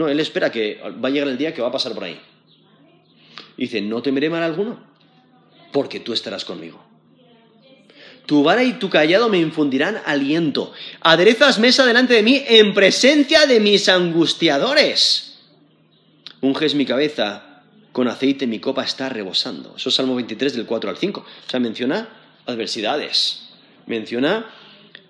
No, 0.00 0.08
él 0.08 0.18
espera 0.18 0.50
que 0.50 0.80
va 0.82 1.08
a 1.08 1.10
llegar 1.10 1.28
el 1.28 1.36
día 1.36 1.52
que 1.52 1.60
va 1.60 1.68
a 1.68 1.72
pasar 1.72 1.92
por 1.92 2.04
ahí. 2.04 2.18
Dice, 3.58 3.82
no 3.82 4.00
temeré 4.00 4.30
mal 4.30 4.42
alguno, 4.42 4.82
porque 5.72 6.00
tú 6.00 6.14
estarás 6.14 6.46
conmigo. 6.46 6.82
Tu 8.24 8.42
vara 8.42 8.64
y 8.64 8.78
tu 8.78 8.88
callado 8.88 9.28
me 9.28 9.36
infundirán 9.36 10.00
aliento. 10.06 10.72
Aderezas 11.02 11.58
mesa 11.58 11.84
delante 11.84 12.14
de 12.14 12.22
mí 12.22 12.42
en 12.48 12.72
presencia 12.72 13.44
de 13.44 13.60
mis 13.60 13.90
angustiadores. 13.90 15.38
Unges 16.40 16.74
mi 16.74 16.86
cabeza 16.86 17.62
con 17.92 18.08
aceite 18.08 18.46
mi 18.46 18.58
copa 18.58 18.84
está 18.84 19.10
rebosando. 19.10 19.74
Eso 19.76 19.90
es 19.90 19.94
Salmo 19.94 20.14
23 20.14 20.54
del 20.54 20.64
4 20.64 20.88
al 20.88 20.96
5. 20.96 21.20
O 21.20 21.50
sea, 21.50 21.60
menciona 21.60 22.08
adversidades, 22.46 23.50
menciona 23.84 24.46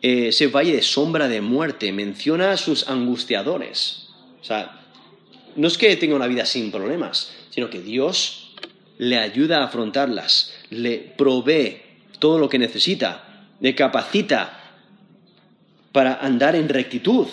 eh, 0.03 0.31
ese 0.31 0.49
valle 0.49 0.75
de 0.75 0.83
sombra 0.83 1.29
de 1.29 1.43
muerte, 1.43 1.93
menciona 1.93 2.57
sus 2.57 2.89
angustiadores. 2.89 4.09
O 4.41 4.45
sea, 4.45 4.80
no 5.57 5.69
es 5.69 5.79
que 5.79 5.97
tenga 5.97 6.17
una 6.17 6.27
vida 6.27 6.45
sin 6.47 6.71
problemas, 6.71 7.33
sino 7.51 7.71
que 7.71 7.81
Dios 7.81 8.55
le 8.99 9.19
ayuda 9.19 9.59
a 9.59 9.65
afrontarlas, 9.65 10.53
le 10.71 10.99
provee 10.99 11.81
todo 12.19 12.39
lo 12.39 12.49
que 12.49 12.59
necesita, 12.59 13.47
le 13.61 13.75
capacita 13.75 14.75
para 15.93 16.15
andar 16.15 16.55
en 16.55 16.69
rectitud 16.69 17.27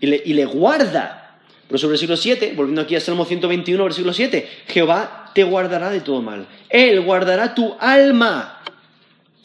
y 0.00 0.06
le, 0.06 0.22
y 0.24 0.34
le 0.34 0.44
guarda 0.44 1.26
pero 1.68 1.78
sobre 1.78 1.94
el 1.94 2.00
versículo 2.00 2.16
7, 2.16 2.52
volviendo 2.54 2.82
aquí 2.82 2.94
al 2.94 3.00
Salmo 3.00 3.24
121, 3.24 3.82
versículo 3.82 4.12
7, 4.12 4.48
Jehová 4.68 5.30
te 5.34 5.42
guardará 5.42 5.90
de 5.90 6.00
todo 6.00 6.22
mal. 6.22 6.46
Él 6.68 7.00
guardará 7.00 7.54
tu 7.54 7.74
alma. 7.80 8.62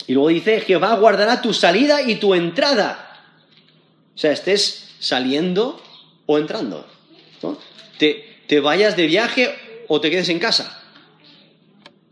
Y 0.06 0.14
luego 0.14 0.30
dice, 0.30 0.62
Jehová 0.62 0.96
guardará 0.96 1.42
tu 1.42 1.54
salida 1.54 2.02
y 2.04 2.16
tu 2.16 2.36
entrada. 2.36 3.24
O 4.14 4.18
sea, 4.18 4.32
estés 4.32 4.94
saliendo 5.00 5.82
o 6.28 6.38
entrando. 6.38 6.86
Te, 8.02 8.60
vayas 8.62 8.98
de 8.98 9.06
viaje 9.06 9.54
o 9.88 10.02
te 10.02 10.10
quedes 10.10 10.30
en 10.30 10.40
casa. 10.40 10.82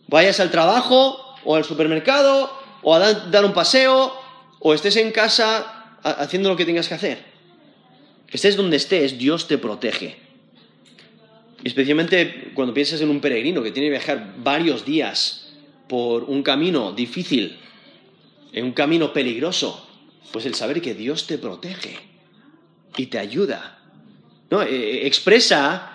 Vayas 0.08 0.40
al 0.40 0.52
trabajo 0.52 1.18
o 1.44 1.56
al 1.56 1.66
supermercado 1.66 2.52
o 2.84 2.94
a 2.94 3.00
dar 3.00 3.44
un 3.44 3.54
paseo 3.54 4.14
o 4.60 4.74
estés 4.76 4.98
en 4.98 5.12
casa 5.12 5.98
haciendo 6.04 6.50
lo 6.50 6.56
que 6.56 6.66
tengas 6.66 6.88
que 6.88 6.94
hacer. 6.94 7.26
Estés 8.32 8.56
donde 8.56 8.78
estés, 8.78 9.18
Dios 9.18 9.48
te 9.48 9.58
protege. 9.58 10.18
Especialmente 11.64 12.52
cuando 12.54 12.76
piensas 12.76 13.02
en 13.02 13.10
un 13.10 13.20
peregrino 13.20 13.64
que 13.64 13.72
tiene 13.72 13.88
que 13.88 13.98
viajar 13.98 14.36
varios 14.38 14.86
días 14.86 15.56
por 15.88 16.26
un 16.26 16.44
camino 16.44 16.92
difícil, 16.92 17.58
en 18.54 18.66
un 18.66 18.74
camino 18.74 19.12
peligroso, 19.12 19.88
pues 20.32 20.46
el 20.46 20.54
saber 20.54 20.82
que 20.82 20.94
Dios 20.94 21.26
te 21.26 21.40
protege 21.40 21.98
y 22.96 23.08
te 23.08 23.18
ayuda. 23.18 23.79
¿No? 24.50 24.62
Eh, 24.62 24.68
eh, 24.70 25.08
expresa 25.08 25.92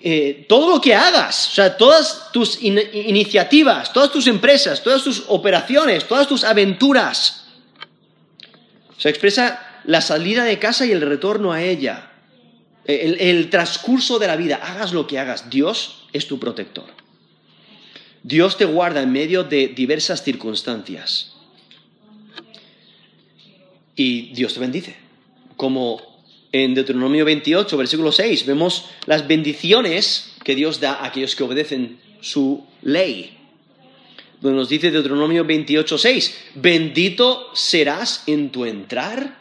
eh, 0.00 0.46
todo 0.48 0.70
lo 0.70 0.80
que 0.80 0.94
hagas, 0.94 1.48
o 1.48 1.54
sea, 1.54 1.76
todas 1.76 2.30
tus 2.32 2.62
iniciativas, 2.62 3.92
todas 3.92 4.12
tus 4.12 4.26
empresas, 4.26 4.82
todas 4.82 5.02
tus 5.02 5.24
operaciones, 5.28 6.06
todas 6.06 6.28
tus 6.28 6.44
aventuras. 6.44 7.48
O 8.96 9.00
sea, 9.00 9.10
expresa 9.10 9.80
la 9.84 10.00
salida 10.00 10.44
de 10.44 10.58
casa 10.58 10.86
y 10.86 10.92
el 10.92 11.00
retorno 11.00 11.52
a 11.52 11.62
ella, 11.62 12.12
el, 12.84 13.50
transcurso 13.50 14.18
de 14.18 14.28
la 14.28 14.36
vida, 14.36 14.60
hagas 14.62 14.92
lo 14.92 15.06
que 15.06 15.18
hagas, 15.18 15.50
Dios 15.50 16.06
es 16.12 16.28
tu 16.28 16.38
protector. 16.38 16.86
Dios 18.22 18.56
te 18.56 18.64
guarda 18.64 19.02
en 19.02 19.10
medio 19.10 19.44
de 19.44 19.68
diversas 19.68 20.22
circunstancias. 20.22 21.32
y 23.98 24.34
Dios 24.34 24.52
te 24.54 24.60
bendice. 24.60 24.94
Como 25.56 26.15
en 26.64 26.74
Deuteronomio 26.74 27.24
28, 27.24 27.76
versículo 27.76 28.12
6, 28.12 28.46
vemos 28.46 28.86
las 29.06 29.26
bendiciones 29.26 30.32
que 30.44 30.54
Dios 30.54 30.80
da 30.80 30.94
a 30.94 31.06
aquellos 31.06 31.36
que 31.36 31.44
obedecen 31.44 31.98
su 32.20 32.64
ley. 32.82 33.36
Donde 34.40 34.58
nos 34.58 34.68
dice 34.68 34.90
Deuteronomio 34.90 35.44
28, 35.44 35.98
6, 35.98 36.38
bendito 36.54 37.50
serás 37.54 38.22
en 38.26 38.50
tu 38.50 38.64
entrar 38.64 39.38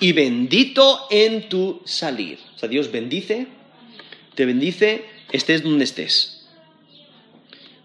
y 0.00 0.12
bendito 0.12 1.06
en 1.10 1.48
tu 1.48 1.80
salir. 1.84 2.38
O 2.54 2.58
sea, 2.58 2.68
Dios 2.68 2.90
bendice, 2.90 3.46
te 4.34 4.46
bendice, 4.46 5.04
estés 5.32 5.62
donde 5.62 5.84
estés. 5.84 6.46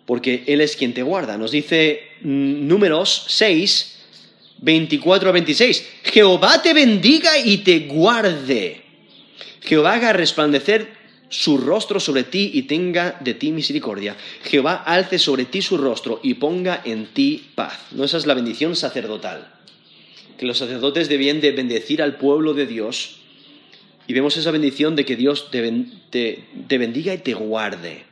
Porque 0.05 0.43
Él 0.47 0.61
es 0.61 0.75
quien 0.75 0.93
te 0.93 1.03
guarda. 1.03 1.37
Nos 1.37 1.51
dice 1.51 2.01
mm, 2.21 2.67
números 2.67 3.25
6, 3.27 4.00
24 4.61 5.29
a 5.29 5.31
26. 5.31 5.89
Jehová 6.03 6.61
te 6.61 6.73
bendiga 6.73 7.37
y 7.37 7.59
te 7.59 7.79
guarde. 7.81 8.81
Jehová 9.61 9.93
haga 9.93 10.13
resplandecer 10.13 11.01
su 11.29 11.57
rostro 11.57 11.99
sobre 11.99 12.23
ti 12.23 12.51
y 12.53 12.63
tenga 12.63 13.17
de 13.21 13.33
ti 13.33 13.51
misericordia. 13.51 14.15
Jehová 14.43 14.75
alce 14.85 15.17
sobre 15.17 15.45
ti 15.45 15.61
su 15.61 15.77
rostro 15.77 16.19
y 16.21 16.35
ponga 16.35 16.81
en 16.83 17.07
ti 17.07 17.51
paz. 17.55 17.79
No, 17.91 18.03
esa 18.03 18.17
es 18.17 18.25
la 18.25 18.33
bendición 18.33 18.75
sacerdotal. 18.75 19.51
Que 20.37 20.45
los 20.45 20.57
sacerdotes 20.57 21.09
debían 21.09 21.39
de 21.39 21.51
bendecir 21.51 22.01
al 22.01 22.17
pueblo 22.17 22.53
de 22.53 22.67
Dios. 22.67 23.17
Y 24.07 24.13
vemos 24.13 24.35
esa 24.35 24.51
bendición 24.51 24.95
de 24.95 25.05
que 25.05 25.15
Dios 25.15 25.49
te, 25.51 25.61
bendiga 26.77 27.13
y 27.13 27.19
te 27.19 27.33
guarde. 27.33 28.10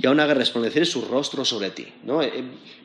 Y 0.00 0.06
aún 0.06 0.20
haga 0.20 0.34
resplandecer 0.34 0.86
su 0.86 1.02
rostro 1.02 1.44
sobre 1.44 1.70
ti. 1.70 1.86
¿no? 2.04 2.22
Eh, 2.22 2.32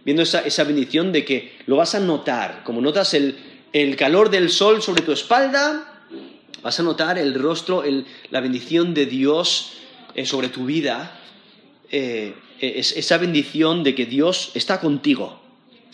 viendo 0.05 0.23
esa, 0.23 0.63
bendición 0.63 1.11
de 1.11 1.25
que 1.25 1.57
lo 1.65 1.77
vas 1.77 1.95
a 1.95 1.99
notar. 1.99 2.63
Como 2.63 2.81
notas 2.81 3.13
el, 3.13 3.37
el 3.73 3.95
calor 3.95 4.29
del 4.29 4.49
sol 4.49 4.81
sobre 4.81 5.01
tu 5.01 5.11
espalda, 5.11 5.97
Vas 6.67 6.79
a 6.79 6.83
notar 6.83 7.17
el 7.17 7.33
rostro, 7.35 7.83
la 8.29 8.41
bendición 8.41 8.93
de 8.93 9.05
Dios 9.05 9.73
eh, 10.15 10.25
sobre 10.25 10.49
tu 10.49 10.65
vida, 10.65 11.19
eh, 11.89 12.33
esa 12.59 13.17
bendición 13.17 13.83
de 13.83 13.93
que 13.93 14.05
Dios 14.05 14.51
está 14.55 14.79
contigo, 14.79 15.39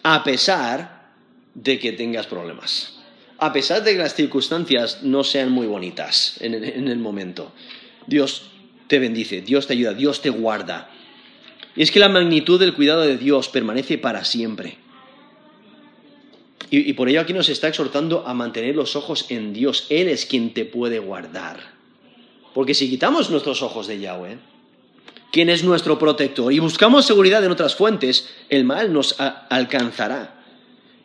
a 0.04 0.24
pesar 0.24 1.12
de 1.54 1.78
que 1.80 1.92
tengas 1.92 2.28
problemas, 2.28 2.98
a 3.38 3.52
pesar 3.52 3.84
de 3.84 3.92
que 3.92 3.98
las 4.00 4.16
circunstancias 4.16 5.04
no 5.04 5.24
sean 5.24 5.52
muy 5.52 5.68
bonitas 5.68 6.38
en 6.40 6.88
el 6.88 6.98
momento. 6.98 7.52
Dios 8.08 8.50
te 8.88 9.00
bendice, 9.00 9.42
Dios 9.42 9.68
te 9.68 9.74
ayuda, 9.74 9.94
Dios 9.94 10.22
te 10.22 10.30
guarda. 10.30 10.90
Y 11.76 11.84
es 11.84 11.92
que 11.92 12.00
la 12.00 12.10
magnitud 12.10 12.60
del 12.60 12.74
cuidado 12.74 13.02
de 13.02 13.18
Dios 13.18 13.50
permanece 13.50 13.98
para 13.98 14.24
siempre. 14.24 14.78
Y, 16.76 16.94
por 16.94 17.08
ello 17.08 17.22
aquí 17.22 17.34
nos 17.34 17.50
está 17.50 17.68
exhortando 17.68 18.26
a 18.26 18.34
mantener 18.34 18.76
los 18.76 18.96
ojos 18.96 19.28
en 19.30 19.54
Dios. 19.54 19.86
Él 19.90 20.08
es 20.08 20.26
quien 20.26 20.56
te 20.56 20.66
puede 20.66 20.98
guardar. 20.98 21.60
Porque 22.56 22.74
si 22.74 22.90
quitamos 22.90 23.30
nuestros 23.30 23.62
ojos 23.62 23.86
de 23.86 24.00
Yahweh, 24.00 24.40
quien 25.32 25.52
es 25.52 25.64
nuestro 25.64 26.00
protector, 26.00 26.52
y 26.52 26.58
buscamos 26.58 27.06
seguridad 27.06 27.44
en 27.44 27.52
otras 27.52 27.76
fuentes, 27.76 28.28
el 28.50 28.64
mal 28.64 28.92
nos 28.92 29.16
alcanzará. 29.20 30.42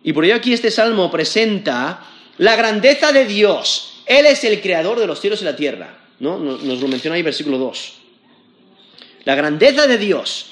Y 0.02 0.14
por 0.14 0.24
ello 0.24 0.36
aquí 0.36 0.54
este 0.54 0.70
salmo 0.70 1.10
presenta 1.10 2.02
la 2.38 2.56
grandeza 2.56 3.12
de 3.12 3.26
Dios. 3.26 4.04
Él 4.06 4.24
es 4.24 4.44
el 4.44 4.62
creador 4.62 4.98
de 4.98 5.06
los 5.06 5.20
cielos 5.20 5.42
y 5.42 5.44
la 5.44 5.56
tierra. 5.56 5.98
¿no? 6.20 6.38
Nos, 6.38 6.62
nos 6.62 6.80
lo 6.80 6.88
menciona 6.88 7.16
ahí 7.16 7.22
versículo 7.22 7.58
2. 7.58 7.92
La 9.24 9.34
grandeza 9.34 9.86
de 9.86 9.98
Dios. 9.98 10.46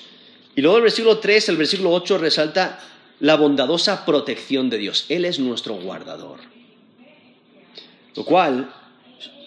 Y 0.56 0.62
luego 0.62 0.78
el 0.78 0.84
versículo 0.84 1.18
3, 1.18 1.50
el 1.50 1.58
versículo 1.58 1.92
8 1.92 2.16
resalta 2.16 2.80
la 3.20 3.36
bondadosa 3.36 4.06
protección 4.06 4.70
de 4.70 4.78
Dios. 4.78 5.04
Él 5.10 5.26
es 5.26 5.38
nuestro 5.38 5.74
guardador. 5.74 6.40
Lo 8.14 8.24
cual 8.24 8.72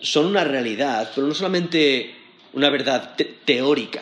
son 0.02 0.28
una 0.28 0.44
realidad, 0.44 1.12
pero 1.14 1.26
no 1.26 1.34
solamente 1.34 2.16
una 2.54 2.70
verdad 2.70 3.16
teórica, 3.44 4.02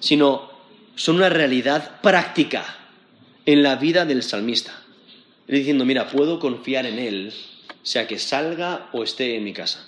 sino 0.00 0.50
son 0.94 1.16
una 1.16 1.28
realidad 1.28 2.00
práctica 2.00 2.64
en 3.44 3.62
la 3.62 3.76
vida 3.76 4.06
del 4.06 4.22
salmista. 4.22 4.82
Él 5.46 5.58
diciendo, 5.58 5.84
mira, 5.84 6.08
puedo 6.08 6.38
confiar 6.38 6.86
en 6.86 6.98
Él, 6.98 7.34
sea 7.82 8.06
que 8.06 8.18
salga 8.18 8.88
o 8.92 9.02
esté 9.02 9.36
en 9.36 9.44
mi 9.44 9.52
casa. 9.52 9.86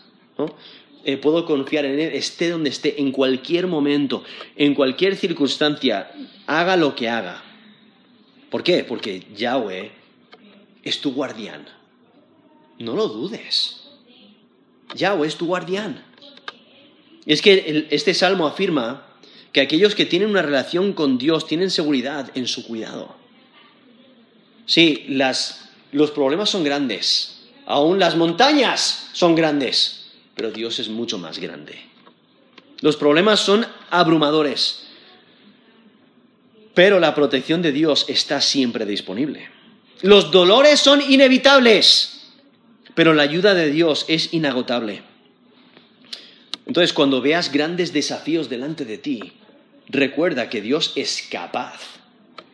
Eh, 1.09 1.19
puedo 1.19 1.45
confiar 1.45 1.85
en 1.85 2.01
Él, 2.01 2.15
esté 2.15 2.51
donde 2.51 2.69
esté, 2.69 3.01
en 3.01 3.13
cualquier 3.13 3.69
momento, 3.69 4.25
en 4.57 4.75
cualquier 4.75 5.15
circunstancia, 5.15 6.11
haga 6.49 6.77
lo 6.77 6.97
que 6.97 7.09
haga. 7.09 7.45
¿Por 8.51 8.65
qué? 8.65 8.83
Porque 8.83 9.25
Yahweh 9.37 9.93
es 10.83 11.01
tu 11.01 11.13
guardián. 11.13 11.65
No 12.81 12.97
lo 12.97 13.07
dudes. 13.07 13.83
Yahweh 14.97 15.29
es 15.29 15.37
tu 15.37 15.47
guardián. 15.47 16.03
Es 17.25 17.41
que 17.41 17.87
este 17.91 18.13
salmo 18.13 18.45
afirma 18.45 19.07
que 19.53 19.61
aquellos 19.61 19.95
que 19.95 20.07
tienen 20.07 20.31
una 20.31 20.43
relación 20.43 20.93
con 20.93 21.19
Dios 21.19 21.47
tienen 21.47 21.71
seguridad 21.71 22.33
en 22.35 22.49
su 22.49 22.67
cuidado. 22.67 23.15
Sí, 24.67 25.07
los 25.93 26.11
problemas 26.11 26.51
son 26.51 26.65
grandes, 26.65 27.45
aún 27.65 28.01
las 28.01 28.17
montañas 28.17 29.09
son 29.13 29.37
grandes, 29.37 29.96
pero 30.37 30.53
Dios 30.53 30.79
es 30.79 30.89
mucho 30.89 31.19
más 31.19 31.41
grande. 31.41 31.81
Los 32.81 32.97
problemas 32.97 33.41
son 33.41 33.67
abrumadores, 33.91 34.87
pero 36.75 37.01
la 37.01 37.15
protección 37.15 37.63
de 37.63 37.73
Dios 37.73 38.05
está 38.07 38.41
siempre 38.41 38.85
disponible. 38.85 39.49
Los 40.03 40.31
dolores 40.31 40.79
son 40.79 41.01
inevitables, 41.01 42.35
pero 42.95 43.15
la 43.15 43.23
ayuda 43.23 43.55
de 43.55 43.71
Dios 43.71 44.05
es 44.09 44.35
inagotable. 44.35 45.03
Entonces, 46.67 46.93
cuando 46.93 47.23
veas 47.23 47.51
grandes 47.51 47.95
desafíos 47.95 48.51
delante 48.51 48.85
de 48.85 48.99
ti, 48.99 49.33
recuerda 49.89 50.51
que 50.51 50.61
Dios 50.61 50.93
es 50.97 51.27
capaz 51.31 51.81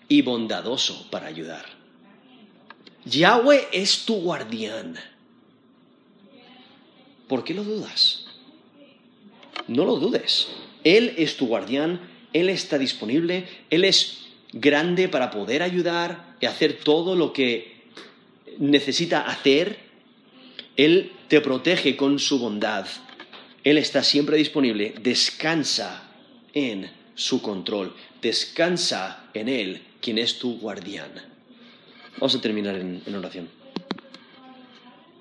y 0.08 0.22
bondadoso 0.22 1.08
para 1.10 1.26
ayudar. 1.26 1.64
Yahweh 3.04 3.68
es 3.72 4.04
tu 4.04 4.20
guardián. 4.20 4.96
¿Por 7.32 7.44
qué 7.44 7.54
lo 7.54 7.64
dudas? 7.64 8.26
No 9.66 9.86
lo 9.86 9.96
dudes. 9.96 10.48
Él 10.84 11.14
es 11.16 11.38
tu 11.38 11.46
guardián 11.46 12.12
él 12.32 12.48
está 12.48 12.78
disponible, 12.78 13.46
Él 13.70 13.84
es 13.84 14.26
grande 14.52 15.08
para 15.08 15.30
poder 15.30 15.62
ayudar 15.62 16.36
y 16.40 16.46
hacer 16.46 16.78
todo 16.82 17.14
lo 17.14 17.32
que 17.32 17.82
necesita 18.58 19.22
hacer. 19.22 19.78
Él 20.76 21.12
te 21.28 21.40
protege 21.40 21.96
con 21.96 22.18
su 22.18 22.38
bondad. 22.38 22.86
Él 23.64 23.78
está 23.78 24.02
siempre 24.02 24.36
disponible. 24.36 24.94
Descansa 25.02 26.10
en 26.54 26.90
su 27.14 27.42
control. 27.42 27.94
Descansa 28.22 29.28
en 29.34 29.48
Él, 29.48 29.82
quien 30.00 30.18
es 30.18 30.38
tu 30.38 30.58
guardián. 30.58 31.12
Vamos 32.14 32.34
a 32.34 32.40
terminar 32.40 32.76
en, 32.76 33.14
oración. 33.14 33.61